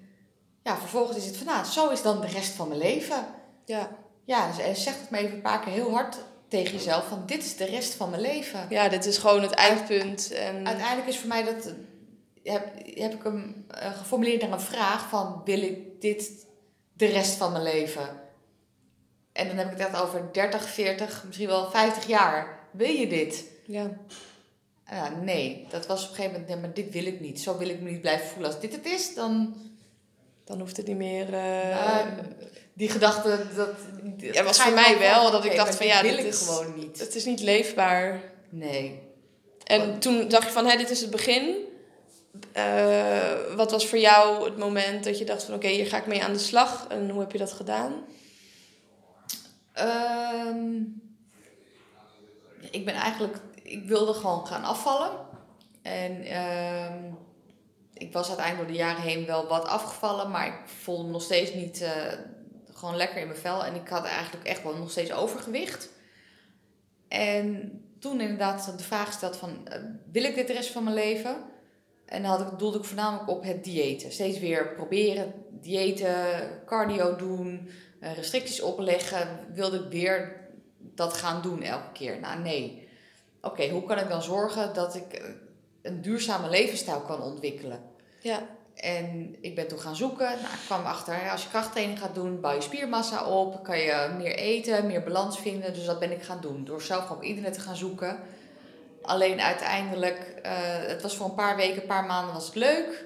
ja, 0.63 0.77
vervolgens 0.77 1.17
is 1.17 1.25
het 1.25 1.37
van 1.37 1.45
nou, 1.45 1.65
zo 1.65 1.89
is 1.89 2.01
dan 2.01 2.21
de 2.21 2.27
rest 2.27 2.51
van 2.51 2.67
mijn 2.67 2.79
leven. 2.79 3.25
Ja. 3.65 3.89
Ja, 4.25 4.47
dus, 4.47 4.59
en 4.59 4.75
zeg 4.75 4.93
het 4.99 5.09
maar 5.09 5.19
even 5.19 5.35
een 5.35 5.41
paar 5.41 5.59
keer 5.59 5.73
heel 5.73 5.91
hard 5.91 6.17
tegen 6.47 6.73
jezelf 6.73 7.07
van 7.07 7.23
dit 7.25 7.43
is 7.43 7.55
de 7.55 7.65
rest 7.65 7.93
van 7.93 8.09
mijn 8.09 8.21
leven. 8.21 8.65
ja, 8.69 8.89
dit 8.89 9.05
is 9.05 9.17
gewoon 9.17 9.41
het 9.41 9.51
eindpunt. 9.51 10.31
En, 10.31 10.67
Uiteindelijk 10.67 11.07
is 11.07 11.17
voor 11.17 11.27
mij 11.27 11.43
dat, 11.43 11.73
heb, 12.43 12.71
heb 12.83 13.13
ik 13.13 13.23
hem 13.23 13.65
eh, 13.67 13.97
geformuleerd 13.97 14.41
naar 14.41 14.51
een 14.51 14.59
vraag 14.59 15.09
van 15.09 15.41
wil 15.45 15.61
ik 15.61 16.01
dit 16.01 16.46
de 16.97 17.05
rest 17.05 17.33
van 17.35 17.51
mijn 17.51 17.63
leven? 17.63 18.09
En 19.31 19.47
dan 19.47 19.57
heb 19.57 19.71
ik 19.71 19.77
het 19.77 19.87
echt 19.87 20.01
over 20.01 20.29
30, 20.31 20.69
40, 20.69 21.23
misschien 21.25 21.47
wel 21.47 21.69
50 21.71 22.07
jaar. 22.07 22.59
Wil 22.71 22.89
je 22.89 23.07
dit? 23.07 23.43
ja. 23.65 23.91
Ja, 24.91 25.09
nee, 25.09 25.65
dat 25.69 25.85
was 25.85 26.03
op 26.03 26.09
een 26.09 26.15
gegeven 26.15 26.31
moment, 26.31 26.49
nee, 26.49 26.59
maar 26.61 26.73
dit 26.73 26.91
wil 26.91 27.05
ik 27.05 27.19
niet. 27.19 27.41
Zo 27.41 27.57
wil 27.57 27.69
ik 27.69 27.81
me 27.81 27.89
niet 27.89 28.01
blijven 28.01 28.27
voelen. 28.27 28.51
Als 28.51 28.59
dit 28.61 28.71
het 28.71 28.85
is, 28.85 29.13
dan... 29.15 29.55
Dan 30.43 30.59
hoeft 30.59 30.77
het 30.77 30.87
niet 30.87 30.97
meer... 30.97 31.33
eh, 31.33 31.99
die 32.73 32.89
gedachte, 32.89 33.39
dat... 33.55 33.69
Ja, 34.17 34.43
was 34.43 34.61
voor 34.61 34.73
mij 34.73 34.97
wel 34.99 35.31
dat 35.31 35.45
ik 35.45 35.55
dacht 35.55 35.75
van, 35.75 35.85
dit 35.85 35.95
ja, 35.95 36.01
wil 36.01 36.11
dit 36.11 36.19
ik 36.19 36.25
is- 36.25 36.47
gewoon 36.47 36.75
niet. 36.79 36.99
het 36.99 37.15
is 37.15 37.25
niet 37.25 37.39
leefbaar. 37.39 38.21
Nee. 38.49 38.99
En 39.63 39.99
toen 39.99 40.27
dacht 40.27 40.45
je 40.45 40.51
van, 40.51 40.65
hé, 40.65 40.77
dit 40.77 40.89
is 40.89 41.01
het 41.01 41.09
begin. 41.11 41.55
Eh, 42.51 43.55
wat 43.55 43.71
was 43.71 43.87
voor 43.87 43.99
jou 43.99 44.45
het 44.45 44.57
moment 44.57 45.03
dat 45.03 45.17
je 45.17 45.25
dacht 45.25 45.43
van, 45.43 45.53
oké, 45.53 45.67
hier 45.67 45.87
ga 45.87 45.97
ik 45.97 46.05
mee 46.05 46.23
aan 46.23 46.33
de 46.33 46.39
slag. 46.39 46.87
En 46.87 47.09
hoe 47.09 47.19
heb 47.19 47.31
je 47.31 47.37
dat 47.37 47.53
gedaan? 47.53 47.93
Ehm, 49.73 50.81
ik 52.71 52.85
ben 52.85 52.93
eigenlijk, 52.93 53.37
ik 53.63 53.87
wilde 53.87 54.13
gewoon 54.13 54.47
gaan 54.47 54.63
afvallen. 54.63 55.11
En 55.81 56.23
ehm, 56.25 57.13
ik 57.93 58.13
was 58.13 58.27
uiteindelijk 58.27 58.67
door 58.67 58.77
de 58.77 58.83
jaren 58.83 59.01
heen 59.01 59.25
wel 59.25 59.47
wat 59.47 59.65
afgevallen, 59.65 60.31
maar 60.31 60.47
ik 60.47 60.59
voelde 60.65 61.03
me 61.03 61.11
nog 61.11 61.21
steeds 61.21 61.53
niet 61.53 61.81
eh, 61.81 62.13
gewoon 62.73 62.95
lekker 62.95 63.21
in 63.21 63.27
mijn 63.27 63.39
vel. 63.39 63.65
En 63.65 63.75
ik 63.75 63.87
had 63.87 64.05
eigenlijk 64.05 64.45
echt 64.45 64.63
wel 64.63 64.77
nog 64.77 64.91
steeds 64.91 65.11
overgewicht. 65.11 65.89
En 67.07 67.71
toen 67.99 68.21
inderdaad 68.21 68.77
de 68.77 68.83
vraag 68.83 69.07
gesteld 69.07 69.37
van, 69.37 69.67
eh, 69.67 69.81
wil 70.11 70.23
ik 70.23 70.35
dit 70.35 70.47
de 70.47 70.53
rest 70.53 70.71
van 70.71 70.83
mijn 70.83 70.95
leven? 70.95 71.35
En 72.07 72.21
dan 72.21 72.31
had 72.31 72.51
ik, 72.51 72.59
doelde 72.59 72.77
ik 72.77 72.83
voornamelijk 72.83 73.29
op 73.29 73.43
het 73.43 73.63
diëten. 73.63 74.11
Steeds 74.11 74.39
weer 74.39 74.73
proberen, 74.73 75.33
diëten, 75.49 76.15
cardio 76.65 77.15
doen, 77.15 77.69
eh, 77.99 78.15
restricties 78.15 78.61
opleggen. 78.61 79.27
Wilde 79.53 79.77
ik 79.77 79.91
weer 79.91 80.45
dat 80.77 81.13
gaan 81.13 81.41
doen 81.41 81.61
elke 81.61 81.91
keer? 81.93 82.19
Nou, 82.19 82.39
nee. 82.39 82.87
Oké, 83.41 83.69
hoe 83.69 83.83
kan 83.83 83.99
ik 83.99 84.09
dan 84.09 84.21
zorgen 84.23 84.73
dat 84.73 84.95
ik 84.95 85.13
eh, 85.13 85.29
een 85.81 86.01
duurzame 86.01 86.49
levensstijl 86.49 87.01
kan 87.01 87.21
ontwikkelen? 87.21 87.81
Ja, 88.19 88.41
En 88.75 89.35
ik 89.41 89.55
ben 89.55 89.67
toen 89.67 89.79
gaan 89.79 89.95
zoeken. 89.95 90.25
Nou, 90.25 90.53
ik 90.53 90.65
kwam 90.65 90.85
achter, 90.85 91.29
als 91.31 91.43
je 91.43 91.49
krachttraining 91.49 91.99
gaat 91.99 92.15
doen, 92.15 92.41
bouw 92.41 92.53
je 92.53 92.61
spiermassa 92.61 93.25
op. 93.25 93.63
Kan 93.63 93.79
je 93.79 94.13
meer 94.17 94.35
eten, 94.35 94.87
meer 94.87 95.03
balans 95.03 95.39
vinden. 95.39 95.73
Dus 95.73 95.85
dat 95.85 95.99
ben 95.99 96.11
ik 96.11 96.23
gaan 96.23 96.41
doen. 96.41 96.65
Door 96.65 96.81
zelf 96.81 97.11
op 97.11 97.23
internet 97.23 97.53
te 97.53 97.59
gaan 97.59 97.75
zoeken. 97.75 98.19
Alleen 99.07 99.41
uiteindelijk, 99.41 100.39
eh, 100.43 100.51
het 100.87 101.01
was 101.01 101.15
voor 101.15 101.25
een 101.25 101.35
paar 101.35 101.55
weken, 101.55 101.81
een 101.81 101.87
paar 101.87 102.05
maanden 102.05 102.33
was 102.33 102.45
het 102.45 102.55
leuk. 102.55 103.05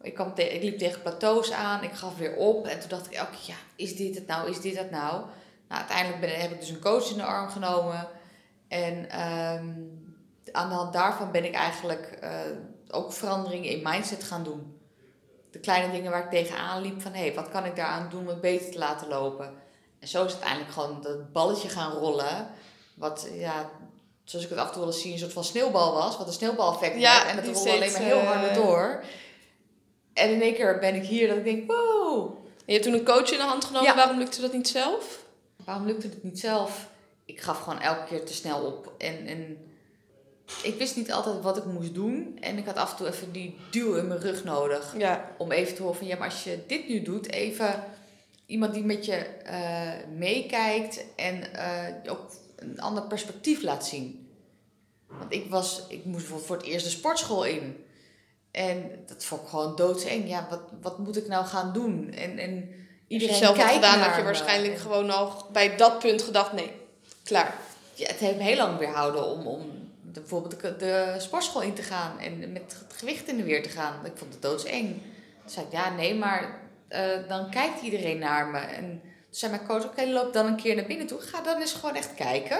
Ik, 0.00 0.14
kwam 0.14 0.32
ik 0.34 0.62
liep 0.62 0.78
tegen 0.78 1.02
plateaus 1.02 1.52
aan, 1.52 1.82
ik 1.82 1.92
gaf 1.92 2.16
weer 2.16 2.34
op. 2.34 2.66
En 2.66 2.80
toen 2.80 2.88
dacht 2.88 3.06
ik 3.06 3.12
ja, 3.40 3.54
is 3.76 3.96
dit 3.96 4.14
het 4.14 4.26
nou, 4.26 4.50
is 4.50 4.60
dit 4.60 4.78
het 4.78 4.90
nou? 4.90 5.24
Nou, 5.68 5.80
uiteindelijk 5.80 6.20
ben, 6.20 6.40
heb 6.40 6.50
ik 6.50 6.60
dus 6.60 6.68
een 6.68 6.80
coach 6.80 7.10
in 7.10 7.16
de 7.16 7.22
arm 7.22 7.48
genomen. 7.48 8.08
En 8.68 9.10
ehm, 9.10 9.72
aan 10.52 10.68
de 10.68 10.74
hand 10.74 10.92
daarvan 10.92 11.32
ben 11.32 11.44
ik 11.44 11.54
eigenlijk 11.54 12.18
eh, 12.20 12.30
ook 12.88 13.12
veranderingen 13.12 13.70
in 13.70 13.82
mindset 13.82 14.24
gaan 14.24 14.44
doen 14.44 14.78
de 15.50 15.58
kleine 15.58 15.92
dingen 15.92 16.10
waar 16.10 16.24
ik 16.24 16.30
tegenaan 16.30 16.82
liep 16.82 17.02
van 17.02 17.12
hé, 17.12 17.20
hey, 17.20 17.34
wat 17.34 17.48
kan 17.48 17.64
ik 17.64 17.76
daaraan 17.76 18.08
doen 18.10 18.20
om 18.20 18.28
het 18.28 18.40
beter 18.40 18.70
te 18.70 18.78
laten 18.78 19.08
lopen? 19.08 19.52
En 19.98 20.08
zo 20.08 20.24
is 20.24 20.32
het 20.32 20.42
uiteindelijk 20.42 20.72
gewoon 20.72 21.02
dat 21.02 21.32
balletje 21.32 21.68
gaan 21.68 21.92
rollen. 21.92 22.48
Wat 22.94 23.28
ja, 23.32 23.70
zoals 24.30 24.44
ik 24.44 24.50
het 24.50 24.58
af 24.58 24.66
en 24.66 24.72
toe 24.72 24.82
wel 24.82 24.92
eens 24.92 25.02
zie, 25.02 25.12
een 25.12 25.18
soort 25.18 25.32
van 25.32 25.44
sneeuwbal 25.44 25.94
was. 25.94 26.16
Wat 26.16 26.26
een 26.26 26.32
sneeuwbaleffect 26.32 27.00
Ja. 27.00 27.28
En 27.28 27.42
die 27.42 27.52
rolde 27.52 27.70
alleen 27.70 27.92
maar 27.92 28.00
heel 28.00 28.18
eh, 28.18 28.26
hard 28.26 28.54
door. 28.54 29.04
En 30.12 30.30
in 30.30 30.42
één 30.42 30.54
keer 30.54 30.78
ben 30.78 30.94
ik 30.94 31.04
hier 31.04 31.28
dat 31.28 31.36
ik 31.36 31.44
denk, 31.44 31.70
wow, 31.70 32.36
En 32.44 32.64
je 32.64 32.72
hebt 32.72 32.84
toen 32.84 32.94
een 32.94 33.04
coach 33.04 33.30
in 33.30 33.38
de 33.38 33.44
hand 33.44 33.64
genomen. 33.64 33.88
Ja. 33.88 33.96
Waarom 33.96 34.18
lukte 34.18 34.40
dat 34.40 34.52
niet 34.52 34.68
zelf? 34.68 35.26
waarom 35.64 35.86
lukte 35.86 36.06
het 36.06 36.22
niet 36.22 36.40
zelf? 36.40 36.88
Ik 37.24 37.40
gaf 37.40 37.58
gewoon 37.58 37.80
elke 37.80 38.04
keer 38.04 38.24
te 38.24 38.34
snel 38.34 38.60
op. 38.60 38.92
En, 38.98 39.26
en 39.26 39.58
ik 40.62 40.74
wist 40.78 40.96
niet 40.96 41.12
altijd 41.12 41.42
wat 41.42 41.56
ik 41.56 41.64
moest 41.64 41.94
doen. 41.94 42.38
En 42.40 42.58
ik 42.58 42.66
had 42.66 42.76
af 42.76 42.90
en 42.90 42.96
toe 42.96 43.08
even 43.08 43.32
die 43.32 43.56
duw 43.70 43.94
in 43.94 44.08
mijn 44.08 44.20
rug 44.20 44.44
nodig. 44.44 44.94
Ja, 44.98 45.30
om 45.38 45.52
even 45.52 45.74
te 45.74 45.82
horen 45.82 45.96
van 45.96 46.06
ja, 46.06 46.16
maar 46.16 46.28
als 46.28 46.44
je 46.44 46.58
dit 46.66 46.88
nu 46.88 47.02
doet, 47.02 47.30
even 47.30 47.84
iemand 48.46 48.74
die 48.74 48.84
met 48.84 49.04
je 49.04 49.14
eh, 49.14 50.08
meekijkt 50.16 51.04
en 51.16 51.54
eh, 51.54 52.12
ook 52.12 52.30
een 52.58 52.80
ander 52.80 53.02
perspectief 53.02 53.62
laat 53.62 53.86
zien. 53.86 54.28
Want 55.06 55.32
ik 55.34 55.50
was, 55.50 55.82
ik 55.88 56.04
moest 56.04 56.16
bijvoorbeeld 56.18 56.46
voor 56.46 56.56
het 56.56 56.66
eerst 56.66 56.84
de 56.84 56.90
sportschool 56.90 57.44
in. 57.44 57.84
En 58.50 58.90
dat 59.06 59.24
vond 59.24 59.42
ik 59.42 59.48
gewoon 59.48 59.76
doodseng. 59.76 60.28
Ja, 60.28 60.46
wat, 60.50 60.60
wat 60.82 60.98
moet 60.98 61.16
ik 61.16 61.26
nou 61.28 61.46
gaan 61.46 61.72
doen? 61.72 62.10
En, 62.12 62.38
en 62.38 62.68
iedereen 63.06 63.34
zelf 63.34 63.56
kijkt 63.56 63.72
gedaan, 63.74 63.98
had 64.00 64.16
je 64.16 64.22
waarschijnlijk 64.22 64.72
En- 64.74 64.80
gewoon 64.80 65.10
al 65.10 65.46
bij 65.52 65.76
dat 65.76 65.98
punt 65.98 66.22
gedacht, 66.22 66.52
nee, 66.52 66.72
klaar. 67.24 67.54
ja, 67.94 68.06
het 68.06 68.16
heeft 68.18 68.36
me 68.36 68.42
heel 68.42 68.56
lang 68.56 68.78
weerhouden 68.78 69.26
om, 69.26 69.46
om 69.46 69.60
de, 70.12 70.20
bijvoorbeeld 70.20 70.60
de, 70.60 70.76
de 70.76 71.14
sportschool 71.18 71.62
in 71.62 71.74
te 71.74 71.82
gaan 71.82 72.18
en 72.18 72.52
met 72.52 72.76
het 72.88 72.98
gewicht 72.98 73.28
in 73.28 73.36
de 73.36 73.42
weer 73.42 73.62
te 73.62 73.68
gaan. 73.68 74.04
Ik 74.06 74.12
vond 74.14 74.32
het 74.32 74.42
doodseng. 74.42 74.88
Toen 75.42 75.50
zei 75.50 75.66
ik, 75.66 75.72
ja, 75.72 75.94
nee, 75.94 76.14
maar 76.14 76.60
eh, 76.88 77.28
dan 77.28 77.50
kijkt 77.50 77.82
iedereen 77.82 78.18
naar 78.18 78.46
me. 78.46 78.58
En 78.58 79.02
toen 79.30 79.38
zei 79.38 79.50
mijn 79.52 79.66
coach, 79.66 79.84
oké, 79.84 80.04
loop 80.06 80.32
dan 80.32 80.46
een 80.46 80.56
keer 80.56 80.74
naar 80.74 80.86
binnen 80.86 81.06
toe. 81.06 81.20
Ga 81.20 81.40
dan 81.42 81.60
eens 81.60 81.72
gewoon 81.72 81.94
echt 81.94 82.14
kijken. 82.14 82.58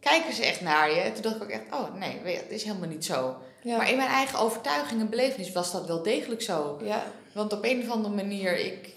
Kijken 0.00 0.32
ze 0.34 0.44
echt 0.44 0.60
naar 0.60 0.90
je? 0.94 1.00
En 1.00 1.12
toen 1.12 1.22
dacht 1.22 1.36
ik 1.36 1.42
ook 1.42 1.48
echt, 1.48 1.62
oh 1.70 1.94
nee, 1.94 2.20
het 2.36 2.44
is 2.50 2.62
helemaal 2.64 2.88
niet 2.88 3.04
zo. 3.04 3.36
Ja. 3.62 3.76
Maar 3.76 3.90
in 3.90 3.96
mijn 3.96 4.08
eigen 4.08 4.38
overtuiging 4.38 5.00
en 5.00 5.08
belevenis 5.08 5.52
was 5.52 5.72
dat 5.72 5.86
wel 5.86 6.02
degelijk 6.02 6.42
zo. 6.42 6.78
ja. 6.82 7.04
Want 7.32 7.52
op 7.52 7.64
een 7.64 7.80
of 7.82 7.90
andere 7.90 8.14
manier, 8.14 8.56
ik, 8.58 8.88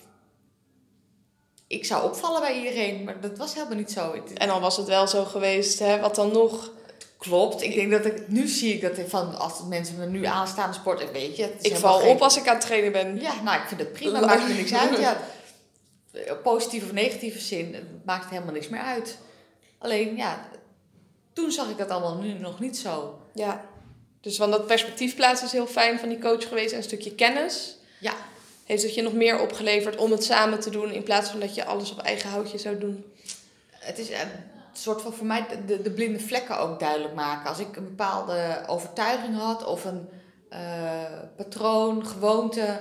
ik 1.67 1.85
zou 1.85 2.03
opvallen 2.03 2.41
bij 2.41 2.57
iedereen, 2.57 3.03
maar 3.03 3.21
dat 3.21 3.37
was 3.37 3.53
helemaal 3.53 3.77
niet 3.77 3.91
zo. 3.91 4.15
En 4.35 4.47
dan 4.47 4.61
was 4.61 4.77
het 4.77 4.87
wel 4.87 5.07
zo 5.07 5.23
geweest, 5.25 5.79
hè, 5.79 5.99
wat 5.99 6.15
dan 6.15 6.31
nog? 6.31 6.71
Klopt. 7.17 7.61
Ik 7.61 7.75
denk 7.75 7.91
dat 7.91 8.05
ik 8.05 8.27
nu 8.27 8.47
zie 8.47 8.73
ik 8.73 8.81
dat 8.81 8.97
ik 8.97 9.09
van 9.09 9.37
als 9.37 9.53
mensen 9.67 9.97
me 9.97 10.05
nu 10.05 10.25
aanstaan 10.25 10.73
sport, 10.73 11.11
weet 11.11 11.35
je. 11.37 11.49
Ik 11.61 11.75
val 11.75 11.99
geen- 11.99 12.09
op 12.09 12.21
als 12.21 12.37
ik 12.37 12.47
aan 12.47 12.55
het 12.55 12.65
trainen 12.65 12.91
ben. 12.91 13.19
Ja, 13.21 13.41
nou, 13.43 13.61
ik 13.61 13.67
vind 13.67 13.79
het 13.79 13.93
prima. 13.93 14.19
Maakt 14.19 14.47
me 14.47 14.53
niks 14.53 14.73
uit. 14.73 14.99
Ja, 14.99 15.17
positieve 16.43 16.85
of 16.85 16.91
negatieve 16.91 17.39
zin, 17.39 17.73
het 17.73 18.05
maakt 18.05 18.29
helemaal 18.29 18.53
niks 18.53 18.69
meer 18.69 18.81
uit. 18.81 19.17
Alleen, 19.77 20.15
ja, 20.15 20.47
toen 21.33 21.51
zag 21.51 21.69
ik 21.69 21.77
dat 21.77 21.89
allemaal 21.89 22.17
nu 22.17 22.33
nog 22.33 22.59
niet 22.59 22.77
zo. 22.77 23.19
Ja. 23.33 23.65
Dus 24.21 24.37
van 24.37 24.51
dat 24.51 24.67
perspectief 24.67 25.15
plaatsen 25.15 25.45
is 25.45 25.51
heel 25.51 25.67
fijn 25.67 25.99
van 25.99 26.09
die 26.09 26.19
coach 26.19 26.47
geweest 26.47 26.71
en 26.71 26.77
een 26.77 26.83
stukje 26.83 27.15
kennis. 27.15 27.77
Ja. 27.99 28.13
Heeft 28.65 28.83
het 28.83 28.95
je 28.95 29.01
nog 29.01 29.13
meer 29.13 29.39
opgeleverd 29.39 29.95
om 29.95 30.11
het 30.11 30.23
samen 30.23 30.59
te 30.59 30.69
doen 30.69 30.91
in 30.91 31.03
plaats 31.03 31.29
van 31.29 31.39
dat 31.39 31.55
je 31.55 31.65
alles 31.65 31.91
op 31.91 31.99
eigen 31.99 32.29
houtje 32.29 32.57
zou 32.57 32.77
doen? 32.77 33.05
Het 33.69 33.97
is 33.97 34.09
een 34.09 34.29
soort 34.73 35.01
van 35.01 35.13
voor 35.13 35.25
mij 35.25 35.45
de, 35.65 35.81
de 35.81 35.91
blinde 35.91 36.19
vlekken 36.19 36.59
ook 36.59 36.79
duidelijk 36.79 37.13
maken. 37.13 37.49
Als 37.49 37.59
ik 37.59 37.75
een 37.75 37.83
bepaalde 37.83 38.63
overtuiging 38.67 39.37
had 39.37 39.65
of 39.65 39.85
een 39.85 40.09
eh, 40.49 40.59
patroon, 41.35 42.05
gewoonte, 42.05 42.79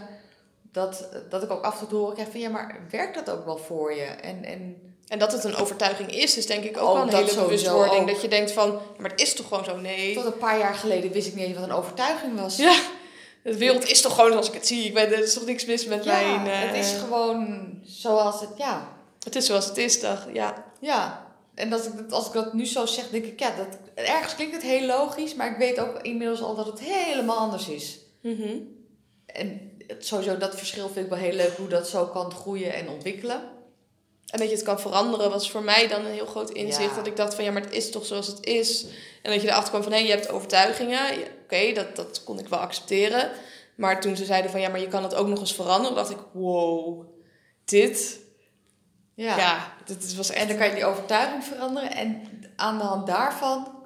dat, 0.73 1.09
dat 1.29 1.43
ik 1.43 1.51
ook 1.51 1.65
af 1.65 1.81
en 1.81 1.87
toe 1.87 1.99
horen 1.99 2.15
krijg 2.15 2.31
van 2.31 2.41
ja, 2.41 2.49
maar 2.49 2.81
werkt 2.91 3.15
dat 3.15 3.31
ook 3.37 3.45
wel 3.45 3.59
voor 3.59 3.95
je? 3.95 4.03
En, 4.05 4.45
en 4.45 4.77
En 5.09 5.19
dat 5.19 5.33
het 5.33 5.45
een 5.45 5.57
overtuiging 5.57 6.15
is, 6.15 6.37
is 6.37 6.47
denk 6.47 6.65
ik 6.65 6.77
ook 6.79 6.89
Oh, 6.89 6.93
wel 6.95 7.03
een 7.03 7.11
dat 7.11 7.21
hele 7.31 7.43
bewustwording. 7.43 8.01
ook. 8.01 8.09
Dat 8.09 8.23
je 8.23 8.29
denkt 8.29 8.53
van, 8.53 8.79
maar 8.99 9.11
het 9.11 9.21
is 9.21 9.35
toch 9.35 9.49
gewoon 9.49 9.65
zo? 9.65 9.77
Nee. 9.77 10.15
tot 10.15 10.25
een 10.25 10.37
paar 10.39 10.59
jaar 10.59 10.75
geleden 10.75 11.13
wist 11.13 11.27
ik 11.27 11.35
niet 11.35 11.45
eens 11.47 11.55
wat 11.59 11.65
een 11.69 11.75
overtuiging 11.75 12.41
was. 12.41 12.57
Ja, 12.57 12.81
de 13.43 13.57
wereld 13.59 13.89
is 13.91 14.01
toch 14.01 14.15
gewoon 14.15 14.31
zoals 14.31 14.49
ik 14.49 14.55
het 14.55 14.67
zie. 14.67 14.85
Ik 14.85 14.95
ben, 14.95 15.07
er 15.07 15.23
is 15.23 15.33
toch 15.35 15.45
niks 15.47 15.65
mis 15.65 15.87
met 15.87 16.05
Ja, 16.05 16.13
mijn... 16.13 16.47
eh, 16.47 16.69
het 16.69 16.77
is 16.85 16.93
gewoon 16.99 17.71
zoals 17.85 18.41
het, 18.41 18.51
ja. 18.57 18.89
het 19.25 19.37
is 19.37 19.47
zoals 19.47 19.67
het 19.67 19.77
is, 19.79 20.01
toch? 20.01 20.27
Ja. 20.33 20.65
Ja, 20.81 21.27
en 21.55 21.73
als 21.73 21.87
ik, 21.87 21.97
dat, 21.97 22.13
als 22.13 22.27
ik 22.27 22.33
dat 22.33 22.53
nu 22.53 22.67
zo 22.67 22.87
zeg, 22.87 23.11
denk 23.11 23.25
ik, 23.25 23.41
ja, 23.41 23.51
dat, 23.57 23.67
ergens 24.07 24.35
klinkt 24.35 24.55
het 24.55 24.63
heel 24.63 24.87
logisch, 24.87 25.35
maar 25.35 25.51
ik 25.51 25.57
weet 25.57 25.81
ook 25.81 25.99
inmiddels 26.03 26.43
al 26.43 26.55
dat 26.55 26.67
het 26.67 26.81
helemaal 26.81 27.37
anders 27.37 27.69
is. 27.69 27.99
Mhm. 28.23 28.57
En 29.27 29.72
sowieso 29.99 30.39
dat 30.39 30.57
verschil 30.57 30.89
vind 30.89 31.05
ik 31.05 31.11
wel 31.11 31.21
heel 31.21 31.37
leuk, 31.37 31.57
hoe 31.57 31.69
dat 31.69 31.89
zo 31.89 32.07
kan 32.07 32.33
groeien 32.33 32.75
en 32.75 32.89
ontwikkelen. 32.89 33.43
En 34.27 34.39
dat 34.39 34.49
je 34.49 34.55
het 34.55 34.65
kan 34.65 34.81
veranderen 34.81 35.31
was 35.31 35.51
voor 35.51 35.63
mij 35.63 35.89
dan 35.89 36.05
een 36.05 36.13
heel 36.13 36.27
groot 36.27 36.51
inzicht. 36.51 36.91
Ja. 36.91 36.97
Dat 36.97 37.07
ik 37.07 37.17
dacht 37.17 37.35
van 37.35 37.45
ja, 37.45 37.51
maar 37.51 37.63
het 37.63 37.73
is 37.73 37.91
toch 37.91 38.07
zoals 38.07 38.27
het 38.27 38.47
is. 38.47 38.87
En 39.23 39.33
dat 39.33 39.43
je 39.43 39.49
erachter 39.49 39.71
kwam 39.71 39.83
van 39.83 39.93
hé, 39.93 39.99
je 39.99 40.11
hebt 40.11 40.29
overtuigingen. 40.29 41.01
Oké, 41.43 41.73
dat, 41.73 41.97
dat 41.97 42.25
kon 42.25 42.39
ik 42.39 42.49
wel 42.49 42.59
accepteren. 42.59 43.31
Maar 43.75 44.01
toen 44.01 44.17
ze 44.17 44.25
zeiden 44.25 44.51
van 44.51 44.61
ja, 44.61 44.69
maar 44.69 44.81
je 44.81 44.89
kan 44.89 45.03
het 45.03 45.15
ook 45.15 45.27
nog 45.27 45.41
eens 45.41 45.55
veranderen. 45.55 45.97
dacht 45.97 46.11
ik, 46.11 46.19
wow, 46.33 47.05
dit. 47.65 48.21
Ja. 49.15 49.37
Ja, 49.37 49.75
dit 49.85 50.15
was 50.15 50.31
En 50.31 50.37
echt... 50.37 50.49
dan 50.49 50.57
kan 50.57 50.69
je 50.69 50.75
die 50.75 50.85
overtuiging 50.85 51.45
veranderen. 51.45 51.91
En 51.91 52.23
aan 52.57 52.79
de 52.79 52.85
hand 52.85 53.07
daarvan 53.07 53.83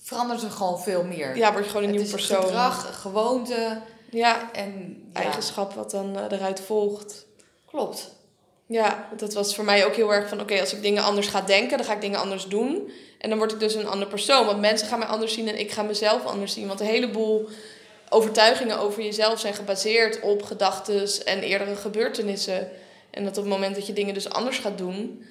verandert 0.00 0.42
er 0.42 0.50
gewoon 0.50 0.80
veel 0.80 1.04
meer. 1.04 1.36
Ja, 1.36 1.52
word 1.52 1.64
je 1.64 1.70
gewoon 1.70 1.86
een 1.86 1.94
het 1.94 1.98
nieuw 1.98 2.08
is 2.08 2.26
persoon. 2.26 2.42
gedrag, 2.42 3.00
gewoonte 3.00 3.80
Ja, 4.10 4.52
en 4.52 5.02
eigenschap 5.12 5.72
wat 5.72 5.90
dan 5.90 6.18
eh, 6.18 6.38
eruit 6.38 6.60
volgt. 6.60 7.26
klopt. 7.66 8.16
Ja, 8.66 9.08
dat 9.16 9.34
was 9.34 9.54
voor 9.54 9.64
mij 9.64 9.86
ook 9.86 9.94
heel 9.94 10.14
erg 10.14 10.28
van... 10.28 10.40
Oké, 10.40 10.60
als 10.60 10.74
ik 10.74 10.82
dingen 10.82 11.02
anders 11.02 11.26
ga 11.26 11.40
denken, 11.40 11.76
dan 11.76 11.86
ga 11.86 11.92
ik 11.92 12.00
dingen 12.00 12.18
anders 12.18 12.46
doen. 12.46 12.90
En 13.18 13.28
dan 13.28 13.38
word 13.38 13.52
ik 13.52 13.60
dus 13.60 13.74
een 13.74 13.86
ander 13.86 14.08
persoon. 14.08 14.46
Want 14.46 14.60
mensen 14.60 14.88
gaan 14.88 14.98
mij 14.98 15.08
anders 15.08 15.32
zien 15.32 15.48
en 15.48 15.58
ik 15.58 15.70
ga 15.70 15.82
mezelf 15.82 16.24
anders 16.24 16.52
zien. 16.52 16.66
Want 16.66 16.80
een 16.80 16.86
heleboel 16.86 17.48
overtuigingen 18.08 18.78
over 18.78 19.02
jezelf 19.02 19.40
zijn 19.40 19.54
gebaseerd 19.54 20.20
op 20.20 20.42
gedachten 20.42 21.08
en 21.24 21.40
eerdere 21.40 21.76
gebeurtenissen. 21.76 22.70
En 23.10 23.24
dat 23.24 23.36
op 23.36 23.44
het 23.44 23.52
moment 23.52 23.74
dat 23.74 23.86
je 23.86 23.92
dingen 23.92 24.14
dus 24.14 24.30
anders 24.30 24.58
gaat 24.58 24.78
doen... 24.78 25.24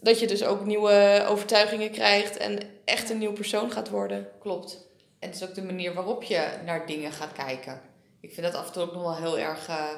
dat 0.00 0.20
je 0.20 0.26
dus 0.26 0.44
ook 0.44 0.64
nieuwe 0.64 1.24
overtuigingen 1.28 1.90
krijgt 1.90 2.36
en 2.36 2.58
echt 2.84 3.10
een 3.10 3.18
nieuw 3.18 3.32
persoon 3.32 3.70
gaat 3.72 3.88
worden. 3.88 4.28
Klopt. 4.40 4.86
En 5.18 5.28
het 5.28 5.36
is 5.36 5.48
ook 5.48 5.54
de 5.54 5.62
manier 5.62 5.94
waarop 5.94 6.22
je 6.22 6.48
naar 6.64 6.86
dingen 6.86 7.12
gaat 7.12 7.32
kijken. 7.32 7.80
Ik 8.24 8.32
vind 8.34 8.46
dat 8.46 8.54
af 8.54 8.66
en 8.66 8.72
toe 8.72 8.82
ook 8.82 8.92
nog 8.92 9.02
wel 9.02 9.16
heel 9.16 9.38
erg 9.38 9.68
eh, 9.68 9.88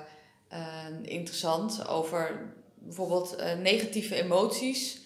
eh, 0.48 0.86
interessant 1.02 1.88
over 1.88 2.52
bijvoorbeeld 2.78 3.34
eh, 3.36 3.58
negatieve 3.58 4.14
emoties. 4.22 5.00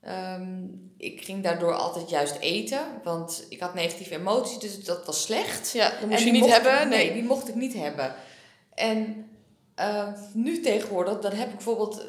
Ehm, 0.00 0.64
ik 0.96 1.24
ging 1.24 1.42
daardoor 1.42 1.74
altijd 1.74 2.10
juist 2.10 2.36
eten, 2.38 2.86
want 3.04 3.46
ik 3.48 3.60
had 3.60 3.74
negatieve 3.74 4.14
emoties, 4.14 4.58
dus 4.58 4.84
dat 4.84 5.06
was 5.06 5.22
slecht. 5.22 5.72
Ja, 5.72 5.90
dat 5.90 6.00
moest 6.00 6.12
En 6.12 6.18
je 6.18 6.24
die 6.24 6.32
niet 6.32 6.40
mocht 6.42 6.56
ik- 6.56 6.62
hebben. 6.62 6.88
nee, 6.88 7.04
Nee. 7.06 7.12
die 7.14 7.22
mocht 7.22 7.48
ik 7.48 7.54
niet 7.54 7.74
hebben. 7.74 8.14
En 8.74 9.26
nu 10.32 10.60
tegenwoordig, 10.60 11.18
dan 11.18 11.32
heb 11.32 11.46
ik 11.48 11.54
bijvoorbeeld 11.54 12.06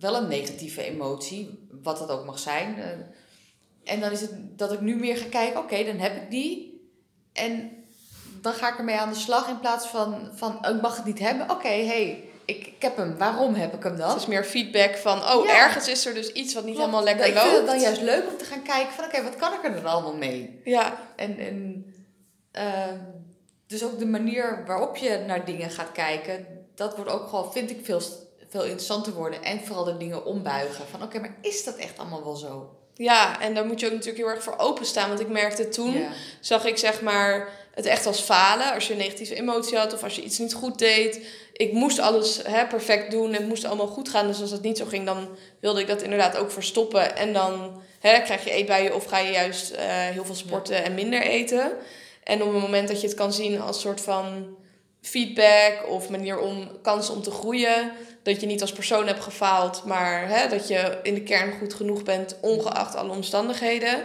wel 0.00 0.16
een 0.16 0.28
negatieve 0.28 0.82
emotie, 0.82 1.68
wat 1.82 1.98
dat 1.98 2.10
ook 2.10 2.24
mag 2.24 2.38
zijn. 2.38 2.76
En 3.84 4.00
dan 4.00 4.10
is 4.10 4.20
het 4.20 4.58
dat 4.58 4.72
ik 4.72 4.80
nu 4.80 4.96
meer 4.96 5.16
ga 5.16 5.28
kijken, 5.28 5.60
oké, 5.60 5.84
dan 5.84 5.96
heb 5.98 6.16
ik 6.22 6.30
die. 6.30 6.80
En 7.32 7.70
dan 8.40 8.52
ga 8.52 8.68
ik 8.72 8.78
ermee 8.78 8.96
aan 8.98 9.08
de 9.12 9.18
slag 9.18 9.48
in 9.48 9.60
plaats 9.60 9.86
van, 9.86 10.28
van 10.34 10.58
oh, 10.68 10.74
ik 10.76 10.82
mag 10.82 10.96
het 10.96 11.04
niet 11.04 11.18
hebben. 11.18 11.50
Oké, 11.50 11.68
hey, 11.68 12.24
ik, 12.44 12.66
ik 12.66 12.74
heb 12.82 12.96
hem. 12.96 13.16
Waarom 13.18 13.54
heb 13.54 13.74
ik 13.74 13.82
hem 13.82 13.96
dan? 13.96 14.08
Het 14.08 14.18
is 14.20 14.26
meer 14.26 14.44
feedback 14.44 14.96
van, 14.96 15.18
oh, 15.18 15.44
Ja. 15.44 15.56
ergens 15.64 15.88
is 15.88 16.06
er 16.06 16.14
dus 16.14 16.32
iets 16.32 16.54
wat 16.54 16.64
niet 16.64 16.74
Klopt. 16.74 16.90
helemaal 16.90 17.04
lekker 17.14 17.26
ik 17.26 17.32
vind 17.32 17.44
loopt. 17.44 17.56
het 17.56 17.66
dan 17.66 17.80
juist 17.80 18.00
leuk 18.00 18.28
om 18.30 18.36
te 18.36 18.44
gaan 18.44 18.62
kijken 18.62 18.92
van, 18.92 19.04
oké, 19.04 19.22
wat 19.22 19.36
kan 19.36 19.52
ik 19.52 19.64
er 19.64 19.74
dan 19.74 19.84
allemaal 19.92 20.16
mee? 20.16 20.60
Ja, 20.64 20.96
En, 21.16 21.38
en 21.38 21.84
ehm, 22.52 22.98
dus 23.66 23.84
ook 23.84 23.98
de 23.98 24.06
manier 24.06 24.62
waarop 24.66 24.96
je 24.96 25.22
naar 25.26 25.44
dingen 25.44 25.70
gaat 25.70 25.92
kijken, 25.92 26.46
dat 26.74 26.96
wordt 26.96 27.10
ook 27.10 27.28
gewoon, 27.28 27.52
vind 27.52 27.70
ik, 27.70 27.84
veel, 27.84 28.00
veel 28.48 28.62
interessanter 28.64 29.12
worden. 29.12 29.42
En 29.42 29.60
vooral 29.64 29.84
de 29.84 29.96
dingen 29.96 30.24
ombuigen. 30.24 30.84
Van 30.90 31.02
oké, 31.02 31.18
maar 31.20 31.34
is 31.40 31.64
dat 31.64 31.76
echt 31.76 31.98
allemaal 31.98 32.24
wel 32.24 32.36
zo? 32.36 32.70
ja, 32.98 33.40
en 33.40 33.54
daar 33.54 33.66
moet 33.66 33.80
je 33.80 33.86
ook 33.86 33.92
natuurlijk 33.92 34.18
heel 34.18 34.28
erg 34.34 34.42
voor 34.42 34.58
openstaan. 34.58 35.08
Want 35.08 35.20
ik 35.20 35.28
merkte 35.28 35.68
toen, 35.68 35.92
Ja. 35.92 36.08
zag 36.40 36.64
ik 36.64 36.78
zeg 36.78 37.00
maar 37.02 37.48
het 37.76 37.86
echt 37.86 38.06
als 38.06 38.20
falen. 38.20 38.74
Als 38.74 38.86
je 38.86 38.92
een 38.92 38.98
negatieve 38.98 39.34
emotie 39.34 39.78
had 39.78 39.94
of 39.94 40.02
als 40.02 40.16
je 40.16 40.22
iets 40.22 40.38
niet 40.38 40.54
goed 40.54 40.78
deed. 40.78 41.20
Ik 41.52 41.72
moest 41.72 41.98
alles 41.98 42.40
hè, 42.42 42.66
perfect 42.66 43.10
doen 43.10 43.26
en 43.26 43.34
het 43.34 43.48
moest 43.48 43.64
allemaal 43.64 43.86
goed 43.86 44.08
gaan. 44.08 44.26
Dus 44.26 44.40
als 44.40 44.50
dat 44.50 44.62
niet 44.62 44.78
zo 44.78 44.84
ging, 44.84 45.06
dan 45.06 45.28
wilde 45.60 45.80
ik 45.80 45.86
dat 45.86 46.02
inderdaad 46.02 46.36
ook 46.36 46.50
verstoppen. 46.50 47.16
En 47.16 47.32
dan 47.32 47.82
hè, 48.00 48.20
krijg 48.20 48.44
je 48.44 48.50
eetbuien 48.50 48.94
of 48.94 49.04
ga 49.04 49.18
je 49.18 49.32
juist 49.32 49.70
eh, 49.70 49.84
heel 49.88 50.24
veel 50.24 50.34
sporten 50.34 50.84
en 50.84 50.94
minder 50.94 51.22
eten. 51.22 51.72
En 52.24 52.42
op 52.42 52.52
het 52.52 52.62
moment 52.62 52.88
dat 52.88 53.00
je 53.00 53.06
het 53.06 53.16
kan 53.16 53.32
zien 53.32 53.60
als 53.60 53.80
soort 53.80 54.00
van 54.00 54.56
feedback 55.00 55.88
of 55.88 56.08
manier 56.08 56.38
om 56.38 56.68
kans 56.82 57.10
om 57.10 57.22
te 57.22 57.30
groeien. 57.30 57.92
Dat 58.22 58.40
je 58.40 58.46
niet 58.46 58.60
als 58.60 58.72
persoon 58.72 59.06
hebt 59.06 59.22
gefaald, 59.22 59.84
maar 59.84 60.28
hè, 60.28 60.48
dat 60.48 60.68
je 60.68 60.98
in 61.02 61.14
de 61.14 61.22
kern 61.22 61.52
goed 61.58 61.74
genoeg 61.74 62.02
bent, 62.02 62.36
ongeacht 62.40 62.94
alle 62.94 63.10
omstandigheden. 63.10 64.04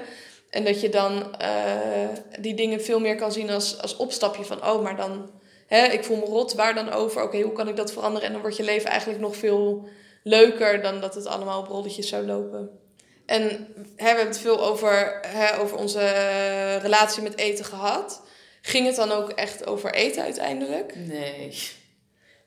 En 0.51 0.63
dat 0.63 0.81
je 0.81 0.89
dan 0.89 1.37
eh, 1.37 2.07
die 2.39 2.53
dingen 2.53 2.81
veel 2.81 2.99
meer 2.99 3.15
kan 3.15 3.31
zien 3.31 3.49
als, 3.49 3.81
als 3.81 3.95
opstapje 3.95 4.43
van, 4.43 4.65
oh, 4.65 4.83
maar 4.83 4.95
dan, 4.95 5.29
hè, 5.67 5.85
ik 5.85 6.03
voel 6.03 6.17
me 6.17 6.25
rot, 6.25 6.53
waar 6.53 6.75
dan 6.75 6.91
over? 6.91 7.23
Oké, 7.23 7.41
hoe 7.41 7.53
kan 7.53 7.67
ik 7.67 7.75
dat 7.75 7.91
veranderen? 7.91 8.27
En 8.27 8.33
dan 8.33 8.41
wordt 8.41 8.57
je 8.57 8.63
leven 8.63 8.89
eigenlijk 8.89 9.21
nog 9.21 9.35
veel 9.35 9.87
leuker 10.23 10.81
dan 10.81 11.01
dat 11.01 11.15
het 11.15 11.25
allemaal 11.25 11.59
op 11.59 11.67
rolletjes 11.67 12.07
zou 12.07 12.25
lopen. 12.25 12.69
En 13.25 13.41
hè, 13.41 13.47
we 13.95 14.03
hebben 14.03 14.27
het 14.27 14.39
veel 14.39 14.65
over, 14.65 15.19
hè, 15.27 15.59
over 15.59 15.77
onze 15.77 15.99
relatie 16.81 17.23
met 17.23 17.37
eten 17.37 17.65
gehad. 17.65 18.21
Ging 18.61 18.85
het 18.85 18.95
dan 18.95 19.11
ook 19.11 19.29
echt 19.29 19.65
over 19.65 19.93
eten 19.93 20.23
uiteindelijk? 20.23 20.95
Nee, 20.95 21.57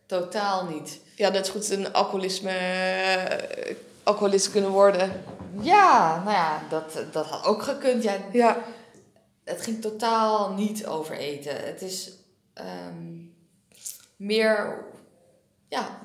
totaal 0.06 0.64
niet. 0.64 1.00
Ja, 1.16 1.28
net 1.28 1.46
zo 1.46 1.52
goed 1.52 1.70
een 1.70 1.92
alcoholisme, 1.92 2.50
eh, 2.50 3.74
alcoholist 4.04 4.50
kunnen 4.50 4.70
worden. 4.70 5.22
Ja, 5.60 6.22
nou 6.24 6.30
ja, 6.36 6.62
dat, 6.68 6.98
dat 7.12 7.26
had 7.26 7.44
ook 7.44 7.62
gekund. 7.62 8.02
Ja, 8.02 8.16
Ja, 8.32 8.58
het 9.44 9.62
ging 9.62 9.80
totaal 9.80 10.52
niet 10.52 10.86
over 10.86 11.16
eten. 11.16 11.56
Het 11.64 11.82
is 11.82 12.10
ehm, 12.54 13.12
meer, 14.16 14.84
ja, 15.68 15.98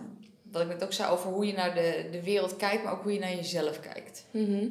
wat 0.51 0.61
ik 0.61 0.67
net 0.67 0.83
ook 0.83 0.93
zei 0.93 1.11
over 1.11 1.29
hoe 1.31 1.45
je 1.45 1.53
naar 1.53 1.73
de, 1.73 2.07
de 2.11 2.23
wereld 2.23 2.55
kijkt, 2.55 2.83
maar 2.83 2.93
ook 2.93 3.03
hoe 3.03 3.13
je 3.13 3.19
naar 3.19 3.35
jezelf 3.35 3.79
kijkt. 3.79 4.23
Mhm. 4.31 4.67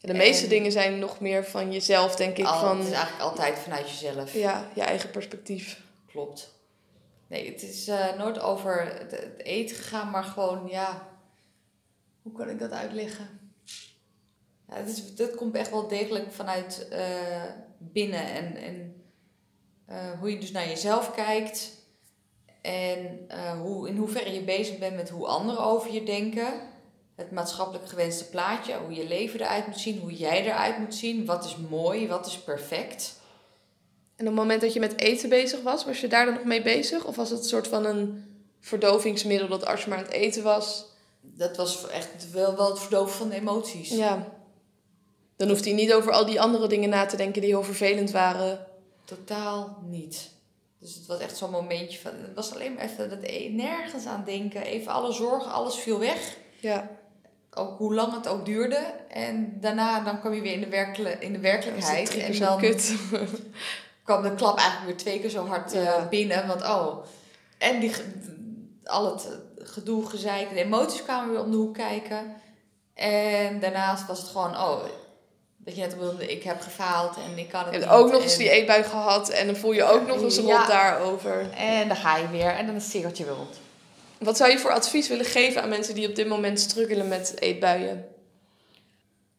De 0.00 0.14
meeste 0.14 0.42
En- 0.44 0.48
dingen 0.50 0.72
zijn 0.72 0.98
nog 0.98 1.20
meer 1.20 1.44
van 1.44 1.72
jezelf, 1.72 2.16
denk 2.16 2.36
ik. 2.36 2.46
Al, 2.46 2.60
van 2.60 2.78
Het 2.78 2.86
is 2.86 2.92
eigenlijk 2.92 3.22
altijd 3.22 3.58
vanuit 3.58 3.90
jezelf. 3.90 4.32
ja, 4.32 4.68
je 4.74 4.82
eigen 4.82 5.10
perspectief. 5.10 5.80
Klopt. 6.06 6.56
Nee, 7.26 7.52
het 7.52 7.62
is 7.62 7.88
eh, 7.88 8.16
nooit 8.18 8.40
over 8.40 8.80
het, 8.98 9.10
het 9.10 9.42
eten 9.42 9.76
gegaan, 9.76 10.10
maar 10.10 10.24
gewoon, 10.24 10.68
ja, 10.68 11.06
hoe 12.28 12.38
kan 12.38 12.48
ik 12.48 12.58
dat 12.58 12.70
uitleggen? 12.70 13.52
Ja, 14.68 14.74
het 14.74 14.88
is, 14.88 15.14
dat 15.14 15.34
komt 15.34 15.54
echt 15.54 15.70
wel 15.70 15.88
degelijk 15.88 16.32
vanuit 16.32 16.88
eh, 16.88 17.42
binnen 17.78 18.24
en, 18.24 18.56
en 18.56 19.02
eh, 19.86 20.18
hoe 20.18 20.30
je 20.30 20.38
dus 20.38 20.50
naar 20.50 20.68
jezelf 20.68 21.14
kijkt 21.14 21.70
en 22.60 23.24
eh, 23.28 23.60
hoe, 23.60 23.88
in 23.88 23.96
hoeverre 23.96 24.32
je 24.32 24.42
bezig 24.42 24.78
bent 24.78 24.96
met 24.96 25.08
hoe 25.08 25.26
anderen 25.26 25.64
over 25.64 25.92
je 25.92 26.02
denken. 26.02 26.46
Het 27.14 27.30
maatschappelijk 27.30 27.88
gewenste 27.88 28.28
plaatje, 28.28 28.78
hoe 28.78 28.94
je 28.94 29.08
leven 29.08 29.40
eruit 29.40 29.66
moet 29.66 29.80
zien, 29.80 29.98
hoe 29.98 30.16
jij 30.16 30.44
eruit 30.44 30.78
moet 30.78 30.94
zien, 30.94 31.24
wat 31.24 31.44
is 31.44 31.56
mooi, 31.56 32.08
wat 32.08 32.26
is 32.26 32.38
perfect. 32.38 33.20
En 34.16 34.24
op 34.24 34.32
het 34.32 34.40
moment 34.40 34.60
dat 34.60 34.72
je 34.72 34.80
met 34.80 35.00
eten 35.00 35.28
bezig 35.28 35.62
was, 35.62 35.84
was 35.84 36.00
je 36.00 36.08
daar 36.08 36.24
dan 36.24 36.34
nog 36.34 36.44
mee 36.44 36.62
bezig? 36.62 37.04
Of 37.04 37.16
was 37.16 37.30
het 37.30 37.38
een 37.38 37.44
soort 37.44 37.68
van 37.68 37.84
een 37.84 38.24
verdovingsmiddel 38.60 39.48
dat 39.48 39.66
als 39.66 39.82
je 39.82 39.88
maar 39.88 39.98
aan 39.98 40.04
het 40.04 40.12
eten 40.12 40.42
was? 40.42 40.87
Dat 41.36 41.56
was 41.56 41.88
echt 41.88 42.30
wel, 42.30 42.56
wel 42.56 42.68
het 42.70 42.78
verdoven 42.78 43.16
van 43.16 43.28
de 43.28 43.34
emoties. 43.34 43.88
Ja. 43.88 44.26
Dan 45.36 45.48
hoeft 45.48 45.64
hij 45.64 45.74
niet 45.74 45.92
over 45.92 46.12
al 46.12 46.26
die 46.26 46.40
andere 46.40 46.66
dingen 46.68 46.88
na 46.88 47.06
te 47.06 47.16
denken 47.16 47.40
die 47.40 47.50
heel 47.50 47.62
vervelend 47.62 48.10
waren. 48.10 48.66
Totaal 49.04 49.78
niet. 49.86 50.30
Dus 50.80 50.94
het 50.94 51.06
was 51.06 51.18
echt 51.18 51.36
zo'n 51.36 51.50
momentje 51.50 51.98
van... 51.98 52.10
Het 52.14 52.34
was 52.34 52.54
alleen 52.54 52.74
maar 52.74 52.84
even 52.84 53.10
dat 53.10 53.18
e- 53.22 53.48
nergens 53.48 54.06
aan 54.06 54.22
denken. 54.24 54.62
Even 54.62 54.92
alle 54.92 55.12
zorgen, 55.12 55.52
alles 55.52 55.74
viel 55.74 55.98
weg. 55.98 56.36
Ja, 56.60 56.90
Ook 57.54 57.78
hoe 57.78 57.94
lang 57.94 58.14
het 58.14 58.28
ook 58.28 58.44
duurde. 58.44 58.94
En 59.08 59.60
daarna 59.60 60.00
dan 60.04 60.20
kwam 60.20 60.34
je 60.34 60.40
weer 60.40 60.52
in 60.52 60.60
de, 60.60 60.68
werkele, 60.68 61.10
in 61.18 61.32
de 61.32 61.38
werkelijkheid. 61.38 62.16
En 62.16 62.38
dan 62.38 62.58
kut. 62.58 62.94
kwam 64.04 64.22
de 64.22 64.34
klap 64.34 64.58
eigenlijk 64.58 64.86
weer 64.86 64.96
twee 64.96 65.20
keer 65.20 65.30
zo 65.30 65.46
hard 65.46 65.72
eh, 65.72 65.82
Ja. 65.82 66.06
binnen. 66.08 66.46
Want 66.46 66.62
oh... 66.62 67.04
En 67.58 67.80
die, 67.80 67.92
al 68.84 69.10
het 69.10 69.28
gedoe, 69.68 70.06
gezeik, 70.06 70.48
de 70.50 70.62
emoties 70.64 71.02
kwamen 71.02 71.30
weer 71.30 71.40
om 71.42 71.50
de 71.50 71.56
hoek 71.56 71.74
kijken. 71.74 72.34
En 72.94 73.60
daarnaast 73.60 74.06
was 74.06 74.18
het 74.20 74.28
gewoon... 74.28 74.50
Oh, 74.56 74.84
dat 75.56 75.74
je 75.76 75.80
net 75.82 75.96
wilde, 75.98 76.26
ik 76.26 76.42
heb 76.42 76.60
gefaald 76.60 77.16
en 77.16 77.38
ik 77.38 77.48
kan 77.48 77.64
het 77.64 77.72
niet. 77.72 77.86
ook 77.86 78.12
nog 78.12 78.22
eens 78.22 78.32
En- 78.32 78.38
die 78.38 78.50
eetbui 78.50 78.82
gehad 78.82 79.28
en 79.28 79.46
dan 79.46 79.56
voel 79.56 79.72
je 79.72 79.84
ook 79.84 80.06
nog 80.06 80.20
eens 80.22 80.36
Ja. 80.36 80.66
daarover. 80.66 81.50
En 81.56 81.88
dan 81.88 81.96
ga 81.96 82.16
je 82.16 82.28
weer 82.28 82.50
en 82.50 82.66
dan 82.66 82.74
is 82.74 82.82
het 82.82 82.90
cirkeltje 82.92 83.24
weer 83.24 83.34
rond. 83.34 83.56
Wat 84.18 84.36
zou 84.36 84.50
je 84.50 84.58
voor 84.58 84.72
advies 84.72 85.08
willen 85.08 85.24
geven 85.24 85.62
aan 85.62 85.68
mensen 85.68 85.94
die 85.94 86.08
op 86.08 86.14
dit 86.14 86.28
moment 86.28 86.60
struggelen 86.60 87.08
met 87.08 87.40
eetbuien? 87.40 88.06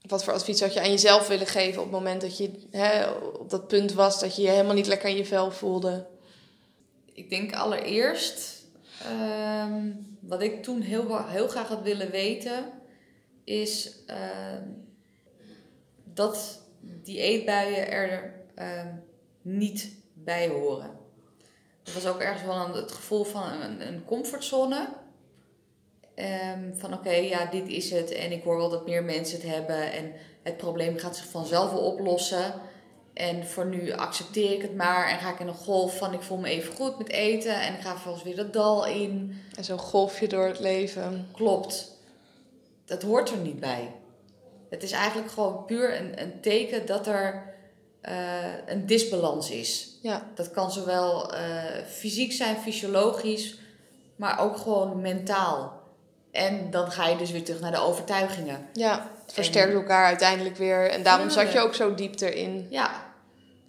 Wat 0.07 0.23
voor 0.23 0.34
advies 0.34 0.57
zou 0.57 0.71
je 0.73 0.80
aan 0.82 0.89
jezelf 0.89 1.27
willen 1.27 1.47
geven 1.47 1.77
op 1.82 1.91
het 1.91 1.99
moment 1.99 2.21
dat 2.21 2.38
je 2.38 2.51
hè, 2.71 3.09
op 3.11 3.49
dat 3.49 3.67
punt 3.67 3.93
was 3.93 4.19
dat 4.19 4.36
je 4.36 4.41
je 4.41 4.49
helemaal 4.49 4.73
niet 4.75 4.88
lekker 4.88 5.09
in 5.09 5.15
je 5.15 5.25
vel 5.25 5.51
voelde? 5.51 6.05
Ik 7.13 7.30
denk 7.30 7.53
allereerst, 7.55 8.59
ehm, 9.04 9.91
wat 10.20 10.41
ik 10.41 10.64
toen 10.64 10.82
heel, 10.82 11.28
heel 11.28 11.47
graag 11.47 11.68
had 11.68 11.82
willen 11.82 12.12
weten, 12.12 12.72
is 13.43 14.04
ehm, 14.06 14.64
dat 16.04 16.62
die 16.82 17.20
eetbuien 17.20 17.91
er 17.91 18.34
ehm, 18.56 18.95
niet 19.41 19.95
bij 20.14 20.47
horen. 20.47 20.97
Dat 21.84 21.93
was 21.93 22.08
ook 22.08 22.20
ergens 22.20 22.43
wel 22.43 22.76
het 22.76 22.91
gevoel 22.91 23.24
van 23.24 23.62
een, 23.62 23.88
een 23.88 24.06
comfortzone. 24.06 24.88
Van 26.74 26.93
oké, 26.93 27.12
ja, 27.12 27.45
dit 27.45 27.68
is 27.68 27.91
het 27.91 28.12
en 28.12 28.32
ik 28.32 28.43
hoor 28.43 28.58
wel 28.58 28.70
dat 28.70 28.86
meer 28.88 29.04
mensen 29.04 29.41
het 29.41 29.50
hebben 29.50 29.91
en 29.91 30.14
het 30.43 30.58
probleem 30.58 30.97
gaat 30.97 31.16
zich 31.16 31.26
vanzelf 31.26 31.72
wel 31.72 31.82
oplossen. 31.82 32.54
En 33.20 33.47
voor 33.47 33.65
nu 33.65 33.91
accepteer 33.91 34.51
ik 34.51 34.61
het 34.61 34.76
maar 34.76 35.07
en 35.07 35.20
ga 35.20 35.32
ik 35.32 35.39
in 35.39 35.47
een 35.47 35.53
golf 35.53 35.97
van 35.97 36.13
ik 36.13 36.22
voel 36.22 36.38
me 36.38 36.49
even 36.49 36.76
goed 36.76 36.97
met 36.97 37.09
eten 37.09 37.61
en 37.61 37.74
ik 37.74 37.82
ga 37.82 37.91
vervolgens 37.91 38.24
weer 38.24 38.36
dat 38.36 38.53
dal 38.53 38.86
in. 38.86 39.41
En 39.55 39.63
zo'n 39.63 39.80
golfje 39.80 40.28
door 40.28 40.47
het 40.47 40.59
leven. 40.59 41.28
Klopt. 41.32 41.97
dat 42.86 43.01
hoort 43.01 43.30
er 43.30 43.38
niet 43.38 43.59
bij. 43.59 43.91
Het 44.70 44.84
is 44.84 44.91
eigenlijk 44.91 45.32
gewoon 45.32 45.65
puur 45.65 45.97
een, 45.97 46.22
een 46.22 46.41
teken 46.41 46.86
dat 46.86 47.07
er 47.07 47.53
eh, 48.01 48.13
een 48.65 48.86
disbalans 48.86 49.49
is. 49.49 49.97
Ja. 50.01 50.26
Dat 50.36 50.51
kan 50.51 50.72
zowel 50.72 51.34
eh, 51.34 51.63
fysiek 51.88 52.32
zijn, 52.32 52.57
fysiologisch, 52.57 53.59
maar 54.15 54.39
ook 54.39 54.57
gewoon 54.57 55.01
mentaal. 55.01 55.82
En 56.32 56.72
dan 56.72 56.91
ga 56.91 57.07
je 57.07 57.17
dus 57.17 57.32
weer 57.32 57.43
terug 57.43 57.61
naar 57.61 57.72
de 57.72 57.80
overtuigingen. 57.80 58.67
Ja, 58.74 59.11
het 59.24 59.34
versterkt 59.34 59.74
elkaar 59.74 60.05
uiteindelijk 60.05 60.57
weer. 60.57 60.89
En 60.89 61.03
daarom 61.03 61.30
zat 61.30 61.51
je 61.51 61.59
ook 61.59 61.74
zo 61.74 61.95
diep 61.95 62.22
erin. 62.22 62.67
Ja, 62.70 63.07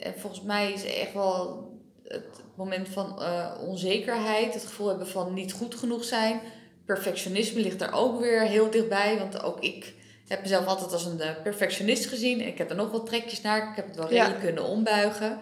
en 0.00 0.14
volgens 0.18 0.42
mij 0.42 0.72
is 0.72 0.84
echt 0.84 1.12
wel 1.12 1.68
het 2.04 2.24
moment 2.54 2.88
van 2.88 3.22
eh, 3.22 3.50
onzekerheid, 3.60 4.54
het 4.54 4.64
gevoel 4.64 4.88
hebben 4.88 5.08
van 5.08 5.34
niet 5.34 5.52
goed 5.52 5.74
genoeg 5.74 6.04
zijn. 6.04 6.40
Perfectionisme 6.84 7.60
ligt 7.60 7.78
daar 7.78 7.94
ook 7.94 8.20
weer 8.20 8.40
heel 8.42 8.70
dichtbij, 8.70 9.18
want 9.18 9.42
ook 9.42 9.60
ik 9.60 9.94
heb 10.28 10.42
mezelf 10.42 10.66
altijd 10.66 10.92
als 10.92 11.04
een 11.04 11.20
eh, 11.20 11.30
perfectionist 11.42 12.06
gezien. 12.06 12.40
Ik 12.46 12.58
heb 12.58 12.70
er 12.70 12.76
nog 12.76 12.90
wat 12.90 13.06
trekjes 13.06 13.40
naar, 13.40 13.70
ik 13.70 13.76
heb 13.76 13.86
het 13.86 13.96
wel 13.96 14.12
Ja. 14.12 14.22
redelijk 14.24 14.40
kunnen 14.44 14.64
ombuigen. 14.64 15.38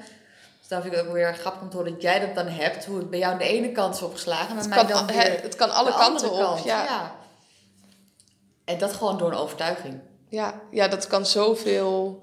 Dus 0.58 0.68
dan 0.68 0.82
vind 0.82 0.92
ik 0.92 0.98
het 0.98 1.08
ook 1.08 1.14
weer 1.14 1.34
grappig 1.34 1.62
om 1.62 1.70
te 1.70 1.76
horen 1.76 1.92
dat 1.92 2.02
jij 2.02 2.20
dat 2.20 2.34
dan 2.34 2.46
hebt, 2.46 2.84
hoe 2.84 2.96
het 2.98 3.10
bij 3.10 3.18
jou 3.18 3.32
aan 3.32 3.38
de 3.38 3.44
ene 3.44 3.72
kant 3.72 3.94
is 3.94 4.02
opgeslagen. 4.02 4.56
Het 4.56 4.68
maar 4.68 4.78
kan, 4.78 4.86
mij 4.86 4.94
dan 4.94 5.08
hè, 5.16 5.30
weer 5.30 5.42
het 5.42 5.56
kan 5.56 5.70
alle 5.70 5.90
kanten 5.94 6.30
op. 6.32 6.38
kant. 6.40 6.64
Ja. 6.64 7.16
En 8.64 8.78
dat 8.78 8.92
gewoon 8.92 9.18
door 9.18 9.30
een 9.30 9.36
overtuiging. 9.38 10.00
Ja. 10.28 10.60
ja, 10.70 10.88
dat 10.88 11.06
kan 11.06 11.26
zoveel 11.26 12.22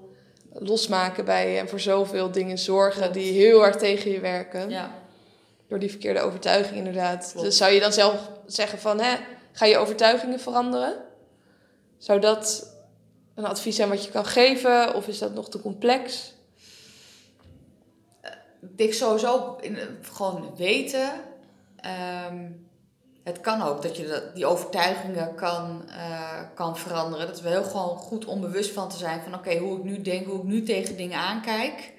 losmaken 0.58 1.24
bij 1.24 1.52
je 1.52 1.58
en 1.58 1.68
voor 1.68 1.80
zoveel 1.80 2.30
dingen 2.30 2.58
zorgen 2.58 3.12
die 3.12 3.32
heel 3.32 3.58
hard 3.58 3.78
tegen 3.78 4.10
je 4.10 4.20
werken. 4.20 4.70
Ja. 4.70 4.94
Door 5.68 5.78
die 5.78 5.90
verkeerde 5.90 6.20
overtuiging 6.20 6.76
inderdaad. 6.76 7.28
Klopt. 7.30 7.46
Dus 7.46 7.56
zou 7.56 7.72
je 7.72 7.80
dan 7.80 7.92
zelf 7.92 8.30
zeggen 8.46 8.78
van, 8.78 9.00
hè, 9.00 9.16
ga 9.52 9.66
je 9.66 9.78
overtuigingen 9.78 10.40
veranderen? 10.40 10.94
Zou 11.98 12.20
dat 12.20 12.74
een 13.34 13.44
advies 13.44 13.76
zijn 13.76 13.88
wat 13.88 14.04
je 14.04 14.10
kan 14.10 14.24
geven? 14.24 14.94
Of 14.94 15.08
is 15.08 15.18
dat 15.18 15.34
nog 15.34 15.48
te 15.48 15.60
complex? 15.60 16.34
Ik 18.76 18.94
sowieso 18.94 19.56
in, 19.60 19.78
gewoon 20.02 20.56
weten. 20.56 21.10
ehm, 21.76 22.44
het 23.26 23.40
kan 23.40 23.62
ook 23.62 23.82
dat 23.82 23.96
je 23.96 24.06
dat, 24.06 24.34
die 24.34 24.46
overtuigingen 24.46 25.34
kan, 25.34 25.82
eh, 25.88 26.40
kan 26.54 26.76
veranderen. 26.76 27.26
Dat 27.26 27.40
we 27.40 27.48
heel 27.48 27.64
gewoon 27.64 27.96
goed 27.96 28.24
onbewust 28.24 28.72
van 28.72 28.88
te 28.88 28.96
zijn 28.96 29.20
van 29.22 29.34
oké, 29.34 29.56
hoe 29.56 29.78
ik 29.78 29.84
nu 29.84 30.02
denk, 30.02 30.26
hoe 30.26 30.38
ik 30.38 30.44
nu 30.44 30.62
tegen 30.62 30.96
dingen 30.96 31.18
aankijk. 31.18 31.92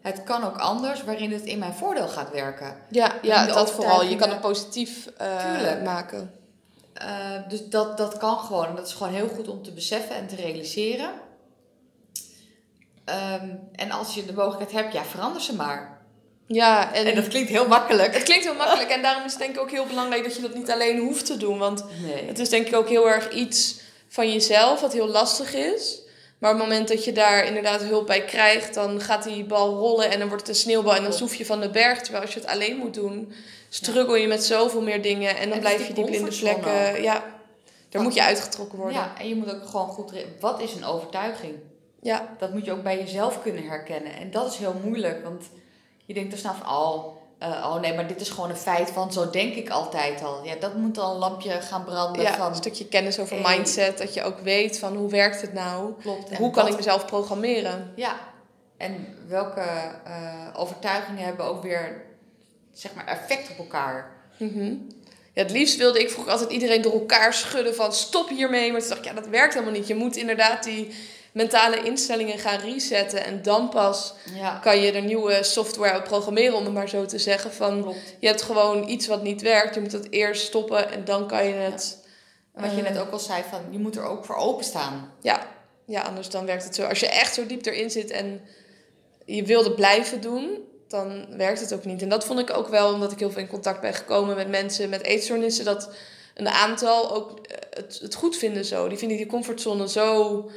Het 0.00 0.24
kan 0.24 0.44
ook 0.44 0.56
anders, 0.58 1.04
waarin 1.04 1.32
het 1.32 1.44
in 1.44 1.58
mijn 1.58 1.74
voordeel 1.74 2.08
gaat 2.08 2.30
werken. 2.30 2.76
Ja, 2.90 3.12
ja 3.22 3.46
dat 3.46 3.70
vooral. 3.70 4.04
Je 4.04 4.16
kan 4.16 4.28
het 4.28 4.40
positief 4.40 5.06
eh, 5.06 5.82
maken. 5.84 6.34
Eh, 6.92 7.08
dus 7.48 7.68
dat, 7.68 7.96
dat 7.96 8.16
kan 8.16 8.38
gewoon. 8.38 8.66
En 8.66 8.76
dat 8.76 8.86
is 8.86 8.92
gewoon 8.92 9.12
heel 9.12 9.28
goed 9.28 9.48
om 9.48 9.62
te 9.62 9.72
beseffen 9.72 10.16
en 10.16 10.26
te 10.26 10.36
realiseren. 10.36 11.10
Ehm, 13.04 13.48
en 13.72 13.90
als 13.90 14.14
je 14.14 14.24
de 14.24 14.32
mogelijkheid 14.32 14.72
hebt, 14.72 14.92
ja, 14.92 15.04
verander 15.04 15.42
ze 15.42 15.54
maar. 15.54 15.99
Ja, 16.52 16.94
en, 16.94 17.06
En 17.06 17.14
dat 17.14 17.28
klinkt 17.28 17.50
heel 17.50 17.68
makkelijk. 17.68 18.14
het 18.14 18.22
klinkt 18.22 18.44
heel 18.44 18.54
makkelijk. 18.54 18.90
En 18.90 19.02
daarom 19.02 19.24
is 19.24 19.30
het 19.30 19.40
denk 19.40 19.54
ik 19.54 19.60
ook 19.60 19.70
heel 19.70 19.86
belangrijk 19.86 20.22
dat 20.22 20.36
je 20.36 20.42
dat 20.42 20.54
niet 20.54 20.70
alleen 20.70 20.98
hoeft 20.98 21.26
te 21.26 21.36
doen. 21.36 21.58
Want 21.58 21.84
Nee. 22.02 22.24
Het 22.26 22.38
is 22.38 22.48
denk 22.48 22.66
ik 22.66 22.74
ook 22.74 22.88
heel 22.88 23.08
erg 23.08 23.30
iets 23.30 23.80
van 24.08 24.32
jezelf 24.32 24.80
wat 24.80 24.92
heel 24.92 25.08
lastig 25.08 25.54
is. 25.54 26.00
Maar 26.38 26.52
op 26.52 26.58
het 26.58 26.68
moment 26.68 26.88
dat 26.88 27.04
je 27.04 27.12
daar 27.12 27.44
inderdaad 27.44 27.82
hulp 27.82 28.06
bij 28.06 28.24
krijgt, 28.24 28.74
dan 28.74 29.00
gaat 29.00 29.24
die 29.24 29.44
bal 29.44 29.74
rollen 29.76 30.10
en 30.10 30.18
dan 30.18 30.28
wordt 30.28 30.46
het 30.46 30.56
een 30.56 30.62
sneeuwbal 30.62 30.94
en 30.94 31.02
dan 31.02 31.12
zoef 31.12 31.34
je 31.34 31.46
van 31.46 31.60
de 31.60 31.70
berg. 31.70 32.00
Terwijl 32.00 32.24
als 32.24 32.34
je 32.34 32.40
het 32.40 32.48
alleen 32.48 32.76
moet 32.76 32.94
doen, 32.94 33.32
struggle 33.68 34.18
je 34.18 34.26
met 34.26 34.44
zoveel 34.44 34.82
meer 34.82 35.02
dingen 35.02 35.36
en 35.36 35.44
dan 35.44 35.52
En 35.52 35.60
blijf 35.60 35.78
dus 35.78 35.86
je 35.86 35.92
die 35.92 36.04
blinde 36.04 36.56
ook. 36.56 37.02
Ja, 37.02 37.24
daar 37.88 38.02
moet 38.02 38.14
je 38.14 38.22
uitgetrokken 38.22 38.78
worden. 38.78 38.96
Ja, 38.96 39.12
en 39.18 39.28
je 39.28 39.34
moet 39.34 39.54
ook 39.54 39.66
gewoon 39.66 39.88
goed... 39.88 40.12
Wat 40.40 40.60
is 40.60 40.74
een 40.74 40.84
overtuiging? 40.84 41.54
Ja, 42.02 42.36
Dat 42.38 42.52
moet 42.52 42.64
je 42.64 42.72
ook 42.72 42.82
bij 42.82 42.98
jezelf 42.98 43.42
kunnen 43.42 43.64
herkennen. 43.68 44.12
En 44.12 44.30
dat 44.30 44.52
is 44.52 44.56
heel 44.56 44.74
moeilijk, 44.84 45.22
want 45.24 45.44
je 46.10 46.16
denkt 46.16 46.32
er 46.32 46.38
snel 46.38 46.54
van... 46.54 46.76
Oh, 46.76 47.04
oh 47.40 47.80
nee, 47.80 47.94
maar 47.94 48.06
dit 48.06 48.20
is 48.20 48.28
gewoon 48.28 48.50
een 48.50 48.56
feit, 48.56 48.94
want 48.94 49.14
zo 49.14 49.30
denk 49.30 49.54
ik 49.54 49.68
altijd 49.70 50.22
al. 50.22 50.44
Ja, 50.44 50.54
dat 50.54 50.74
moet 50.74 50.98
al 50.98 51.12
een 51.12 51.18
lampje 51.18 51.50
gaan 51.50 51.84
branden 51.84 52.22
ja 52.22 52.34
van... 52.36 52.46
een 52.46 52.54
stukje 52.54 52.86
kennis 52.86 53.18
over 53.18 53.42
Hey. 53.42 53.56
mindset, 53.56 53.98
dat 53.98 54.14
je 54.14 54.22
ook 54.22 54.38
weet 54.38 54.78
van 54.78 54.96
hoe 54.96 55.10
werkt 55.10 55.40
het 55.40 55.52
nou? 55.52 55.92
Klopt. 56.00 56.30
En 56.30 56.36
Hoe 56.36 56.50
kan 56.50 56.66
ik 56.66 56.76
mezelf 56.76 57.06
programmeren? 57.06 57.92
Ja, 57.96 58.16
en 58.76 59.06
welke 59.28 59.60
eh, 60.04 60.46
overtuigingen 60.54 61.24
hebben 61.24 61.44
ook 61.44 61.62
weer, 61.62 62.02
zeg 62.72 62.94
maar, 62.94 63.06
effect 63.06 63.50
op 63.50 63.58
elkaar? 63.58 64.10
Mhm. 64.36 64.74
Ja, 65.32 65.42
het 65.42 65.50
liefst 65.50 65.76
wilde 65.76 66.00
ik 66.00 66.10
vroeger 66.10 66.32
altijd 66.32 66.50
iedereen 66.50 66.82
door 66.82 66.92
elkaar 66.92 67.34
schudden 67.34 67.74
van 67.74 67.92
stop 67.92 68.28
hiermee. 68.28 68.72
Maar 68.72 68.80
toen 68.80 68.88
dacht 68.88 69.00
ik, 69.00 69.06
ja, 69.06 69.14
dat 69.14 69.26
werkt 69.28 69.54
helemaal 69.54 69.74
niet. 69.74 69.86
Je 69.86 69.94
moet 69.94 70.16
inderdaad 70.16 70.64
die 70.64 70.94
mentale 71.32 71.82
instellingen 71.82 72.38
gaan 72.38 72.60
resetten. 72.60 73.24
En 73.24 73.42
dan 73.42 73.68
pas 73.68 74.14
Ja, 74.34 74.58
kan 74.58 74.80
je 74.80 74.92
er 74.92 75.02
nieuwe 75.02 75.42
software 75.42 75.98
op 75.98 76.04
programmeren, 76.04 76.54
om 76.54 76.64
het 76.64 76.74
maar 76.74 76.88
zo 76.88 77.06
te 77.06 77.18
zeggen. 77.18 77.52
Van, 77.52 77.82
klopt. 77.82 77.98
je 78.18 78.26
hebt 78.26 78.42
gewoon 78.42 78.88
iets 78.88 79.06
wat 79.06 79.22
niet 79.22 79.42
werkt. 79.42 79.74
Je 79.74 79.80
moet 79.80 79.92
het 79.92 80.12
eerst 80.12 80.46
stoppen 80.46 80.90
en 80.90 81.04
dan 81.04 81.28
kan 81.28 81.46
je 81.46 81.54
het... 81.54 81.98
Wat 82.54 82.70
je 82.70 82.82
eh, 82.82 82.92
net 82.92 82.98
ook 82.98 83.10
al 83.10 83.18
zei, 83.18 83.42
van, 83.50 83.60
je 83.70 83.78
moet 83.78 83.96
er 83.96 84.04
ook 84.04 84.24
voor 84.24 84.36
openstaan. 84.36 85.12
Ja, 85.20 85.46
ja, 85.86 86.02
anders 86.02 86.28
dan 86.28 86.46
werkt 86.46 86.64
het 86.64 86.74
zo. 86.74 86.84
Als 86.84 87.00
je 87.00 87.08
echt 87.08 87.34
zo 87.34 87.46
diep 87.46 87.66
erin 87.66 87.90
zit 87.90 88.10
en 88.10 88.40
je 89.24 89.44
wilde 89.44 89.72
blijven 89.72 90.20
doen, 90.20 90.58
dan 90.88 91.36
werkt 91.36 91.60
het 91.60 91.74
ook 91.74 91.84
niet. 91.84 92.02
En 92.02 92.08
dat 92.08 92.24
vond 92.24 92.38
ik 92.38 92.50
ook 92.50 92.68
wel, 92.68 92.92
omdat 92.92 93.12
ik 93.12 93.18
heel 93.18 93.30
veel 93.30 93.40
in 93.40 93.48
contact 93.48 93.80
ben 93.80 93.94
gekomen 93.94 94.36
met 94.36 94.48
mensen 94.48 94.88
met 94.88 95.02
eetstoornissen, 95.02 95.64
dat 95.64 95.90
een 96.34 96.48
aantal 96.48 97.14
ook 97.14 97.46
eh, 97.46 97.56
het, 97.70 97.98
het 98.02 98.14
goed 98.14 98.36
vinden 98.36 98.64
zo. 98.64 98.88
Die 98.88 98.98
vinden 98.98 99.16
die 99.16 99.26
comfortzone 99.26 99.88
zo 99.88 100.50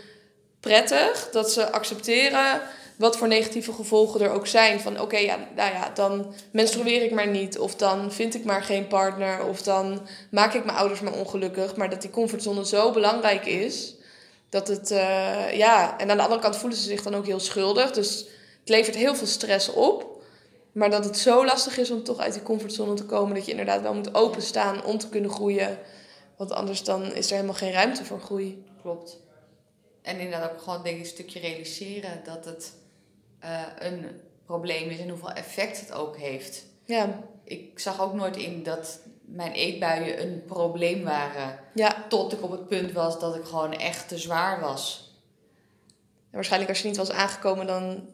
prettig 0.63 1.29
dat 1.31 1.51
ze 1.51 1.71
accepteren 1.71 2.61
wat 2.95 3.17
voor 3.17 3.27
negatieve 3.27 3.73
gevolgen 3.73 4.21
er 4.21 4.31
ook 4.31 4.47
zijn. 4.47 4.79
Van 4.79 4.99
oké, 5.01 5.17
ja, 5.17 5.37
nou 5.55 5.73
ja, 5.73 5.91
dan 5.93 6.33
menstrueer 6.51 7.03
ik 7.03 7.11
maar 7.11 7.27
niet. 7.27 7.59
Of 7.59 7.75
dan 7.75 8.11
vind 8.11 8.35
ik 8.35 8.43
maar 8.43 8.63
geen 8.63 8.87
partner. 8.87 9.45
Of 9.45 9.61
dan 9.61 10.07
maak 10.31 10.53
ik 10.53 10.65
mijn 10.65 10.77
ouders 10.77 10.99
maar 10.99 11.13
ongelukkig. 11.13 11.75
Maar 11.75 11.89
dat 11.89 12.01
die 12.01 12.09
comfortzone 12.09 12.65
zo 12.65 12.91
belangrijk 12.91 13.45
is. 13.45 13.95
Dat 14.49 14.67
het, 14.67 14.91
eh, 14.91 15.57
ja, 15.57 15.97
en 15.99 16.09
aan 16.09 16.17
de 16.17 16.23
andere 16.23 16.41
kant 16.41 16.57
voelen 16.57 16.77
ze 16.77 16.83
zich 16.83 17.03
dan 17.03 17.15
ook 17.15 17.25
heel 17.25 17.39
schuldig. 17.39 17.91
Dus 17.91 18.25
het 18.59 18.69
levert 18.69 18.95
heel 18.95 19.15
veel 19.15 19.27
stress 19.27 19.73
op. 19.73 20.21
Maar 20.71 20.89
dat 20.89 21.05
het 21.05 21.17
zo 21.17 21.45
lastig 21.45 21.77
is 21.77 21.91
om 21.91 22.03
toch 22.03 22.17
uit 22.17 22.33
die 22.33 22.43
comfortzone 22.43 22.93
te 22.93 23.05
komen. 23.05 23.35
Dat 23.35 23.45
je 23.45 23.51
inderdaad 23.51 23.81
wel 23.81 23.93
moet 23.93 24.15
openstaan 24.15 24.83
om 24.85 24.97
te 24.97 25.09
kunnen 25.09 25.31
groeien. 25.31 25.79
Want 26.37 26.51
anders 26.51 26.83
dan 26.83 27.13
is 27.13 27.27
er 27.27 27.35
helemaal 27.35 27.55
geen 27.55 27.71
ruimte 27.71 28.05
voor 28.05 28.19
groei. 28.19 28.63
Klopt. 28.81 29.22
En 30.03 30.19
inderdaad 30.19 30.51
ook 30.51 30.61
gewoon, 30.61 30.83
denk 30.83 30.95
ik, 30.95 31.01
een 31.01 31.07
stukje 31.07 31.39
realiseren 31.39 32.21
dat 32.23 32.45
het 32.45 32.73
eh, 33.39 33.61
een 33.79 34.05
probleem 34.45 34.89
is 34.89 34.99
en 34.99 35.09
hoeveel 35.09 35.31
effect 35.31 35.79
het 35.79 35.91
ook 35.91 36.17
heeft. 36.17 36.65
Ja, 36.85 37.19
Ik 37.43 37.79
zag 37.79 38.01
ook 38.01 38.13
nooit 38.13 38.35
in 38.37 38.63
dat 38.63 38.99
mijn 39.21 39.51
eetbuien 39.51 40.21
een 40.21 40.43
probleem 40.45 41.03
waren. 41.03 41.59
ja. 41.73 42.05
Tot 42.09 42.33
ik 42.33 42.43
op 42.43 42.51
het 42.51 42.67
punt 42.67 42.91
was 42.91 43.19
dat 43.19 43.35
ik 43.35 43.43
gewoon 43.43 43.73
echt 43.73 44.07
te 44.07 44.17
zwaar 44.17 44.59
was. 44.59 45.11
En 46.29 46.39
waarschijnlijk 46.39 46.71
als 46.71 46.81
je 46.81 46.87
niet 46.87 46.97
was 46.97 47.11
aangekomen, 47.11 47.67
dan 47.67 48.07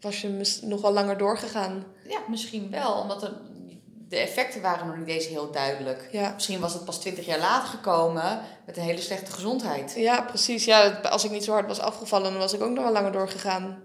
was 0.00 0.20
je 0.20 0.28
mis- 0.28 0.60
nog 0.60 0.80
wel 0.80 0.92
langer 0.92 1.18
doorgegaan. 1.18 1.84
Ja, 2.08 2.18
misschien 2.28 2.70
wel, 2.70 2.92
omdat 3.00 3.22
er, 3.22 3.32
de 4.08 4.16
effecten 4.16 4.60
waren 4.60 4.86
nog 4.86 4.96
niet 4.96 5.08
eens 5.08 5.26
heel 5.26 5.50
duidelijk. 5.50 6.08
Ja. 6.10 6.32
Misschien 6.34 6.60
was 6.60 6.72
het 6.72 6.84
pas 6.84 7.00
twintig 7.00 7.26
jaar 7.26 7.38
later 7.38 7.68
gekomen 7.68 8.40
met 8.66 8.76
een 8.76 8.82
hele 8.82 9.00
slechte 9.00 9.32
gezondheid. 9.32 9.94
Ja, 9.96 10.22
precies. 10.22 10.64
Ja, 10.64 10.88
als 10.88 11.24
ik 11.24 11.30
niet 11.30 11.44
zo 11.44 11.52
hard 11.52 11.66
was 11.66 11.80
afgevallen, 11.80 12.30
dan 12.30 12.40
was 12.40 12.52
ik 12.52 12.62
ook 12.62 12.70
nog 12.70 12.84
wel 12.84 12.92
langer 12.92 13.12
doorgegaan. 13.12 13.82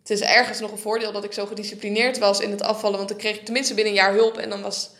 Het 0.00 0.10
is 0.10 0.20
ergens 0.20 0.60
nog 0.60 0.70
een 0.70 0.78
voordeel 0.78 1.12
dat 1.12 1.24
ik 1.24 1.32
zo 1.32 1.46
gedisciplineerd 1.46 2.18
was 2.18 2.40
in 2.40 2.50
het 2.50 2.62
afvallen. 2.62 2.96
Want 2.96 3.08
dan 3.08 3.18
kreeg 3.18 3.36
ik 3.36 3.44
tenminste 3.44 3.74
binnen 3.74 3.92
een 3.92 3.98
jaar 3.98 4.12
hulp. 4.12 4.36
En 4.36 4.50
dan 4.50 4.62
was 4.62 4.90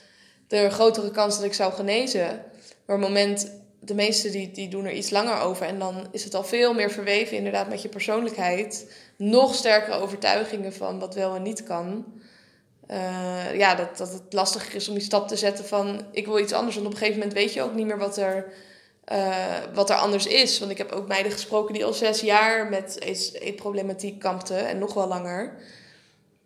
er 0.49 0.65
een 0.65 0.71
grotere 0.71 1.11
kans 1.11 1.37
dat 1.37 1.45
ik 1.45 1.55
zou 1.55 1.73
genezen. 1.73 2.45
Maar 2.87 2.97
op 2.97 3.03
het 3.03 3.11
moment, 3.11 3.53
de 3.81 3.95
meesten 3.95 4.33
die, 4.33 4.51
die 4.51 4.69
doen 4.69 4.85
er 4.85 4.93
iets 4.93 5.11
langer 5.11 5.41
over. 5.41 5.67
En 5.67 5.79
dan 5.79 6.09
is 6.11 6.25
het 6.25 6.35
al 6.35 6.45
veel 6.45 6.75
meer 6.75 6.91
verweven 6.91 7.37
inderdaad 7.37 7.69
met 7.69 7.83
je 7.83 7.89
persoonlijkheid. 7.89 8.93
Nog 9.17 9.55
sterkere 9.55 9.99
overtuigingen 9.99 10.73
van 10.73 10.99
wat 10.99 11.15
wel 11.15 11.35
en 11.35 11.43
niet 11.43 11.63
kan. 11.63 12.05
Eh, 12.91 13.59
ja, 13.59 13.75
dat, 13.75 13.97
dat 13.97 14.13
het 14.13 14.23
lastiger 14.33 14.75
is 14.75 14.89
om 14.89 14.95
die 14.95 15.03
stap 15.03 15.29
te 15.29 15.37
zetten 15.37 15.65
van 15.65 16.07
ik 16.13 16.27
wil 16.27 16.39
iets 16.39 16.53
anders. 16.53 16.75
Want 16.75 16.87
op 16.87 16.93
een 16.93 16.99
gegeven 16.99 17.21
moment 17.21 17.39
weet 17.39 17.53
je 17.53 17.63
ook 17.63 17.75
niet 17.75 17.87
meer 17.87 17.99
wat 17.99 18.17
er 18.17 18.53
eh, 19.05 19.57
wat 19.75 19.91
er 19.91 19.97
anders 19.97 20.27
is. 20.27 20.59
Want 20.59 20.71
ik 20.71 20.79
heb 20.79 20.93
ook 20.93 21.09
meiden 21.09 21.33
gesproken 21.33 21.75
die 21.75 21.85
al 21.85 21.93
zes 21.93 22.21
jaar 22.21 22.69
met 22.69 22.97
eet- 22.99 23.37
eetproblematiek 23.41 24.19
kampten 24.19 24.67
en 24.69 24.79
nog 24.79 24.95
wel 24.95 25.09
langer. 25.09 25.55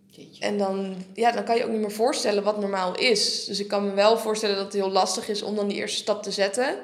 Jeetje. 0.07 0.45
En 0.45 0.59
dan, 0.59 0.97
ja, 1.15 1.33
dan 1.33 1.45
kan 1.45 1.57
je 1.57 1.65
ook 1.65 1.71
niet 1.71 1.81
meer 1.81 1.93
voorstellen 1.93 2.43
wat 2.43 2.61
normaal 2.61 2.95
is. 2.95 3.45
Dus 3.45 3.61
ik 3.61 3.69
kan 3.69 3.87
me 3.87 3.93
wel 3.93 4.19
voorstellen 4.19 4.57
dat 4.57 4.65
het 4.65 4.75
heel 4.75 4.91
lastig 4.91 5.29
is 5.29 5.43
om 5.43 5.57
dan 5.57 5.69
die 5.69 5.77
eerste 5.77 5.99
stap 5.99 6.23
te 6.23 6.31
zetten. 6.31 6.77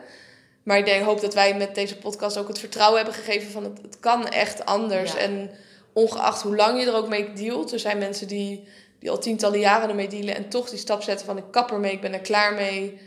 Maar 0.62 0.78
ik 0.78 0.84
denk, 0.84 1.04
hoop 1.04 1.20
dat 1.20 1.34
wij 1.34 1.56
met 1.56 1.74
deze 1.74 1.96
podcast 1.96 2.36
ook 2.38 2.48
het 2.48 2.58
vertrouwen 2.58 2.96
hebben 2.96 3.14
gegeven 3.14 3.50
van 3.50 3.64
het, 3.64 3.78
het 3.82 4.00
kan 4.00 4.28
echt 4.28 4.64
anders. 4.64 5.12
Ja. 5.12 5.18
En 5.18 5.50
ongeacht 5.92 6.42
hoe 6.42 6.56
lang 6.56 6.80
je 6.80 6.86
er 6.86 6.96
ook 6.96 7.08
mee 7.08 7.32
dealt, 7.32 7.72
er 7.72 7.78
zijn 7.78 7.98
mensen 7.98 8.28
die, 8.28 8.68
die 9.00 9.10
al 9.10 9.18
tientallen 9.18 9.58
jaren 9.58 9.88
ermee 9.88 10.08
dealen 10.08 10.34
en 10.36 10.48
toch 10.48 10.70
die 10.70 10.78
stap 10.78 11.02
zetten 11.02 11.26
van 11.26 11.36
ik 11.36 11.44
kap 11.50 11.70
ermee, 11.70 11.92
ik 11.92 12.00
ben 12.00 12.12
er 12.12 12.20
klaar 12.20 12.54
mee, 12.54 13.00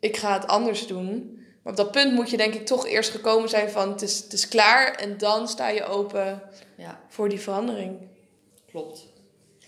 ik 0.00 0.16
ga 0.16 0.32
het 0.32 0.46
anders 0.46 0.86
doen. 0.86 1.36
Maar 1.62 1.72
op 1.72 1.78
dat 1.78 1.90
punt 1.90 2.12
moet 2.12 2.30
je 2.30 2.36
denk 2.36 2.54
ik 2.54 2.66
toch 2.66 2.86
eerst 2.86 3.10
gekomen 3.10 3.48
zijn 3.48 3.70
van 3.70 3.90
het 3.90 4.02
is, 4.02 4.18
het 4.18 4.32
is 4.32 4.48
klaar. 4.48 4.94
En 4.94 5.18
dan 5.18 5.48
sta 5.48 5.68
je 5.68 5.84
open 5.84 6.42
Ja, 6.76 7.00
voor 7.08 7.28
die 7.28 7.40
verandering. 7.40 7.98
klopt. 8.70 9.06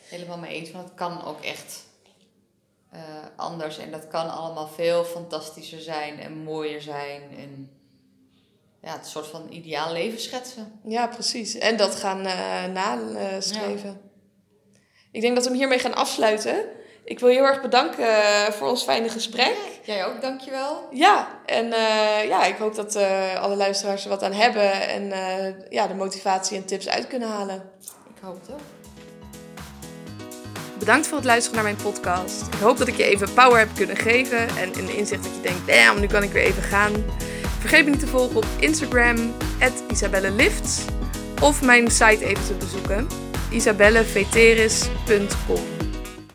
Helemaal 0.09 0.39
mee 0.39 0.55
eens, 0.55 0.71
want 0.71 0.85
het 0.85 0.95
kan 0.95 1.25
ook 1.25 1.41
echt 1.41 1.83
eh, 2.91 3.01
anders. 3.37 3.79
En 3.79 3.91
dat 3.91 4.09
kan 4.09 4.31
allemaal 4.31 4.69
veel 4.69 5.05
fantastischer 5.05 5.81
zijn 5.81 6.21
en 6.21 6.33
mooier 6.33 6.83
zijn. 6.83 7.23
En 7.39 7.71
ja, 8.83 8.93
het 8.93 9.07
soort 9.07 9.27
van 9.27 9.53
ideaal 9.53 9.93
leven 9.93 10.21
schetsen. 10.21 10.81
Ja, 10.85 11.07
precies. 11.07 11.55
En 11.55 11.77
dat 11.77 11.95
gaan 11.95 12.27
eh 12.27 12.65
nastreven. 12.65 14.01
Ik 15.15 15.21
denk 15.21 15.35
dat 15.35 15.45
we 15.45 15.51
hem 15.51 15.59
hiermee 15.59 15.79
gaan 15.79 15.95
afsluiten. 15.95 16.65
Ik 17.05 17.19
wil 17.19 17.29
je 17.29 17.35
heel 17.35 17.45
erg 17.45 17.63
bedanken 17.63 18.07
eh, 18.07 18.53
voor 18.53 18.69
ons 18.69 18.83
fijne 18.83 19.09
gesprek. 19.09 19.57
Jij 19.83 20.05
ook, 20.07 20.21
dankjewel. 20.21 20.89
Ja, 20.91 21.29
en 21.47 21.73
eh, 21.73 22.29
ja, 22.29 22.45
ik 22.45 22.57
hoop 22.57 22.75
dat 22.75 22.97
eh, 22.97 23.43
alle 23.43 23.57
luisteraars 23.57 24.05
er 24.05 24.09
wat 24.09 24.23
aan 24.23 24.33
hebben 24.33 24.89
en 24.89 25.13
ja, 25.71 25.87
de 25.87 25.95
motivatie 25.95 26.57
en 26.57 26.65
tips 26.65 26.89
uit 26.89 27.07
kunnen 27.07 27.29
halen. 27.29 27.71
Ik 28.15 28.23
hoop 28.23 28.41
het 28.41 28.51
ook. 28.55 28.61
Bedankt 30.79 31.07
voor 31.07 31.17
het 31.17 31.27
luisteren 31.27 31.55
naar 31.55 31.73
mijn 31.73 31.93
podcast. 31.93 32.47
Ik 32.47 32.61
hoop 32.61 32.79
dat 32.79 32.89
ik 32.89 32.97
je 32.97 33.05
even 33.05 33.35
power 33.35 33.59
heb 33.59 33.69
kunnen 33.75 33.97
geven 33.97 34.49
en 34.49 34.79
een 34.79 34.97
inzicht 34.97 35.23
dat 35.23 35.35
je 35.35 35.41
denkt, 35.41 35.67
damn, 35.67 36.01
nu 36.01 36.07
kan 36.07 36.23
ik 36.23 36.31
weer 36.31 36.45
even 36.45 36.63
gaan. 36.63 36.93
Vergeet 37.61 37.85
me 37.85 37.91
niet 37.91 38.01
te 38.01 38.07
volgen 38.07 38.37
op 38.37 38.47
Instagram, 38.59 39.35
isabellelifts, 39.91 40.85
of 41.43 41.63
mijn 41.63 41.91
site 41.91 42.25
even 42.25 42.47
te 42.47 42.55
bezoeken, 42.55 43.09
isabelleveteris.com. 43.55 45.74